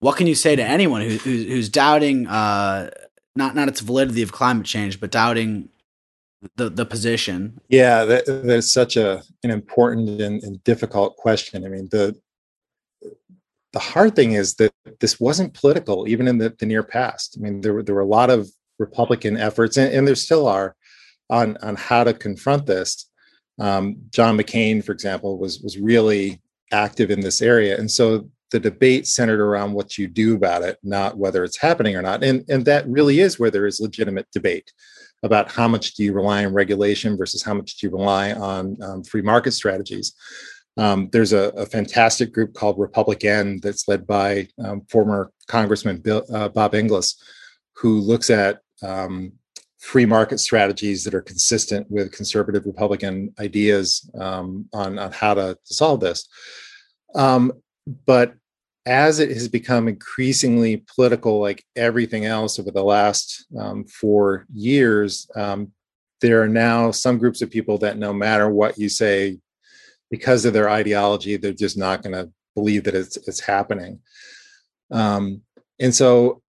what 0.00 0.16
can 0.16 0.26
you 0.26 0.34
say 0.34 0.56
to 0.56 0.62
anyone 0.62 1.02
who, 1.02 1.16
who 1.16 1.30
who's 1.30 1.68
doubting, 1.68 2.26
uh, 2.26 2.90
not, 3.36 3.54
not 3.54 3.68
its 3.68 3.80
validity 3.80 4.22
of 4.22 4.32
climate 4.32 4.66
change, 4.66 5.00
but 5.00 5.10
doubting 5.10 5.68
the, 6.56 6.68
the 6.68 6.86
position? 6.86 7.60
Yeah, 7.68 8.04
that, 8.04 8.24
that's 8.44 8.72
such 8.72 8.96
a, 8.96 9.22
an 9.42 9.50
important 9.50 10.20
and, 10.20 10.42
and 10.42 10.62
difficult 10.64 11.16
question. 11.16 11.64
I 11.64 11.68
mean, 11.68 11.88
the, 11.90 12.16
the 13.72 13.78
hard 13.80 14.16
thing 14.16 14.32
is 14.32 14.54
that 14.54 14.72
this 15.00 15.20
wasn't 15.20 15.52
political, 15.52 16.08
even 16.08 16.28
in 16.28 16.38
the, 16.38 16.54
the 16.58 16.66
near 16.66 16.82
past. 16.82 17.36
I 17.36 17.42
mean, 17.42 17.60
there 17.60 17.74
were 17.74 17.82
there 17.82 17.94
were 17.94 18.00
a 18.00 18.06
lot 18.06 18.30
of 18.30 18.48
Republican 18.78 19.36
efforts, 19.36 19.76
and, 19.76 19.92
and 19.92 20.08
there 20.08 20.14
still 20.14 20.46
are, 20.48 20.74
on 21.28 21.58
on 21.62 21.76
how 21.76 22.02
to 22.04 22.14
confront 22.14 22.64
this. 22.64 23.10
Um, 23.58 23.96
John 24.10 24.38
McCain, 24.38 24.82
for 24.82 24.92
example, 24.92 25.38
was 25.38 25.60
was 25.60 25.78
really 25.78 26.40
active 26.72 27.10
in 27.10 27.20
this 27.20 27.42
area, 27.42 27.76
and 27.76 27.90
so 27.90 28.30
the 28.50 28.60
debate 28.60 29.06
centered 29.06 29.40
around 29.40 29.72
what 29.72 29.98
you 29.98 30.06
do 30.06 30.36
about 30.36 30.62
it, 30.62 30.78
not 30.82 31.16
whether 31.16 31.44
it's 31.44 31.58
happening 31.58 31.96
or 31.96 32.02
not. 32.02 32.22
And 32.22 32.44
and 32.48 32.64
that 32.66 32.88
really 32.88 33.20
is 33.20 33.38
where 33.38 33.50
there 33.50 33.66
is 33.66 33.80
legitimate 33.80 34.28
debate 34.32 34.72
about 35.22 35.50
how 35.50 35.66
much 35.66 35.94
do 35.94 36.04
you 36.04 36.12
rely 36.12 36.44
on 36.44 36.52
regulation 36.52 37.16
versus 37.16 37.42
how 37.42 37.54
much 37.54 37.76
do 37.76 37.86
you 37.86 37.92
rely 37.92 38.32
on 38.32 38.76
um, 38.82 39.02
free 39.02 39.22
market 39.22 39.52
strategies. 39.52 40.14
Um, 40.78 41.08
there's 41.10 41.32
a, 41.32 41.48
a, 41.56 41.64
fantastic 41.64 42.34
group 42.34 42.52
called 42.52 42.76
RepublicEn 42.76 43.62
that's 43.62 43.88
led 43.88 44.06
by 44.06 44.46
um, 44.62 44.82
former 44.90 45.32
Congressman 45.48 45.98
Bill, 45.98 46.22
uh, 46.32 46.50
Bob 46.50 46.74
Inglis, 46.74 47.16
who 47.76 47.98
looks 48.00 48.28
at 48.28 48.60
um, 48.82 49.32
free 49.78 50.04
market 50.04 50.38
strategies 50.38 51.02
that 51.04 51.14
are 51.14 51.22
consistent 51.22 51.90
with 51.90 52.12
conservative 52.12 52.66
Republican 52.66 53.32
ideas 53.38 54.10
um, 54.20 54.68
on, 54.74 54.98
on 54.98 55.12
how 55.12 55.32
to, 55.32 55.56
to 55.64 55.74
solve 55.74 56.00
this. 56.00 56.28
Um, 57.14 57.52
but 58.06 58.34
as 58.84 59.18
it 59.18 59.30
has 59.30 59.48
become 59.48 59.88
increasingly 59.88 60.84
political, 60.94 61.40
like 61.40 61.64
everything 61.74 62.24
else 62.24 62.58
over 62.58 62.70
the 62.70 62.84
last 62.84 63.46
um, 63.58 63.84
four 63.84 64.46
years, 64.52 65.28
there 66.20 66.42
are 66.42 66.48
now 66.48 66.90
some 66.90 67.18
groups 67.18 67.42
of 67.42 67.50
people 67.50 67.78
that 67.78 67.98
no 67.98 68.12
matter 68.12 68.48
what 68.48 68.78
you 68.78 68.88
say 68.88 69.38
because 70.10 70.44
of 70.44 70.52
their 70.52 70.70
ideology, 70.70 71.36
they're 71.36 71.52
just 71.52 71.76
not 71.76 72.02
going 72.02 72.14
to 72.14 72.30
believe 72.54 72.84
that 72.84 72.94
it's 72.94 73.16
it's 73.28 73.40
happening. 73.40 74.00
Um, 74.90 75.42
and 75.78 75.94
so, 75.94 76.42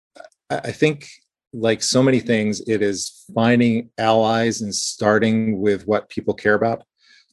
I 0.50 0.71
think, 0.71 1.10
like 1.54 1.82
so 1.82 2.04
many 2.04 2.19
things, 2.19 2.62
it 2.67 2.82
is 2.82 3.24
finding 3.34 3.89
allies 3.98 4.62
and 4.62 4.76
starting 4.76 5.60
with 5.60 5.88
what 5.88 6.10
people 6.10 6.34
care 6.34 6.54
about. 6.54 6.84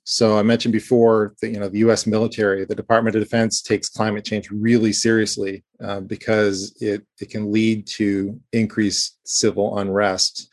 So 0.05 0.37
I 0.37 0.43
mentioned 0.43 0.73
before 0.73 1.35
that 1.41 1.51
you 1.51 1.61
know 1.61 1.69
the 1.69 1.79
U.S. 1.81 2.07
military, 2.07 2.65
the 2.65 2.75
Department 2.75 3.15
of 3.15 3.23
Defense 3.23 3.63
takes 3.63 3.89
climate 3.89 4.25
change 4.25 4.51
really 4.51 4.93
seriously 4.93 5.65
uh, 5.83 6.01
because 6.01 6.77
it 6.81 7.07
it 7.21 7.31
can 7.31 7.53
lead 7.53 7.87
to 7.99 8.41
increased 8.53 9.19
civil 9.25 9.79
unrest 9.79 10.53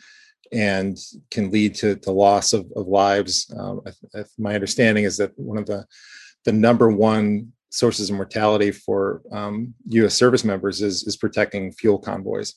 and 0.51 0.97
can 1.31 1.51
lead 1.51 1.75
to 1.75 1.95
the 1.95 2.11
loss 2.11 2.53
of, 2.53 2.71
of 2.75 2.87
lives. 2.87 3.51
Um, 3.57 3.81
I, 3.85 4.19
I, 4.19 4.23
my 4.37 4.55
understanding 4.55 5.03
is 5.03 5.17
that 5.17 5.37
one 5.37 5.57
of 5.57 5.65
the 5.65 5.85
the 6.45 6.51
number 6.51 6.89
one 6.89 7.51
sources 7.71 8.09
of 8.09 8.15
mortality 8.15 8.71
for 8.71 9.21
um, 9.31 9.73
U.S. 9.89 10.13
service 10.13 10.43
members 10.43 10.81
is 10.81 11.03
is 11.03 11.17
protecting 11.17 11.71
fuel 11.71 11.97
convoys. 11.97 12.53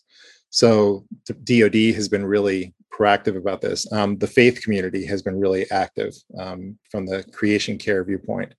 So 0.53 1.07
DoD 1.45 1.95
has 1.95 2.11
been 2.11 2.27
really 2.27 2.75
proactive 2.93 3.37
about 3.39 3.63
this. 3.63 3.91
Um, 3.91 4.19
the 4.19 4.27
faith 4.27 4.61
community 4.63 5.05
has 5.07 5.23
been 5.23 5.41
really 5.41 5.69
active 5.71 6.13
um, 6.39 6.79
from 6.91 7.07
the 7.07 7.25
creation 7.33 7.79
care 7.79 8.05
viewpoint. 8.05 8.55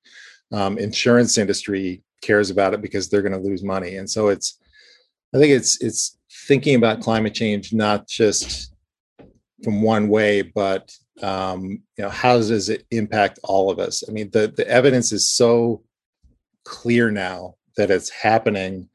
Um, 0.51 0.79
insurance 0.79 1.37
industry 1.37 2.01
cares 2.21 2.49
about 2.49 2.73
it 2.73 2.81
because 2.81 3.09
they're 3.09 3.21
going 3.21 3.39
to 3.39 3.47
lose 3.49 3.63
money, 3.63 3.95
and 3.95 4.09
so 4.09 4.27
it's. 4.27 4.59
I 5.35 5.39
think 5.39 5.51
it's 5.51 5.81
it's 5.81 6.17
thinking 6.47 6.75
about 6.75 7.01
climate 7.01 7.33
change 7.33 7.73
not 7.73 8.07
just 8.07 8.71
from 9.63 9.81
one 9.81 10.07
way, 10.07 10.43
but 10.43 10.91
um, 11.21 11.81
you 11.97 12.03
know, 12.03 12.09
how 12.09 12.37
does 12.37 12.69
it 12.69 12.85
impact 12.91 13.39
all 13.43 13.71
of 13.71 13.79
us? 13.79 14.03
I 14.07 14.11
mean, 14.11 14.29
the 14.31 14.53
the 14.55 14.67
evidence 14.67 15.11
is 15.11 15.29
so 15.29 15.83
clear 16.65 17.11
now 17.11 17.55
that 17.77 17.91
it's 17.91 18.09
happening 18.09 18.89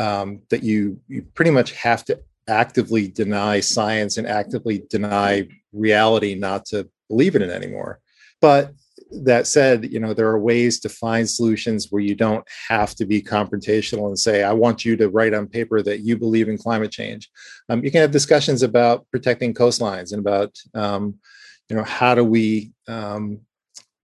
um, 0.00 0.40
that 0.48 0.62
you 0.62 0.98
you 1.08 1.22
pretty 1.34 1.50
much 1.50 1.72
have 1.72 2.04
to 2.06 2.18
actively 2.48 3.06
deny 3.06 3.60
science 3.60 4.16
and 4.16 4.26
actively 4.26 4.82
deny 4.88 5.46
reality 5.72 6.34
not 6.34 6.64
to 6.64 6.88
believe 7.08 7.36
in 7.36 7.42
it 7.42 7.50
anymore. 7.50 8.00
But 8.40 8.72
that 9.12 9.46
said, 9.46 9.92
you 9.92 10.00
know, 10.00 10.14
there 10.14 10.28
are 10.28 10.38
ways 10.38 10.80
to 10.80 10.88
find 10.88 11.28
solutions 11.28 11.88
where 11.90 12.02
you 12.02 12.14
don't 12.14 12.46
have 12.68 12.94
to 12.94 13.04
be 13.04 13.20
confrontational 13.20 14.06
and 14.08 14.18
say, 14.18 14.42
I 14.42 14.52
want 14.52 14.84
you 14.84 14.96
to 14.96 15.10
write 15.10 15.34
on 15.34 15.46
paper 15.48 15.82
that 15.82 16.00
you 16.00 16.16
believe 16.16 16.48
in 16.48 16.56
climate 16.56 16.92
change. 16.92 17.28
Um, 17.68 17.84
you 17.84 17.90
can 17.90 18.00
have 18.00 18.12
discussions 18.12 18.62
about 18.62 19.06
protecting 19.10 19.52
coastlines 19.52 20.12
and 20.12 20.20
about, 20.20 20.56
um, 20.74 21.16
you 21.68 21.76
know, 21.76 21.84
how 21.84 22.14
do 22.14 22.24
we 22.24 22.72
um, 22.88 23.40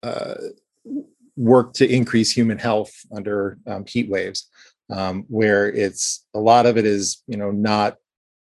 uh, 0.03 0.35
work 1.37 1.73
to 1.75 1.89
increase 1.89 2.33
human 2.33 2.59
health 2.59 2.93
under 3.15 3.59
um, 3.67 3.85
heat 3.87 4.09
waves, 4.09 4.49
um, 4.93 5.25
where 5.29 5.69
it's 5.73 6.25
a 6.35 6.39
lot 6.39 6.67
of 6.67 6.77
it 6.77 6.85
is, 6.85 7.23
you 7.27 7.37
know, 7.37 7.51
not 7.51 7.97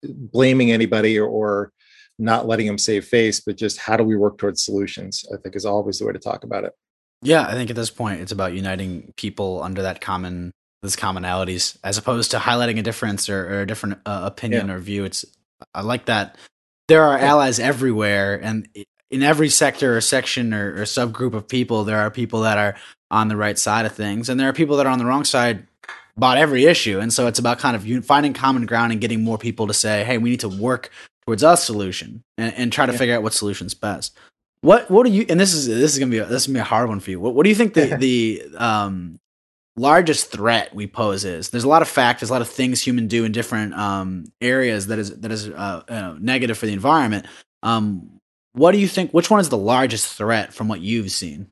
blaming 0.03 0.71
anybody 0.71 1.19
or, 1.19 1.27
or 1.27 1.73
not 2.19 2.47
letting 2.47 2.67
them 2.67 2.79
save 2.79 3.05
face, 3.05 3.41
but 3.41 3.57
just 3.57 3.79
how 3.79 3.97
do 3.97 4.05
we 4.05 4.17
work 4.17 4.39
towards 4.39 4.65
solutions? 4.65 5.25
I 5.33 5.37
think 5.39 5.57
is 5.57 5.65
always 5.65 5.99
the 5.99 6.07
way 6.07 6.13
to 6.13 6.19
talk 6.19 6.45
about 6.45 6.65
it. 6.65 6.73
Yeah, 7.23 7.47
I 7.47 7.53
think 7.53 7.71
at 7.71 7.77
this 7.77 7.91
point 7.91 8.21
it's 8.21 8.33
about 8.33 8.53
uniting 8.53 9.13
people 9.17 9.63
under 9.63 9.83
that 9.83 10.01
common 10.01 10.53
those 10.83 10.97
commonalities, 10.97 11.79
as 11.83 11.97
opposed 11.97 12.31
to 12.33 12.39
highlighting 12.39 12.79
a 12.79 12.83
difference 12.83 13.31
or, 13.31 13.47
or 13.47 13.61
a 13.63 13.67
different 13.67 14.01
uh, 14.05 14.21
opinion 14.25 14.69
yeah. 14.69 14.75
or 14.75 14.79
view. 14.79 15.05
It's 15.05 15.25
I 15.75 15.81
like 15.81 16.05
that 16.05 16.37
there 16.89 17.03
are 17.03 17.19
allies 17.19 17.59
everywhere, 17.59 18.39
and 18.43 18.69
in 19.11 19.23
every 19.23 19.49
sector 19.49 19.97
or 19.97 20.03
section 20.03 20.53
or, 20.53 20.75
or 20.75 20.83
subgroup 20.83 21.33
of 21.33 21.49
people, 21.49 21.85
there 21.85 21.99
are 21.99 22.11
people 22.11 22.43
that 22.43 22.59
are 22.59 22.77
on 23.11 23.29
the 23.29 23.37
right 23.37 23.59
side 23.59 23.87
of 23.87 23.93
things, 23.93 24.29
and 24.29 24.39
there 24.39 24.49
are 24.49 24.53
people 24.53 24.77
that 24.77 24.85
are 24.87 24.93
on 24.93 24.99
the 24.99 25.07
wrong 25.07 25.25
side 25.25 25.67
about 26.17 26.39
every 26.39 26.65
issue. 26.65 27.01
And 27.01 27.13
so 27.13 27.27
it's 27.27 27.39
about 27.39 27.59
kind 27.59 27.77
of 27.77 28.05
finding 28.05 28.33
common 28.33 28.67
ground 28.67 28.93
and 28.93 29.01
getting 29.01 29.23
more 29.23 29.39
people 29.39 29.67
to 29.67 29.75
say, 29.75 30.05
"Hey, 30.05 30.19
we 30.19 30.31
need 30.31 30.41
to 30.41 30.49
work 30.49 30.91
towards 31.25 31.43
a 31.43 31.57
solution 31.57 32.23
and, 32.39 32.55
and 32.55 32.73
try 32.73 32.87
to 32.87 32.93
yeah. 32.93 32.99
figure 32.99 33.15
out 33.15 33.23
what 33.23 33.33
solution's 33.33 33.75
best. 33.75 34.17
What 34.61 34.91
what 34.91 35.05
do 35.05 35.13
you 35.13 35.27
and 35.29 35.39
this 35.39 35.53
is 35.53 35.67
this 35.67 35.93
is 35.93 35.99
gonna 35.99 36.11
be 36.11 36.19
a, 36.19 36.25
this 36.25 36.43
is 36.43 36.47
gonna 36.47 36.59
be 36.59 36.61
a 36.61 36.65
hard 36.65 36.89
one 36.89 37.01
for 37.01 37.11
you. 37.11 37.21
What 37.21 37.35
what 37.35 37.45
do 37.45 37.51
you 37.51 37.55
think 37.55 37.75
the 37.75 37.97
the 37.99 38.43
um 38.57 39.19
largest 39.77 40.31
threat 40.31 40.75
we 40.75 40.87
pose 40.87 41.25
is? 41.25 41.51
There's 41.51 41.65
a 41.65 41.69
lot 41.69 41.83
of 41.83 41.89
factors, 41.89 42.31
a 42.31 42.33
lot 42.33 42.43
of 42.43 42.49
things 42.49 42.83
human 42.83 43.07
do 43.07 43.25
in 43.25 43.33
different 43.33 43.75
um 43.75 44.33
areas 44.41 44.87
that 44.87 44.99
is 44.99 45.21
that 45.21 45.31
is 45.31 45.49
uh, 45.49 45.83
uh, 45.89 46.17
negative 46.19 46.57
for 46.57 46.67
the 46.67 46.73
environment. 46.73 47.27
Um, 47.63 48.21
what 48.53 48.73
do 48.73 48.79
you 48.79 48.89
think? 48.89 49.13
Which 49.13 49.31
one 49.31 49.41
is 49.41 49.49
the 49.49 49.59
largest 49.59 50.15
threat 50.17 50.55
from 50.55 50.69
what 50.69 50.81
you've 50.81 51.11
seen? 51.11 51.51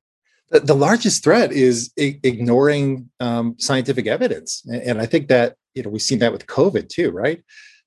The, 0.53 0.75
largest 0.75 1.25
threat 1.25 1.51
is 1.51 1.93
ignoring 1.97 3.11
um, 3.21 3.57
scientific 3.59 4.07
evidence, 4.07 4.63
and 4.71 5.01
I 5.01 5.07
think 5.07 5.29
that 5.29 5.57
you 5.75 5.83
know 5.83 5.91
we've 5.91 6.03
seen 6.03 6.19
that 6.19 6.33
with 6.33 6.47
COVID 6.47 6.89
too, 6.89 7.11
right? 7.11 7.43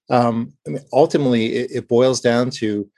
um, 0.09 0.53
I 0.67 0.71
mean, 0.71 0.83
ultimately 0.93 1.53
it, 1.55 1.71
it, 1.71 1.87
boils 1.87 2.21
down 2.21 2.49
to 2.51 2.89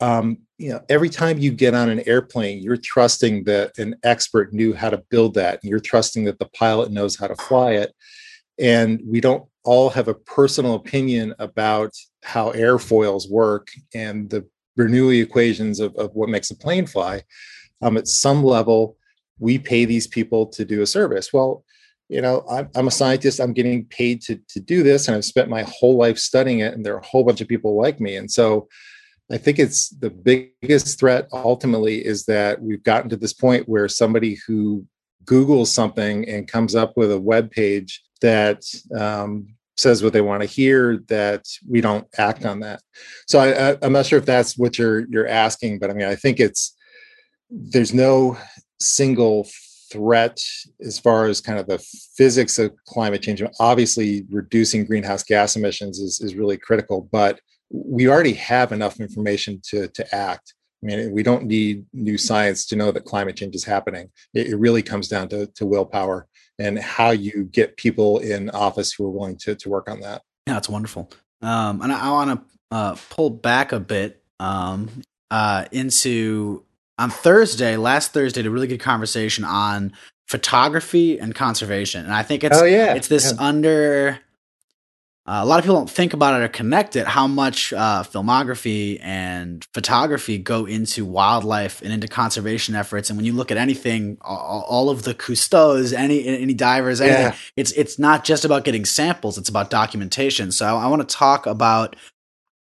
um, 0.00 0.38
you 0.58 0.70
know 0.70 0.80
every 0.88 1.10
time 1.10 1.38
you 1.38 1.52
get 1.52 1.74
on 1.74 1.90
an 1.90 2.06
airplane 2.08 2.62
you're 2.62 2.76
trusting 2.76 3.44
that 3.44 3.76
an 3.78 3.96
expert 4.02 4.52
knew 4.52 4.72
how 4.72 4.90
to 4.90 5.02
build 5.10 5.34
that. 5.34 5.60
And 5.62 5.70
you're 5.70 5.80
trusting 5.80 6.24
that 6.24 6.38
the 6.38 6.46
pilot 6.46 6.90
knows 6.90 7.16
how 7.16 7.26
to 7.26 7.36
fly 7.36 7.72
it. 7.72 7.92
And 8.58 9.00
we 9.06 9.20
don't 9.20 9.44
all 9.64 9.90
have 9.90 10.08
a 10.08 10.14
personal 10.14 10.74
opinion 10.74 11.34
about 11.38 11.92
how 12.22 12.52
airfoils 12.52 13.30
work 13.30 13.68
and 13.94 14.28
the 14.30 14.46
bernoulli 14.78 15.22
equations 15.22 15.80
of, 15.80 15.94
of 15.96 16.14
what 16.14 16.28
makes 16.28 16.50
a 16.50 16.56
plane 16.56 16.86
fly 16.86 17.22
um, 17.82 17.96
at 17.96 18.08
some 18.08 18.42
level 18.42 18.96
we 19.38 19.58
pay 19.58 19.86
these 19.86 20.06
people 20.06 20.46
to 20.46 20.64
do 20.64 20.82
a 20.82 20.86
service. 20.86 21.32
Well 21.32 21.64
you 22.08 22.20
know 22.20 22.44
I'm, 22.50 22.68
I'm, 22.74 22.88
a 22.88 22.90
scientist. 22.90 23.40
I'm 23.40 23.52
getting 23.52 23.84
paid 23.84 24.20
to, 24.22 24.40
to 24.48 24.58
do 24.58 24.82
this 24.82 25.06
and 25.06 25.16
i've 25.16 25.24
spent 25.24 25.48
my 25.48 25.62
whole 25.62 25.96
life 25.96 26.18
studying 26.18 26.58
it 26.58 26.74
and 26.74 26.84
there 26.84 26.94
are 26.94 26.98
a 26.98 27.06
whole 27.06 27.22
bunch 27.22 27.40
of 27.40 27.48
people 27.48 27.76
like 27.76 28.00
me. 28.00 28.16
And 28.16 28.30
so 28.30 28.68
I 29.30 29.38
think 29.38 29.60
it's 29.60 29.90
the 29.90 30.10
biggest 30.10 30.98
threat 30.98 31.28
ultimately 31.32 32.04
is 32.04 32.24
that 32.26 32.60
we've 32.60 32.82
gotten 32.82 33.08
to 33.10 33.16
this 33.16 33.32
point 33.32 33.68
where 33.68 33.86
somebody 33.86 34.38
who 34.46 34.84
Googles 35.24 35.68
something 35.68 36.28
and 36.28 36.48
comes 36.48 36.74
up 36.74 36.96
with 36.96 37.12
a 37.12 37.20
web 37.20 37.50
page 37.52 38.02
that 38.20 38.64
um, 38.98 39.54
says 39.76 40.02
what 40.02 40.12
they 40.12 40.20
want 40.20 40.42
to 40.42 40.48
hear, 40.48 40.98
that 41.08 41.46
we 41.68 41.80
don't 41.80 42.06
act 42.18 42.44
on 42.44 42.60
that. 42.60 42.82
So 43.28 43.38
I, 43.38 43.84
am 43.84 43.92
not 43.92 44.06
sure 44.06 44.18
if 44.18 44.26
that's 44.26 44.58
what 44.58 44.78
you're 44.78 45.06
you're 45.08 45.28
asking, 45.28 45.78
but 45.78 45.90
I 45.90 45.92
mean 45.92 46.08
I 46.08 46.16
think 46.16 46.40
it's 46.40 46.76
there's 47.50 47.92
no 47.92 48.38
single 48.80 49.46
threat 49.90 50.40
as 50.80 50.98
far 50.98 51.26
as 51.26 51.40
kind 51.40 51.58
of 51.58 51.66
the 51.66 51.78
physics 52.16 52.58
of 52.58 52.72
climate 52.86 53.22
change. 53.22 53.42
Obviously, 53.58 54.24
reducing 54.30 54.86
greenhouse 54.86 55.22
gas 55.22 55.56
emissions 55.56 55.98
is, 55.98 56.20
is 56.20 56.34
really 56.34 56.56
critical, 56.56 57.08
but 57.10 57.40
we 57.70 58.08
already 58.08 58.34
have 58.34 58.72
enough 58.72 59.00
information 59.00 59.60
to, 59.64 59.88
to 59.88 60.14
act. 60.14 60.54
I 60.82 60.86
mean, 60.86 61.12
we 61.12 61.22
don't 61.22 61.44
need 61.44 61.84
new 61.92 62.16
science 62.16 62.64
to 62.66 62.76
know 62.76 62.90
that 62.90 63.04
climate 63.04 63.36
change 63.36 63.54
is 63.54 63.64
happening. 63.64 64.10
It, 64.32 64.48
it 64.48 64.56
really 64.56 64.82
comes 64.82 65.08
down 65.08 65.28
to, 65.28 65.46
to 65.46 65.66
willpower 65.66 66.26
and 66.58 66.78
how 66.78 67.10
you 67.10 67.44
get 67.44 67.76
people 67.76 68.18
in 68.18 68.50
office 68.50 68.92
who 68.92 69.06
are 69.06 69.10
willing 69.10 69.36
to, 69.38 69.54
to 69.56 69.68
work 69.68 69.90
on 69.90 70.00
that. 70.00 70.22
Yeah, 70.46 70.56
it's 70.56 70.68
wonderful. 70.68 71.10
Um, 71.42 71.82
and 71.82 71.92
I, 71.92 72.08
I 72.08 72.10
want 72.10 72.30
to 72.30 72.76
uh, 72.76 72.96
pull 73.10 73.30
back 73.30 73.72
a 73.72 73.80
bit 73.80 74.22
um, 74.38 74.88
uh, 75.30 75.66
into 75.70 76.64
on 77.00 77.08
Thursday, 77.10 77.78
last 77.78 78.12
Thursday, 78.12 78.44
a 78.44 78.50
really 78.50 78.66
good 78.66 78.80
conversation 78.80 79.42
on 79.42 79.92
photography 80.28 81.18
and 81.18 81.34
conservation. 81.34 82.04
And 82.04 82.12
I 82.12 82.22
think 82.22 82.44
it's 82.44 82.58
oh, 82.58 82.64
yeah. 82.64 82.94
it's 82.94 83.08
this 83.08 83.32
yeah. 83.32 83.42
under 83.42 84.20
uh, 85.26 85.40
a 85.42 85.46
lot 85.46 85.58
of 85.58 85.64
people 85.64 85.76
don't 85.76 85.88
think 85.88 86.12
about 86.12 86.38
it 86.38 86.44
or 86.44 86.48
connect 86.48 86.96
it 86.96 87.06
how 87.06 87.26
much 87.26 87.72
uh, 87.72 88.02
filmography 88.02 88.98
and 89.00 89.66
photography 89.72 90.36
go 90.36 90.66
into 90.66 91.06
wildlife 91.06 91.80
and 91.82 91.92
into 91.92 92.06
conservation 92.06 92.74
efforts. 92.74 93.08
And 93.08 93.16
when 93.16 93.24
you 93.24 93.32
look 93.32 93.50
at 93.50 93.56
anything, 93.56 94.18
all, 94.20 94.64
all 94.68 94.90
of 94.90 95.04
the 95.04 95.14
Cousteaus, 95.14 95.94
any 95.94 96.26
any 96.26 96.52
divers, 96.52 97.00
anything, 97.00 97.22
yeah. 97.22 97.36
it's 97.56 97.72
it's 97.72 97.98
not 97.98 98.24
just 98.24 98.44
about 98.44 98.64
getting 98.64 98.84
samples; 98.84 99.38
it's 99.38 99.48
about 99.48 99.70
documentation. 99.70 100.52
So 100.52 100.66
I, 100.66 100.84
I 100.84 100.86
want 100.88 101.08
to 101.08 101.16
talk 101.16 101.46
about 101.46 101.96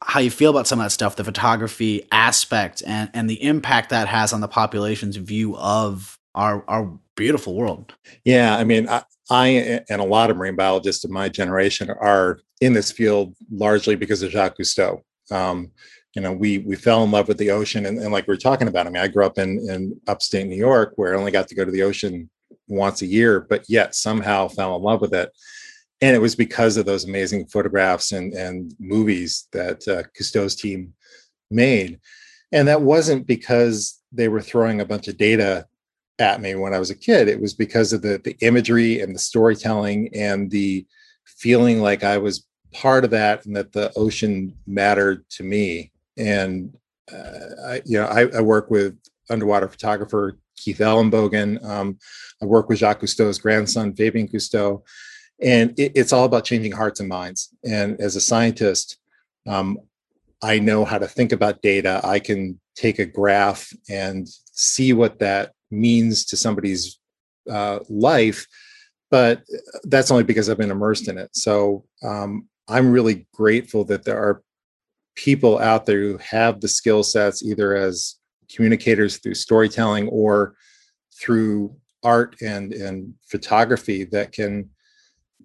how 0.03 0.20
you 0.20 0.30
feel 0.30 0.51
about 0.51 0.66
some 0.66 0.78
of 0.78 0.84
that 0.84 0.90
stuff, 0.90 1.16
the 1.16 1.24
photography 1.24 2.07
aspect, 2.12 2.82
and 2.86 3.11
and 3.14 3.30
the 3.30 3.42
impact 3.42 3.90
that 3.90 4.09
has 4.09 4.32
on 4.32 4.40
the 4.40 4.49
population's 4.49 5.16
view 5.16 5.57
of 5.57 6.18
our 6.34 6.64
our 6.68 6.99
beautiful 7.14 7.55
world. 7.55 7.94
Yeah, 8.24 8.57
I 8.57 8.64
mean, 8.64 8.88
I, 8.88 9.03
I 9.30 9.82
and 9.88 10.01
a 10.01 10.05
lot 10.05 10.30
of 10.30 10.36
marine 10.36 10.57
biologists 10.57 11.05
of 11.05 11.11
my 11.11 11.28
generation 11.28 11.90
are 11.90 12.40
in 12.61 12.72
this 12.74 12.92
field 12.92 13.34
largely 13.51 13.97
because 13.97 14.22
of 14.22 14.30
Jacques 14.30 14.59
Cousteau. 14.59 15.03
Um, 15.30 15.70
you 16.14 16.22
know, 16.22 16.32
we 16.32 16.59
we 16.59 16.76
fell 16.76 17.03
in 17.03 17.11
love 17.11 17.28
with 17.28 17.38
the 17.38 17.51
ocean, 17.51 17.86
and, 17.86 17.99
and 17.99 18.12
like 18.12 18.26
we 18.26 18.34
are 18.34 18.38
talking 18.38 18.68
about, 18.68 18.86
I 18.86 18.90
mean, 18.90 19.03
I 19.03 19.09
grew 19.09 19.24
up 19.24 19.38
in 19.38 19.59
in 19.68 19.99
upstate 20.09 20.47
New 20.47 20.57
York, 20.57 20.92
where 20.97 21.14
I 21.14 21.18
only 21.18 21.32
got 21.32 21.49
to 21.49 21.55
go 21.55 21.64
to 21.64 21.70
the 21.70 21.82
ocean 21.82 22.30
once 22.68 23.03
a 23.03 23.07
year, 23.07 23.40
but 23.40 23.64
yet 23.68 23.94
somehow 23.94 24.49
fell 24.49 24.76
in 24.76 24.82
love 24.82 25.01
with 25.01 25.14
it 25.14 25.30
and 26.01 26.14
it 26.14 26.20
was 26.20 26.36
because 26.36 26.76
of 26.76 26.86
those 26.86 27.05
amazing 27.05 27.47
photographs 27.47 28.12
and, 28.12 28.32
and 28.34 28.74
movies 28.78 29.49
that 29.53 29.86
uh, 29.88 30.03
Cousteau's 30.18 30.55
team 30.55 30.92
made. 31.51 32.01
And 32.53 32.68
that 32.68 32.82
wasn't 32.82 33.26
because 33.26 34.01
they 34.12 34.28
were 34.28 34.42
throwing 34.42 34.80
a 34.80 34.86
bunch 34.86 35.09
of 35.09 35.16
data 35.16 35.66
at 36.18 36.40
me 36.40 36.55
when 36.55 36.74
I 36.74 36.78
was 36.78 36.90
a 36.90 36.94
kid. 36.94 37.28
It 37.28 37.40
was 37.40 37.55
because 37.55 37.92
of 37.92 38.03
the 38.03 38.20
the 38.22 38.36
imagery 38.40 39.01
and 39.01 39.14
the 39.14 39.18
storytelling 39.18 40.11
and 40.14 40.51
the 40.51 40.86
feeling 41.24 41.80
like 41.80 42.05
I 42.05 42.18
was 42.18 42.47
part 42.72 43.05
of 43.05 43.11
that 43.11 43.44
and 43.47 43.57
that 43.57 43.72
the 43.72 43.92
ocean 43.97 44.55
mattered 44.66 45.28
to 45.30 45.42
me. 45.42 45.92
And 46.16 46.74
uh, 47.12 47.66
I, 47.66 47.82
you 47.84 47.99
know, 47.99 48.07
I, 48.07 48.26
I, 48.36 48.40
work 48.40 48.70
with 48.70 48.99
underwater 49.30 49.68
photographer 49.68 50.38
Keith 50.57 50.78
Ellenbogen. 50.78 51.64
Um, 51.64 51.99
I 52.42 52.47
work 52.47 52.68
with 52.68 52.78
Jacques 52.78 53.01
Cousteau's 53.01 53.38
grandson, 53.38 53.94
Fabien 53.94 54.26
Cousteau 54.26 54.82
and 55.41 55.78
it, 55.78 55.93
it's 55.95 56.12
all 56.12 56.24
about 56.24 56.45
changing 56.45 56.72
hearts 56.72 57.01
and 57.01 57.09
minds. 57.09 57.55
And 57.64 58.01
as 58.01 58.16
a 58.16 58.20
scientist 58.20 58.99
um, 59.47 59.78
i 60.43 60.59
know 60.59 60.84
how 60.84 60.99
to 60.99 61.09
think 61.09 61.32
about 61.32 61.62
data. 61.62 62.01
I 62.05 62.18
can 62.18 62.61
take 62.74 62.99
a 62.99 63.07
graph 63.07 63.72
and 63.89 64.28
see 64.53 64.93
what 64.93 65.18
that 65.20 65.53
means 65.70 66.24
to 66.26 66.37
somebody's 66.37 66.99
uh, 67.51 67.80
life 67.89 68.47
but 69.11 69.43
that's 69.84 70.11
only 70.11 70.24
because 70.24 70.51
i've 70.51 70.59
been 70.59 70.70
immersed 70.70 71.09
in 71.09 71.18
it. 71.18 71.30
So 71.34 71.84
um, 72.03 72.49
i'm 72.68 72.91
really 72.91 73.26
grateful 73.32 73.84
that 73.84 74.05
there 74.05 74.18
are 74.18 74.43
people 75.14 75.59
out 75.59 75.87
there 75.87 76.01
who 76.01 76.18
have 76.18 76.61
the 76.61 76.68
skill 76.68 77.03
sets 77.03 77.43
either 77.43 77.74
as 77.74 78.16
communicators 78.55 79.18
through 79.18 79.34
storytelling 79.34 80.09
or 80.09 80.55
through 81.18 81.74
art 82.03 82.37
and 82.43 82.72
and 82.72 83.14
photography 83.26 84.05
that 84.05 84.32
can 84.32 84.68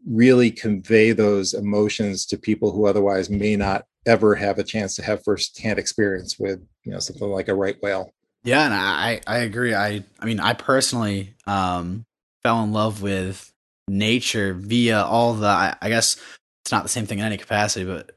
really 0.08 0.52
convey 0.52 1.12
those 1.12 1.54
emotions 1.54 2.26
to 2.28 2.38
people 2.38 2.72
who 2.72 2.86
otherwise 2.86 3.30
may 3.30 3.56
not 3.56 3.86
ever 4.06 4.36
have 4.36 4.58
a 4.58 4.64
chance 4.64 4.96
to 4.96 5.04
have 5.04 5.24
firsthand 5.24 5.78
experience 5.78 6.40
with 6.40 6.60
you 6.84 6.92
know 6.92 7.00
something 7.00 7.30
like 7.30 7.48
a 7.48 7.56
right 7.56 7.78
whale. 7.82 8.12
Yeah 8.44 8.66
and 8.66 8.74
i 8.74 9.22
i 9.28 9.40
agree. 9.40 9.74
I 9.76 10.04
i 10.20 10.26
mean 10.26 10.40
i 10.40 10.54
personally 10.54 11.36
um 11.46 12.06
fell 12.44 12.64
in 12.64 12.72
love 12.74 13.02
with 13.02 13.52
nature 13.88 14.54
via 14.54 15.04
all 15.04 15.34
the 15.34 15.48
I, 15.48 15.76
I 15.82 15.90
guess 15.90 16.18
it's 16.64 16.72
not 16.72 16.84
the 16.84 16.90
same 16.90 17.06
thing 17.06 17.20
in 17.20 17.26
any 17.26 17.38
capacity 17.38 17.86
but 17.86 18.12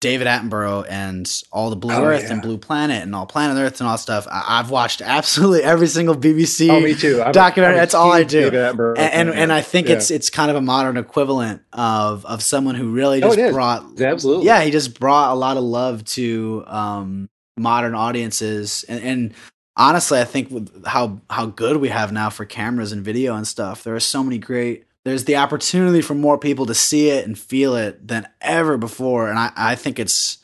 David 0.00 0.28
Attenborough 0.28 0.86
and 0.88 1.42
all 1.50 1.70
the 1.70 1.76
Blue 1.76 1.94
oh, 1.94 2.04
Earth 2.04 2.24
yeah. 2.24 2.32
and 2.32 2.42
Blue 2.42 2.56
Planet 2.56 3.02
and 3.02 3.14
all 3.16 3.26
Planet 3.26 3.56
Earth 3.56 3.80
and 3.80 3.88
all 3.88 3.98
stuff. 3.98 4.28
I- 4.30 4.58
have 4.58 4.70
watched 4.70 5.00
absolutely 5.00 5.62
every 5.64 5.88
single 5.88 6.14
BBC 6.14 6.70
oh, 6.70 6.80
me 6.80 6.94
too. 6.94 7.20
I'm, 7.22 7.32
documentary. 7.32 7.76
I'm 7.76 7.80
That's 7.80 7.94
all 7.94 8.12
I 8.12 8.22
do. 8.22 8.46
And, 8.46 8.98
and, 8.98 9.30
and 9.30 9.52
I 9.52 9.60
think 9.60 9.88
yeah. 9.88 9.96
it's 9.96 10.10
it's 10.10 10.30
kind 10.30 10.50
of 10.50 10.56
a 10.56 10.60
modern 10.60 10.96
equivalent 10.96 11.62
of 11.72 12.24
of 12.26 12.42
someone 12.42 12.76
who 12.76 12.92
really 12.92 13.22
oh, 13.22 13.34
just 13.34 13.38
oh, 13.38 13.52
brought 13.52 14.00
absolutely 14.00 14.46
yeah 14.46 14.62
he 14.62 14.70
just 14.70 14.98
brought 14.98 15.32
a 15.32 15.34
lot 15.34 15.56
of 15.56 15.64
love 15.64 16.04
to 16.04 16.64
um, 16.66 17.28
modern 17.56 17.94
audiences 17.94 18.84
and, 18.88 19.02
and 19.02 19.34
honestly 19.76 20.20
I 20.20 20.24
think 20.24 20.86
how 20.86 21.20
how 21.28 21.46
good 21.46 21.78
we 21.78 21.88
have 21.88 22.12
now 22.12 22.30
for 22.30 22.44
cameras 22.44 22.92
and 22.92 23.04
video 23.04 23.34
and 23.34 23.46
stuff. 23.46 23.84
There 23.84 23.94
are 23.94 24.00
so 24.00 24.22
many 24.22 24.38
great 24.38 24.84
there's 25.08 25.24
the 25.24 25.36
opportunity 25.36 26.00
for 26.02 26.14
more 26.14 26.38
people 26.38 26.66
to 26.66 26.74
see 26.74 27.10
it 27.10 27.26
and 27.26 27.38
feel 27.38 27.74
it 27.74 28.06
than 28.06 28.28
ever 28.40 28.76
before. 28.76 29.28
And 29.28 29.38
I, 29.38 29.52
I 29.56 29.74
think 29.74 29.98
it's, 29.98 30.38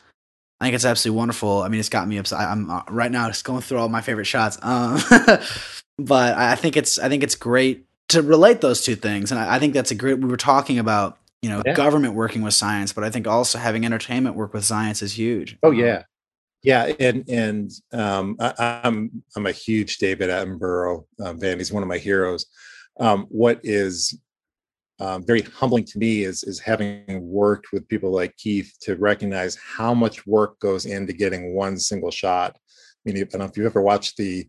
I 0.61 0.67
think 0.67 0.75
it's 0.75 0.85
absolutely 0.85 1.19
wonderful. 1.19 1.63
I 1.63 1.69
mean, 1.69 1.81
it's 1.81 1.89
got 1.89 2.09
me 2.09 2.17
upset. 2.17 2.41
I'm 2.41 2.71
uh, 2.71 2.83
right 2.89 3.11
now 3.11 3.29
just 3.29 3.45
going 3.45 3.61
through 3.61 3.79
all 3.79 3.89
my 3.89 4.01
favorite 4.01 4.27
shots. 4.27 4.59
Um, 4.63 4.99
but 5.99 6.37
I 6.37 6.55
think 6.55 6.77
it's, 6.77 6.99
I 6.99 7.09
think 7.09 7.23
it's 7.23 7.35
great 7.35 7.87
to 8.09 8.23
relate 8.23 8.61
those 8.61 8.83
two 8.83 8.97
things. 8.97 9.31
And 9.31 9.41
I, 9.41 9.57
I 9.57 9.59
think 9.59 9.75
that's 9.75 9.91
a 9.91 9.95
great, 9.95 10.19
we 10.19 10.29
were 10.29 10.37
talking 10.37 10.79
about, 10.79 11.19
you 11.43 11.51
know, 11.51 11.63
yeah. 11.67 11.75
government 11.75 12.15
working 12.15 12.43
with 12.43 12.55
science, 12.55 12.93
but 12.93 13.05
I 13.05 13.11
think 13.11 13.27
also 13.27 13.59
having 13.59 13.85
entertainment 13.85 14.37
work 14.37 14.55
with 14.55 14.65
science 14.65 15.03
is 15.03 15.17
huge. 15.17 15.59
Oh 15.63 15.71
yeah. 15.71 16.05
Yeah, 16.63 16.91
and 16.99 17.29
and 17.29 17.71
um, 17.93 18.37
I, 18.41 18.55
am 18.59 18.81
I'm, 18.85 19.23
I'm 19.37 19.47
a 19.47 19.53
huge 19.53 19.99
David 19.99 20.31
Attenborough 20.31 21.05
um, 21.23 21.39
fan. 21.39 21.59
He's 21.59 21.71
one 21.71 21.83
of 21.83 21.91
my 21.91 21.99
heroes. 21.99 22.47
Um, 22.99 23.27
what 23.29 23.61
is 23.63 24.19
um, 25.01 25.25
very 25.27 25.43
humbling 25.43 25.85
to 25.85 25.99
me 25.99 26.23
is 26.23 26.45
is 26.45 26.61
having 26.61 27.05
worked 27.21 27.73
with 27.73 27.89
people 27.89 28.13
like 28.13 28.37
Keith 28.37 28.73
to 28.83 28.97
recognize 28.97 29.57
how 29.57 29.93
much 29.93 30.27
work 30.27 30.59
goes 30.61 30.87
into 30.87 31.13
getting 31.13 31.55
one 31.55 31.79
single 31.79 32.11
shot. 32.11 32.57
I 32.57 33.13
mean, 33.13 33.17
I 33.17 33.25
don't 33.25 33.41
know 33.41 33.47
if 33.47 33.57
you've 33.57 33.67
ever 33.67 33.83
watched 33.83 34.17
the 34.17 34.47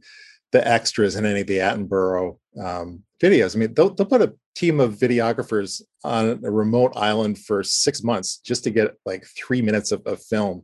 the 0.52 0.66
extras 0.66 1.16
in 1.16 1.26
any 1.26 1.42
of 1.42 1.48
the 1.48 1.58
Attenborough 1.58 2.38
um, 2.64 3.04
videos. 3.22 3.56
I 3.56 3.60
mean, 3.60 3.74
they'll, 3.74 3.94
they'll 3.94 4.06
put 4.06 4.22
a 4.22 4.34
team 4.56 4.80
of 4.80 4.94
videographers 4.94 5.82
on 6.04 6.40
a 6.46 6.52
remote 6.52 6.94
island 6.96 7.40
for 7.40 7.62
six 7.62 8.04
months 8.04 8.38
just 8.38 8.64
to 8.64 8.72
get 8.72 8.96
like 9.06 9.26
three 9.38 9.62
minutes 9.62 9.92
of, 9.92 10.02
of 10.06 10.24
film. 10.24 10.64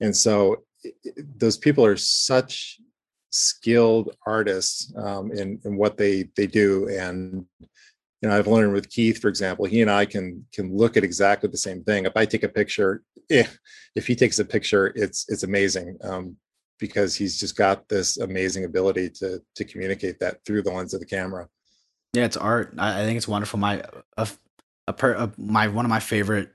And 0.00 0.16
so 0.16 0.64
it, 0.82 0.94
those 1.38 1.58
people 1.58 1.84
are 1.84 1.96
such 1.96 2.80
skilled 3.30 4.16
artists 4.26 4.94
um, 4.96 5.30
in, 5.32 5.60
in 5.64 5.76
what 5.76 5.98
they 5.98 6.30
they 6.36 6.46
do. 6.46 6.88
And 6.88 7.44
you 8.20 8.28
know 8.28 8.36
i've 8.36 8.46
learned 8.46 8.72
with 8.72 8.90
keith 8.90 9.20
for 9.20 9.28
example 9.28 9.64
he 9.64 9.80
and 9.80 9.90
i 9.90 10.04
can 10.04 10.44
can 10.52 10.76
look 10.76 10.96
at 10.96 11.04
exactly 11.04 11.48
the 11.48 11.56
same 11.56 11.82
thing. 11.84 12.04
If 12.04 12.16
i 12.16 12.24
take 12.24 12.42
a 12.42 12.48
picture 12.48 13.02
if 13.28 13.58
if 13.94 14.06
he 14.06 14.14
takes 14.14 14.38
a 14.38 14.44
picture 14.44 14.92
it's 14.94 15.26
it's 15.28 15.42
amazing 15.42 15.98
um, 16.02 16.36
because 16.78 17.14
he's 17.14 17.38
just 17.38 17.56
got 17.56 17.88
this 17.88 18.18
amazing 18.18 18.64
ability 18.64 19.10
to 19.10 19.40
to 19.54 19.64
communicate 19.64 20.18
that 20.20 20.44
through 20.44 20.62
the 20.62 20.70
lens 20.70 20.94
of 20.94 21.00
the 21.00 21.06
camera. 21.06 21.48
Yeah 22.14 22.24
it's 22.24 22.36
art. 22.36 22.74
I, 22.78 23.02
I 23.02 23.04
think 23.04 23.16
it's 23.16 23.28
wonderful. 23.28 23.58
My 23.58 23.82
a, 24.16 24.28
a, 24.86 24.92
per, 24.92 25.12
a, 25.12 25.32
my 25.36 25.68
one 25.68 25.84
of 25.84 25.90
my 25.90 26.00
favorite 26.00 26.50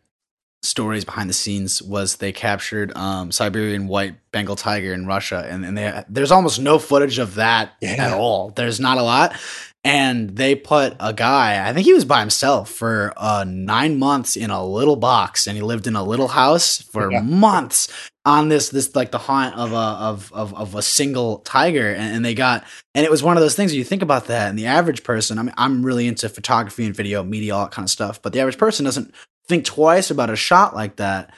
stories 0.64 1.04
behind 1.04 1.30
the 1.30 1.34
scenes 1.34 1.82
was 1.82 2.16
they 2.16 2.32
captured 2.32 2.96
um, 2.96 3.32
Siberian 3.32 3.88
white 3.88 4.16
Bengal 4.32 4.56
tiger 4.56 4.94
in 4.94 5.06
Russia, 5.06 5.46
and, 5.48 5.66
and 5.66 5.78
they, 5.78 6.04
there's 6.10 6.32
almost 6.32 6.60
no 6.60 6.80
footage 6.80 7.20
of 7.20 7.36
that 7.36 7.74
yeah. 7.82 7.96
at 8.00 8.14
all. 8.14 8.50
There's 8.52 8.80
not 8.80 8.98
a 8.98 9.04
lot, 9.04 9.36
and 9.84 10.38
they 10.38 10.56
put 10.56 10.96
a 11.00 11.14
guy 11.14 11.68
i 11.68 11.74
think 11.74 11.86
he 11.86 11.94
was 11.94 12.06
by 12.06 12.20
himself 12.20 12.70
for 12.70 13.14
uh, 13.18 13.44
nine 13.48 14.00
months 14.00 14.36
in 14.36 14.50
a 14.50 14.66
little 14.66 14.96
box 14.96 15.48
and 15.48 15.58
he 15.58 15.64
lived 15.64 15.88
in 15.88 15.96
a 15.96 16.04
little 16.04 16.30
house 16.30 16.82
for 16.82 17.12
yeah. 17.12 17.22
months 17.22 17.88
on 18.26 18.48
this 18.48 18.70
this 18.70 18.96
like 18.96 19.12
the 19.12 19.18
haunt 19.18 19.56
of 19.56 19.74
a 19.74 19.76
of 19.76 20.32
of, 20.34 20.54
of 20.54 20.76
a 20.76 20.82
single 20.82 21.40
tiger 21.40 21.90
and, 21.90 22.16
and, 22.16 22.26
they 22.26 22.34
got 22.34 22.64
and 22.96 23.06
it 23.06 23.12
was 23.12 23.22
one 23.22 23.36
of 23.36 23.42
those 23.42 23.56
things 23.56 23.72
where 23.72 23.78
you 23.78 23.84
think 23.84 24.02
about 24.02 24.28
that 24.28 24.50
and 24.50 24.58
the 24.58 24.66
average 24.66 25.04
person 25.04 25.38
i 25.38 25.42
mean 25.42 25.54
i'm 25.58 25.86
really 25.86 26.08
into 26.08 26.30
photography 26.30 26.86
and 26.86 26.96
video 26.96 27.24
media 27.24 27.54
all 27.54 27.66
that 27.66 27.72
kind 27.72 27.86
of 27.86 27.90
stuff 27.90 28.22
but 28.22 28.32
the 28.34 28.40
average 28.40 28.58
person 28.58 28.86
doesn't 28.86 29.14
think 29.48 29.66
twice 29.66 30.10
about 30.10 30.30
a 30.30 30.36
shot 30.36 30.74
like 30.74 30.96
that 30.96 31.34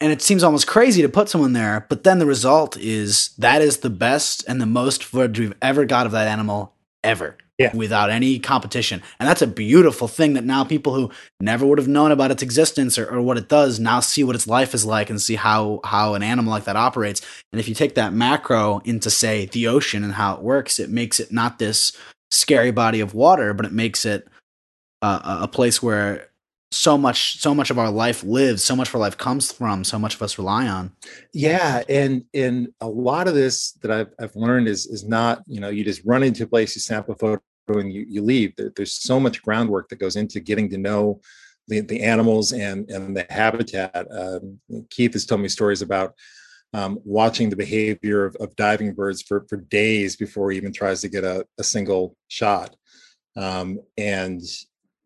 and 0.00 0.12
it 0.12 0.22
seems 0.22 0.44
almost 0.44 0.68
crazy 0.68 1.02
to 1.02 1.08
put 1.08 1.28
someone 1.28 1.52
there 1.52 1.84
but 1.88 2.04
then 2.04 2.20
the 2.20 2.26
result 2.26 2.76
is 2.76 3.30
that 3.38 3.60
is 3.60 3.78
the 3.78 3.90
best 3.90 4.44
and 4.46 4.60
the 4.60 4.66
most 4.66 5.02
footage 5.02 5.40
we've 5.40 5.54
ever 5.60 5.84
got 5.84 6.06
of 6.06 6.12
that 6.12 6.28
animal 6.28 6.72
ever 7.02 7.36
yeah. 7.58 7.74
without 7.74 8.08
any 8.08 8.38
competition. 8.38 9.02
And 9.18 9.28
that's 9.28 9.42
a 9.42 9.46
beautiful 9.46 10.06
thing 10.06 10.34
that 10.34 10.44
now 10.44 10.64
people 10.64 10.94
who 10.94 11.10
never 11.40 11.66
would 11.66 11.78
have 11.78 11.88
known 11.88 12.12
about 12.12 12.30
its 12.30 12.42
existence 12.42 12.96
or, 12.96 13.08
or, 13.08 13.20
what 13.20 13.36
it 13.36 13.48
does 13.48 13.80
now 13.80 14.00
see 14.00 14.22
what 14.22 14.36
its 14.36 14.46
life 14.46 14.74
is 14.74 14.86
like 14.86 15.10
and 15.10 15.20
see 15.20 15.34
how, 15.34 15.80
how 15.84 16.14
an 16.14 16.22
animal 16.22 16.52
like 16.52 16.64
that 16.64 16.76
operates. 16.76 17.20
And 17.52 17.58
if 17.60 17.68
you 17.68 17.74
take 17.74 17.96
that 17.96 18.12
macro 18.12 18.78
into, 18.84 19.10
say, 19.10 19.46
the 19.46 19.66
ocean 19.66 20.04
and 20.04 20.14
how 20.14 20.36
it 20.36 20.42
works, 20.42 20.78
it 20.78 20.88
makes 20.88 21.18
it 21.18 21.32
not 21.32 21.58
this 21.58 21.92
scary 22.30 22.70
body 22.70 23.00
of 23.00 23.12
water, 23.12 23.52
but 23.52 23.66
it 23.66 23.72
makes 23.72 24.06
it 24.06 24.28
uh, 25.02 25.40
a 25.42 25.48
place 25.48 25.82
where 25.82 26.28
so 26.70 26.98
much 26.98 27.40
so 27.40 27.54
much 27.54 27.70
of 27.70 27.78
our 27.78 27.90
life 27.90 28.22
lives 28.22 28.62
so 28.62 28.76
much 28.76 28.88
of 28.88 28.94
our 28.94 29.00
life 29.00 29.16
comes 29.16 29.50
from 29.50 29.84
so 29.84 29.98
much 29.98 30.14
of 30.14 30.20
us 30.20 30.36
rely 30.36 30.68
on 30.68 30.92
yeah 31.32 31.82
and 31.88 32.24
and 32.34 32.68
a 32.82 32.86
lot 32.86 33.26
of 33.26 33.34
this 33.34 33.72
that 33.80 33.90
i've, 33.90 34.12
I've 34.20 34.36
learned 34.36 34.68
is 34.68 34.84
is 34.84 35.02
not 35.02 35.42
you 35.46 35.60
know 35.60 35.70
you 35.70 35.82
just 35.82 36.02
run 36.04 36.22
into 36.22 36.44
a 36.44 36.46
place 36.46 36.76
you 36.76 36.82
snap 36.82 37.08
a 37.08 37.14
photo 37.14 37.40
and 37.74 37.92
you, 37.92 38.04
you 38.08 38.22
leave 38.22 38.54
there, 38.56 38.72
there's 38.74 38.94
so 38.94 39.20
much 39.20 39.42
groundwork 39.42 39.88
that 39.88 40.00
goes 40.00 40.16
into 40.16 40.40
getting 40.40 40.68
to 40.70 40.78
know 40.78 41.20
the, 41.68 41.80
the 41.80 42.02
animals 42.02 42.52
and 42.52 42.90
and 42.90 43.16
the 43.16 43.26
habitat 43.28 44.06
um, 44.10 44.58
keith 44.90 45.12
has 45.12 45.26
told 45.26 45.40
me 45.40 45.48
stories 45.48 45.82
about 45.82 46.14
um, 46.74 46.98
watching 47.04 47.48
the 47.48 47.56
behavior 47.56 48.26
of, 48.26 48.36
of, 48.36 48.54
diving 48.54 48.92
birds 48.92 49.22
for, 49.22 49.46
for 49.48 49.56
days 49.56 50.16
before 50.16 50.50
he 50.50 50.58
even 50.58 50.70
tries 50.70 51.00
to 51.00 51.08
get 51.08 51.24
a, 51.24 51.46
a 51.58 51.64
single 51.64 52.14
shot 52.28 52.76
um, 53.36 53.80
and 53.96 54.42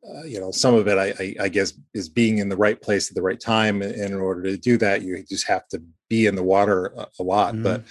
uh, 0.05 0.25
you 0.25 0.41
know, 0.41 0.51
some 0.51 0.75
of 0.75 0.89
it, 0.89 0.99
I, 0.99 1.15
I, 1.23 1.45
I, 1.45 1.49
guess, 1.49 1.75
is 1.95 2.09
being 2.09 2.39
in 2.39 2.49
the 2.49 2.57
right 2.57 2.81
place 2.81 3.09
at 3.09 3.15
the 3.15 3.23
right 3.23 3.39
time. 3.39 3.83
And 3.83 3.95
in 3.95 4.15
order 4.15 4.43
to 4.43 4.57
do 4.57 4.77
that, 4.79 5.03
you 5.03 5.23
just 5.23 5.47
have 5.47 5.69
to 5.69 5.83
be 6.09 6.27
in 6.27 6.35
the 6.35 6.43
water 6.43 6.87
a, 6.97 7.07
a 7.21 7.23
lot. 7.23 7.55
Mm-hmm. 7.55 7.63
But 7.63 7.85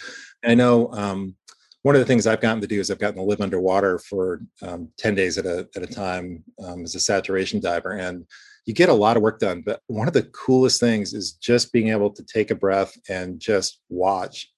I 0.44 0.56
know 0.56 0.92
um, 0.92 1.36
one 1.84 1.96
of 1.96 2.00
the 2.00 2.06
things 2.06 2.28
I've 2.28 2.42
gotten 2.42 2.62
to 2.62 2.68
do 2.68 2.80
is 2.80 2.92
I've 2.92 3.00
gotten 3.00 3.18
to 3.18 3.24
live 3.24 3.42
underwater 3.42 3.98
for 3.98 4.42
um, 4.62 4.90
10 4.98 5.16
days 5.16 5.38
at 5.38 5.46
a, 5.46 5.68
at 5.76 5.84
a 5.84 5.88
time 5.88 6.44
um, 6.64 6.84
as 6.84 6.96
a 6.96 7.00
saturation 7.00 7.60
diver. 7.60 7.94
And 7.94 8.26
you 8.66 8.74
get 8.74 8.90
a 8.90 8.94
lot 8.94 9.18
of 9.18 9.24
work 9.24 9.40
done. 9.40 9.64
But 9.66 9.82
one 9.88 10.08
of 10.08 10.14
the 10.14 10.24
coolest 10.24 10.80
things 10.80 11.14
is 11.14 11.34
just 11.34 11.74
being 11.74 11.90
able 11.90 12.12
to 12.12 12.24
take 12.24 12.52
a 12.52 12.56
breath 12.56 12.96
and 13.10 13.40
just 13.40 13.82
watch. 13.90 14.52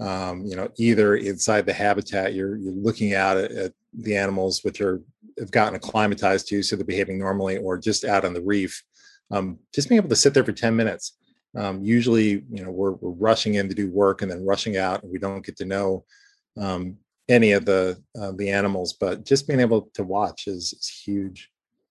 Um, 0.00 0.44
you 0.44 0.54
know, 0.54 0.68
either 0.78 1.16
inside 1.16 1.66
the 1.66 1.72
habitat, 1.72 2.34
you're 2.34 2.56
you're 2.56 2.72
looking 2.72 3.14
out 3.14 3.36
at, 3.36 3.50
at 3.50 3.72
the 3.92 4.16
animals, 4.16 4.62
which 4.62 4.80
are 4.80 5.02
have 5.40 5.50
gotten 5.50 5.74
acclimatized 5.74 6.48
to, 6.48 6.62
so 6.62 6.76
they're 6.76 6.84
behaving 6.84 7.18
normally, 7.18 7.56
or 7.56 7.78
just 7.78 8.04
out 8.04 8.24
on 8.24 8.32
the 8.32 8.42
reef. 8.42 8.80
Um, 9.30 9.58
just 9.74 9.88
being 9.88 9.98
able 9.98 10.08
to 10.08 10.16
sit 10.16 10.34
there 10.34 10.44
for 10.44 10.52
10 10.52 10.76
minutes. 10.76 11.16
Um, 11.56 11.82
usually, 11.82 12.44
you 12.50 12.64
know, 12.64 12.70
we're, 12.70 12.92
we're 12.92 13.10
rushing 13.10 13.54
in 13.54 13.68
to 13.68 13.74
do 13.74 13.90
work 13.90 14.22
and 14.22 14.30
then 14.30 14.46
rushing 14.46 14.76
out, 14.76 15.02
and 15.02 15.10
we 15.10 15.18
don't 15.18 15.44
get 15.44 15.56
to 15.56 15.64
know 15.64 16.04
um, 16.58 16.98
any 17.28 17.52
of 17.52 17.64
the 17.64 18.02
uh, 18.20 18.32
the 18.32 18.50
animals. 18.50 18.92
But 18.92 19.24
just 19.24 19.46
being 19.46 19.60
able 19.60 19.90
to 19.94 20.02
watch 20.02 20.46
is, 20.46 20.72
is 20.72 20.88
huge. 20.88 21.50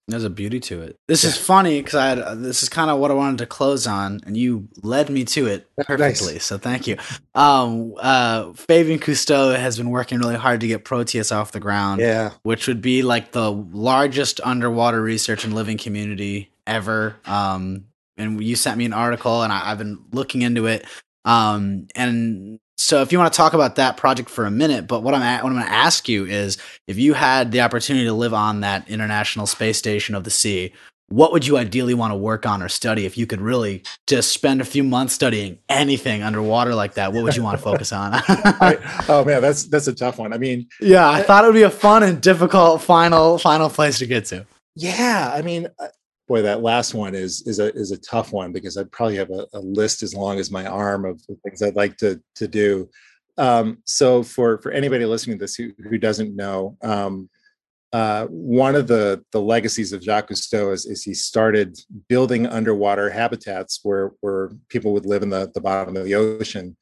There's 0.09 0.23
a 0.23 0.29
beauty 0.29 0.61
to 0.61 0.81
it. 0.83 0.95
This 1.09 1.25
yeah. 1.25 1.31
is 1.31 1.37
funny 1.37 1.81
because 1.81 1.95
I 1.95 2.07
had, 2.07 2.19
uh, 2.19 2.35
this 2.35 2.63
is 2.63 2.69
kind 2.69 2.89
of 2.89 2.97
what 2.97 3.11
I 3.11 3.13
wanted 3.13 3.39
to 3.39 3.45
close 3.45 3.85
on, 3.85 4.21
and 4.25 4.37
you 4.37 4.69
led 4.81 5.09
me 5.09 5.25
to 5.25 5.47
it 5.47 5.67
perfectly. 5.75 6.35
Nice. 6.35 6.45
So 6.45 6.57
thank 6.57 6.87
you. 6.87 6.95
Um, 7.35 7.93
uh, 7.99 8.53
Fabien 8.53 8.99
Cousteau 8.99 9.57
has 9.57 9.77
been 9.77 9.89
working 9.89 10.19
really 10.19 10.37
hard 10.37 10.61
to 10.61 10.67
get 10.67 10.85
Proteus 10.85 11.33
off 11.33 11.51
the 11.51 11.59
ground. 11.59 11.99
Yeah, 11.99 12.31
which 12.43 12.67
would 12.67 12.81
be 12.81 13.01
like 13.03 13.33
the 13.33 13.51
largest 13.51 14.39
underwater 14.45 15.01
research 15.01 15.43
and 15.43 15.53
living 15.53 15.77
community 15.77 16.51
ever. 16.65 17.17
Um, 17.25 17.83
and 18.15 18.41
you 18.41 18.55
sent 18.55 18.77
me 18.77 18.85
an 18.85 18.93
article, 18.93 19.43
and 19.43 19.51
I, 19.51 19.59
have 19.59 19.77
been 19.77 20.05
looking 20.13 20.41
into 20.41 20.67
it. 20.67 20.85
Um, 21.25 21.87
and 21.95 22.61
so 22.77 23.01
if 23.01 23.11
you 23.11 23.17
want 23.17 23.33
to 23.33 23.37
talk 23.37 23.53
about 23.53 23.75
that 23.75 23.97
project 23.97 24.29
for 24.29 24.45
a 24.45 24.51
minute, 24.51 24.87
but 24.87 25.01
what 25.01 25.13
I'm 25.13 25.23
at, 25.23 25.43
what 25.43 25.49
I'm 25.49 25.55
going 25.55 25.67
to 25.67 25.73
ask 25.73 26.07
you 26.07 26.25
is 26.25 26.57
if 26.85 26.97
you 26.97 27.13
had 27.13 27.51
the 27.51 27.61
opportunity 27.61 28.05
to 28.05 28.13
live 28.13 28.33
on 28.33 28.61
that 28.61 28.87
International 28.87 29.47
Space 29.47 29.77
Station 29.77 30.13
of 30.13 30.23
the 30.23 30.29
Sea, 30.29 30.71
what 31.09 31.31
would 31.31 31.47
you 31.47 31.57
ideally 31.57 31.93
want 31.93 32.11
to 32.11 32.17
work 32.17 32.45
on 32.45 32.61
or 32.61 32.69
study? 32.69 33.05
If 33.05 33.17
you 33.17 33.25
could 33.25 33.41
really 33.41 33.83
just 34.05 34.31
spend 34.31 34.61
a 34.61 34.65
few 34.65 34.83
months 34.83 35.13
studying 35.13 35.57
anything 35.69 36.21
underwater 36.21 36.75
like 36.75 36.95
that 36.95 37.13
what 37.13 37.23
would 37.23 37.35
you 37.35 37.43
want 37.43 37.57
to 37.57 37.63
focus 37.63 37.91
on? 37.93 38.11
I, 38.27 38.77
oh 39.07 39.23
man 39.23 39.41
that's 39.41 39.63
that's 39.63 39.87
a 39.87 39.93
tough 39.93 40.17
one. 40.19 40.33
I 40.33 40.37
mean 40.37 40.67
yeah 40.81 41.09
i 41.09 41.23
thought 41.23 41.45
it 41.45 41.47
would 41.47 41.53
be 41.53 41.63
a 41.63 41.69
fun 41.69 42.03
and 42.03 42.21
difficult 42.21 42.81
final 42.81 43.37
final 43.37 43.69
place 43.69 43.99
to 43.99 44.05
get 44.05 44.25
to. 44.25 44.45
Yeah 44.75 45.31
i 45.33 45.41
mean 45.41 45.67
uh, 45.79 45.87
boy, 46.27 46.41
that 46.41 46.61
last 46.61 46.93
one 46.93 47.15
is 47.15 47.41
is 47.47 47.59
a 47.59 47.73
is 47.73 47.91
a 47.91 47.97
tough 47.97 48.31
one 48.31 48.51
because 48.51 48.77
I'd 48.77 48.91
probably 48.91 49.15
have 49.15 49.31
a, 49.31 49.47
a 49.53 49.59
list 49.59 50.03
as 50.03 50.13
long 50.13 50.39
as 50.39 50.51
my 50.51 50.65
arm 50.65 51.05
of 51.05 51.21
things 51.43 51.61
I'd 51.61 51.75
like 51.75 51.97
to 51.97 52.21
to 52.35 52.47
do. 52.47 52.89
Um, 53.37 53.79
so 53.85 54.23
for 54.23 54.61
for 54.61 54.71
anybody 54.71 55.05
listening 55.05 55.37
to 55.37 55.43
this 55.43 55.55
who, 55.55 55.71
who 55.89 55.97
doesn't 55.97 56.35
know, 56.35 56.77
um, 56.81 57.29
uh, 57.93 58.25
one 58.27 58.75
of 58.75 58.87
the 58.87 59.23
the 59.31 59.41
legacies 59.41 59.93
of 59.93 60.03
Jacques 60.03 60.29
Cousteau 60.29 60.73
is, 60.73 60.85
is 60.85 61.03
he 61.03 61.13
started 61.13 61.77
building 62.09 62.45
underwater 62.45 63.09
habitats 63.09 63.79
where 63.83 64.11
where 64.21 64.51
people 64.69 64.93
would 64.93 65.05
live 65.05 65.23
in 65.23 65.29
the, 65.29 65.51
the 65.53 65.61
bottom 65.61 65.95
of 65.95 66.03
the 66.03 66.15
ocean 66.15 66.75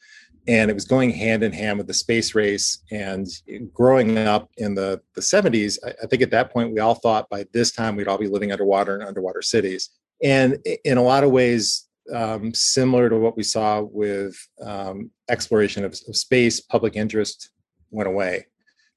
and 0.47 0.69
it 0.69 0.73
was 0.73 0.85
going 0.85 1.09
hand 1.09 1.43
in 1.43 1.51
hand 1.51 1.77
with 1.77 1.87
the 1.87 1.93
space 1.93 2.35
race. 2.35 2.83
And 2.91 3.27
growing 3.73 4.17
up 4.17 4.49
in 4.57 4.75
the, 4.75 5.01
the 5.15 5.21
70s 5.21 5.77
I, 5.85 5.93
I, 6.03 6.07
think 6.07 6.21
at 6.21 6.31
that 6.31 6.51
point 6.51 6.73
we 6.73 6.79
all 6.79 6.95
thought 6.95 7.29
by 7.29 7.45
this 7.51 7.71
time 7.71 7.95
we'd 7.95 8.07
all 8.07 8.17
be 8.17 8.27
living 8.27 8.51
underwater 8.51 8.95
in 8.95 9.07
underwater 9.07 9.41
cities. 9.41 9.89
And 10.23 10.57
in 10.83 10.97
a 10.97 11.03
lot 11.03 11.23
of 11.23 11.31
ways 11.31 11.87
um, 12.13 12.53
similar 12.53 13.09
to 13.09 13.17
what 13.17 13.35
we 13.35 13.43
saw 13.43 13.81
with 13.81 14.35
um, 14.61 15.09
exploration 15.29 15.83
of, 15.83 15.93
of, 16.07 16.15
space 16.15 16.61
public 16.61 16.95
interest 16.95 17.49
went 17.89 18.07
away. 18.07 18.45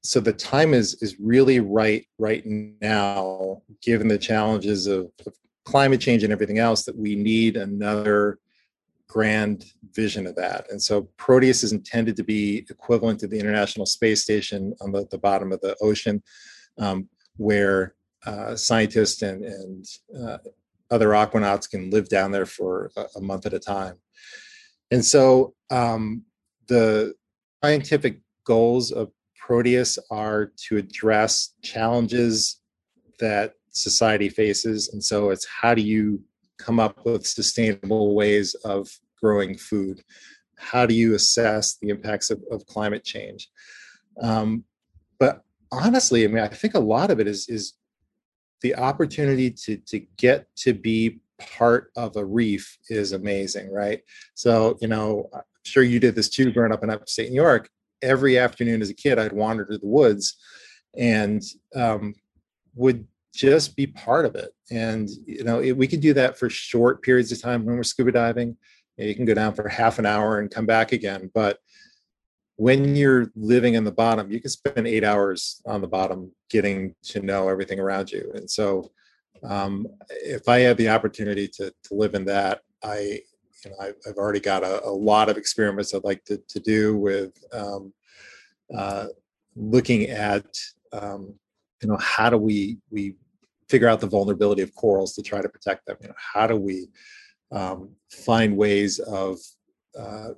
So 0.02 0.20
the 0.20 0.32
time 0.32 0.74
is 0.74 0.94
is 1.02 1.16
really 1.18 1.60
right 1.60 2.06
right 2.18 2.44
now 2.46 3.62
given 3.82 4.08
the 4.08 4.18
challenges 4.18 4.86
of, 4.86 5.10
of 5.26 5.34
climate 5.64 6.00
change 6.00 6.22
and 6.22 6.32
everything 6.32 6.58
else 6.58 6.84
that 6.84 6.96
we 6.96 7.14
need 7.14 7.56
another 7.56 8.38
grand 9.08 9.64
vision 9.94 10.26
of 10.26 10.36
that. 10.36 10.70
And 10.70 10.80
so 10.82 11.02
Proteus 11.16 11.64
is 11.64 11.72
intended 11.72 12.16
to 12.16 12.24
be 12.24 12.66
equivalent 12.70 13.18
to 13.20 13.26
the 13.26 13.38
International 13.38 13.86
Space 13.86 14.22
Station 14.22 14.74
on 14.80 14.92
the, 14.92 15.06
the 15.10 15.18
bottom 15.18 15.50
of 15.52 15.60
the 15.60 15.76
ocean, 15.80 16.22
um, 16.78 17.08
where 17.36 17.94
uh, 18.26 18.54
scientists 18.54 19.22
and, 19.22 19.44
and 19.44 19.86
uh, 20.20 20.38
other 20.90 21.08
aquanauts 21.08 21.70
can 21.70 21.90
live 21.90 22.08
down 22.08 22.32
there 22.32 22.46
for 22.46 22.90
a, 22.96 23.04
a 23.16 23.20
month 23.20 23.46
at 23.46 23.54
a 23.54 23.58
time. 23.58 23.96
And 24.90 25.04
so 25.04 25.54
um, 25.70 26.22
the 26.66 27.14
scientific 27.62 28.20
goals 28.44 28.92
of 28.92 29.10
Proteus 29.38 29.98
are 30.10 30.52
to 30.66 30.76
address 30.76 31.54
challenges 31.62 32.60
that 33.18 33.54
society 33.70 34.28
faces. 34.28 34.90
And 34.92 35.02
so 35.02 35.30
it's 35.30 35.46
how 35.46 35.74
do 35.74 35.82
you 35.82 36.20
come 36.58 36.80
up 36.80 37.04
with 37.04 37.26
sustainable 37.26 38.14
ways 38.14 38.54
of 38.64 38.88
growing 39.20 39.56
food? 39.56 40.02
How 40.56 40.86
do 40.86 40.94
you 40.94 41.14
assess 41.14 41.76
the 41.80 41.88
impacts 41.88 42.30
of, 42.30 42.42
of 42.50 42.66
climate 42.66 43.04
change? 43.04 43.48
Um, 44.20 44.64
but 45.18 45.42
honestly, 45.70 46.24
I 46.24 46.28
mean, 46.28 46.42
I 46.42 46.48
think 46.48 46.74
a 46.74 46.80
lot 46.80 47.10
of 47.10 47.20
it 47.20 47.28
is 47.28 47.48
is 47.48 47.74
the 48.60 48.74
opportunity 48.76 49.50
to 49.50 49.76
to 49.76 50.00
get 50.16 50.46
to 50.56 50.72
be 50.72 51.20
part 51.38 51.90
of 51.96 52.16
a 52.16 52.24
reef 52.24 52.78
is 52.88 53.12
amazing, 53.12 53.72
right? 53.72 54.00
So, 54.34 54.76
you 54.80 54.88
know, 54.88 55.30
I'm 55.32 55.42
sure 55.64 55.82
you 55.82 56.00
did 56.00 56.14
this 56.14 56.28
too 56.28 56.52
growing 56.52 56.72
up 56.72 56.82
in 56.82 56.90
upstate 56.90 57.30
New 57.30 57.36
York. 57.36 57.70
Every 58.02 58.38
afternoon 58.38 58.82
as 58.82 58.90
a 58.90 58.94
kid, 58.94 59.18
I'd 59.18 59.32
wander 59.32 59.64
to 59.64 59.78
the 59.78 59.86
woods 59.86 60.36
and 60.96 61.42
um, 61.74 62.14
would 62.74 63.06
just 63.38 63.76
be 63.76 63.86
part 63.86 64.26
of 64.26 64.34
it. 64.34 64.50
And 64.68 65.08
you 65.24 65.44
know, 65.44 65.60
it, 65.60 65.72
we 65.76 65.86
could 65.86 66.00
do 66.00 66.12
that 66.14 66.36
for 66.36 66.50
short 66.50 67.02
periods 67.02 67.30
of 67.30 67.40
time 67.40 67.64
when 67.64 67.76
we're 67.76 67.84
scuba 67.84 68.10
diving. 68.10 68.56
You 68.96 69.14
can 69.14 69.24
go 69.24 69.34
down 69.34 69.54
for 69.54 69.68
half 69.68 70.00
an 70.00 70.06
hour 70.06 70.40
and 70.40 70.50
come 70.50 70.66
back 70.66 70.90
again. 70.90 71.30
But 71.32 71.58
when 72.56 72.96
you're 72.96 73.30
living 73.36 73.74
in 73.74 73.84
the 73.84 73.92
bottom, 73.92 74.32
you 74.32 74.40
can 74.40 74.50
spend 74.50 74.88
eight 74.88 75.04
hours 75.04 75.62
on 75.66 75.80
the 75.80 75.86
bottom 75.86 76.32
getting 76.50 76.96
to 77.04 77.20
know 77.20 77.48
everything 77.48 77.78
around 77.78 78.10
you. 78.10 78.32
And 78.34 78.50
so, 78.50 78.90
um, 79.44 79.86
if 80.08 80.48
I 80.48 80.58
had 80.58 80.76
the 80.76 80.88
opportunity 80.88 81.46
to 81.46 81.70
to 81.70 81.94
live 81.94 82.16
in 82.16 82.24
that, 82.24 82.62
I 82.82 83.20
you 83.64 83.70
know 83.70 83.76
I've, 83.80 83.94
I've 84.08 84.16
already 84.16 84.40
got 84.40 84.64
a, 84.64 84.84
a, 84.84 84.90
lot 84.90 85.28
of 85.28 85.36
experiments 85.36 85.94
I'd 85.94 86.02
like 86.02 86.24
to 86.24 86.38
to 86.38 86.58
do 86.58 86.96
with 86.96 87.32
um, 87.52 87.92
uh, 88.76 89.06
looking 89.54 90.10
at 90.10 90.46
um, 90.92 91.34
you 91.82 91.88
know, 91.88 91.96
how 91.98 92.30
do 92.30 92.36
we 92.36 92.78
we 92.90 93.14
figure 93.68 93.88
out 93.88 94.00
the 94.00 94.06
vulnerability 94.06 94.62
of 94.62 94.74
corals 94.74 95.14
to 95.14 95.22
try 95.22 95.40
to 95.40 95.48
protect 95.48 95.86
them? 95.86 95.96
You 96.00 96.08
know, 96.08 96.14
how 96.16 96.46
do 96.46 96.56
we 96.56 96.88
um, 97.50 97.90
find 98.10 98.56
ways 98.56 98.98
of 98.98 99.38
uh, 99.98 100.30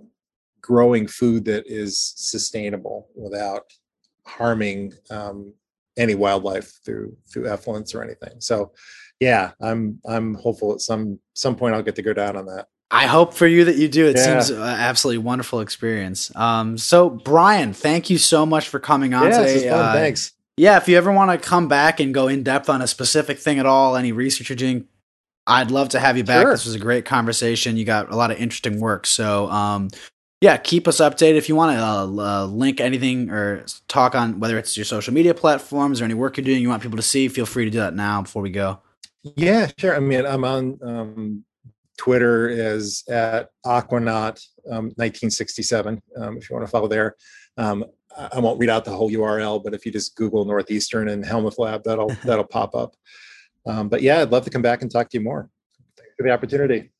growing 0.61 1.07
food 1.07 1.45
that 1.47 1.67
is 1.67 2.15
sustainable 2.17 3.09
without 3.15 3.65
harming 4.25 4.93
um, 5.11 5.53
any 5.97 6.15
wildlife 6.15 6.81
through 6.85 7.17
through 7.29 7.45
effluents 7.45 7.95
or 7.95 8.03
anything. 8.03 8.41
So, 8.41 8.73
yeah, 9.19 9.53
I'm 9.61 10.01
I'm 10.07 10.35
hopeful 10.35 10.73
at 10.73 10.81
some 10.81 11.19
some 11.35 11.57
point 11.57 11.75
I'll 11.75 11.83
get 11.83 11.97
to 11.97 12.03
go 12.03 12.13
down 12.13 12.37
on 12.37 12.47
that. 12.47 12.69
I 12.93 13.07
hope 13.07 13.35
for 13.35 13.47
you 13.47 13.65
that 13.67 13.77
you 13.77 13.89
do. 13.89 14.07
It 14.07 14.17
yeah. 14.17 14.41
seems 14.41 14.59
absolutely 14.59 15.19
wonderful 15.19 15.61
experience. 15.61 16.35
Um, 16.35 16.77
so 16.77 17.11
Brian, 17.11 17.73
thank 17.73 18.11
you 18.11 18.19
so 18.19 18.45
much 18.45 18.69
for 18.69 18.81
coming 18.81 19.15
on 19.15 19.31
yeah, 19.31 19.39
today. 19.39 19.69
Uh, 19.69 19.93
Thanks. 19.93 20.33
Yeah, 20.61 20.77
if 20.77 20.89
you 20.89 20.99
ever 20.99 21.11
want 21.11 21.31
to 21.31 21.39
come 21.49 21.69
back 21.69 22.01
and 22.01 22.13
go 22.13 22.29
in 22.29 22.43
depth 22.43 22.69
on 22.69 22.83
a 22.83 22.87
specific 22.87 23.39
thing 23.39 23.59
at 23.59 23.65
all, 23.65 23.97
any 23.97 24.13
research 24.13 24.51
you're 24.51 24.57
doing, 24.57 24.87
I'd 25.47 25.71
love 25.71 25.89
to 25.91 25.99
have 25.99 26.19
you 26.19 26.23
back. 26.23 26.43
Sure. 26.43 26.51
This 26.51 26.67
was 26.67 26.75
a 26.75 26.79
great 26.79 27.07
conversation. 27.07 27.79
You 27.79 27.87
got 27.87 28.13
a 28.13 28.15
lot 28.15 28.31
of 28.31 28.37
interesting 28.37 28.79
work. 28.79 29.07
So, 29.07 29.49
um, 29.49 29.89
yeah, 30.43 30.59
keep 30.59 30.87
us 30.87 30.99
updated. 30.99 31.37
If 31.37 31.49
you 31.49 31.57
want 31.57 31.79
to 31.79 31.83
uh, 31.83 32.43
uh, 32.43 32.45
link 32.45 32.79
anything 32.79 33.31
or 33.31 33.65
talk 33.89 34.15
on 34.15 34.39
whether 34.39 34.59
it's 34.59 34.77
your 34.77 34.85
social 34.85 35.15
media 35.15 35.33
platforms 35.33 36.03
or 36.03 36.05
any 36.05 36.13
work 36.13 36.37
you're 36.37 36.45
doing 36.45 36.61
you 36.61 36.69
want 36.69 36.83
people 36.83 36.99
to 36.99 37.03
see, 37.03 37.29
feel 37.29 37.47
free 37.47 37.65
to 37.65 37.71
do 37.71 37.79
that 37.79 37.95
now 37.95 38.21
before 38.21 38.43
we 38.43 38.51
go. 38.51 38.81
Yeah, 39.23 39.71
sure. 39.79 39.97
I 39.97 40.01
mean, 40.01 40.27
I'm 40.27 40.45
on 40.45 40.79
um, 40.83 41.45
Twitter 41.97 42.51
is 42.51 43.03
at 43.09 43.49
Aquanaut 43.65 44.47
um, 44.67 44.93
1967. 44.97 46.03
Um, 46.19 46.37
if 46.37 46.51
you 46.51 46.55
want 46.55 46.67
to 46.67 46.71
follow 46.71 46.87
there, 46.87 47.17
um, 47.57 47.87
I 48.17 48.41
won't 48.41 48.59
read 48.59 48.71
out 48.71 48.85
the 48.85 48.91
whole 48.91 49.11
URL, 49.11 49.63
but 49.63 49.75
if 49.75 49.87
you 49.87 49.93
just 49.93 50.17
Google 50.17 50.45
Northeastern 50.45 51.09
and 51.09 51.25
Helmuth 51.25 51.59
Lab, 51.59 51.85
that'll 51.85 52.09
that'll 52.25 52.45
pop 52.45 52.75
up. 52.75 52.97
Um, 53.67 53.89
but 53.89 54.03
yeah, 54.03 54.21
I'd 54.21 54.31
love 54.31 54.45
to 54.45 54.51
come 54.51 54.63
back 54.63 54.83
and 54.83 54.91
talk 54.91 55.11
to 55.11 55.19
you 55.19 55.25
more. 55.25 55.49
Thanks 55.97 56.13
for 56.17 56.23
the 56.25 56.31
opportunity. 56.31 56.91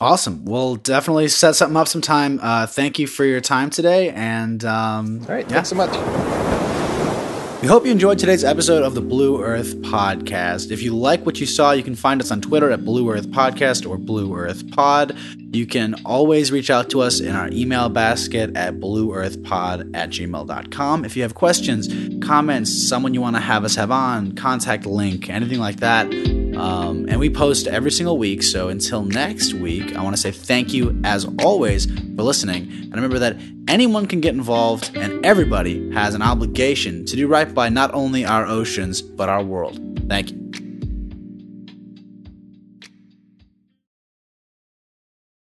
Awesome. 0.00 0.44
We'll 0.44 0.74
definitely 0.74 1.28
set 1.28 1.54
something 1.54 1.76
up 1.76 1.86
sometime. 1.86 2.40
Uh, 2.42 2.66
thank 2.66 2.98
you 2.98 3.06
for 3.06 3.24
your 3.24 3.40
time 3.40 3.70
today. 3.70 4.10
And 4.10 4.64
um, 4.64 5.20
all 5.22 5.28
right, 5.28 5.46
yeah. 5.46 5.52
thanks 5.52 5.68
so 5.68 5.76
much. 5.76 6.33
We 7.64 7.68
hope 7.68 7.86
you 7.86 7.92
enjoyed 7.92 8.18
today's 8.18 8.44
episode 8.44 8.82
of 8.82 8.94
the 8.94 9.00
Blue 9.00 9.42
Earth 9.42 9.74
Podcast. 9.76 10.70
If 10.70 10.82
you 10.82 10.94
like 10.94 11.24
what 11.24 11.40
you 11.40 11.46
saw, 11.46 11.72
you 11.72 11.82
can 11.82 11.94
find 11.94 12.20
us 12.20 12.30
on 12.30 12.42
Twitter 12.42 12.70
at 12.70 12.84
Blue 12.84 13.10
Earth 13.10 13.28
Podcast 13.28 13.88
or 13.88 13.96
Blue 13.96 14.36
Earth 14.36 14.70
Pod. 14.72 15.16
You 15.50 15.64
can 15.64 15.94
always 16.04 16.52
reach 16.52 16.68
out 16.68 16.90
to 16.90 17.00
us 17.00 17.20
in 17.20 17.34
our 17.34 17.48
email 17.48 17.88
basket 17.88 18.54
at 18.54 18.80
blueearthpod 18.80 19.96
at 19.96 20.10
gmail.com. 20.10 21.04
If 21.06 21.16
you 21.16 21.22
have 21.22 21.34
questions, 21.34 21.88
comments, 22.22 22.86
someone 22.86 23.14
you 23.14 23.22
want 23.22 23.36
to 23.36 23.40
have 23.40 23.64
us 23.64 23.76
have 23.76 23.90
on, 23.90 24.34
contact 24.34 24.84
link, 24.84 25.30
anything 25.30 25.58
like 25.58 25.76
that, 25.76 26.06
um, 26.56 27.06
and 27.08 27.18
we 27.18 27.30
post 27.30 27.66
every 27.66 27.90
single 27.90 28.18
week. 28.18 28.42
So 28.42 28.68
until 28.68 29.04
next 29.04 29.54
week, 29.54 29.96
I 29.96 30.02
want 30.02 30.14
to 30.14 30.20
say 30.20 30.32
thank 30.32 30.74
you 30.74 31.00
as 31.04 31.26
always 31.42 31.86
for 31.86 32.24
listening. 32.24 32.70
And 32.70 32.94
remember 32.94 33.20
that 33.20 33.36
anyone 33.68 34.06
can 34.06 34.20
get 34.20 34.34
involved 34.34 34.96
and 34.96 35.24
everybody 35.24 35.90
has 35.92 36.14
an 36.14 36.22
obligation 36.22 37.04
to 37.06 37.16
do 37.16 37.26
right 37.26 37.53
by 37.54 37.68
not 37.68 37.94
only 37.94 38.24
our 38.24 38.46
oceans, 38.46 39.00
but 39.00 39.28
our 39.28 39.42
world. 39.42 39.80
Thank 40.08 40.32
you. 40.32 40.43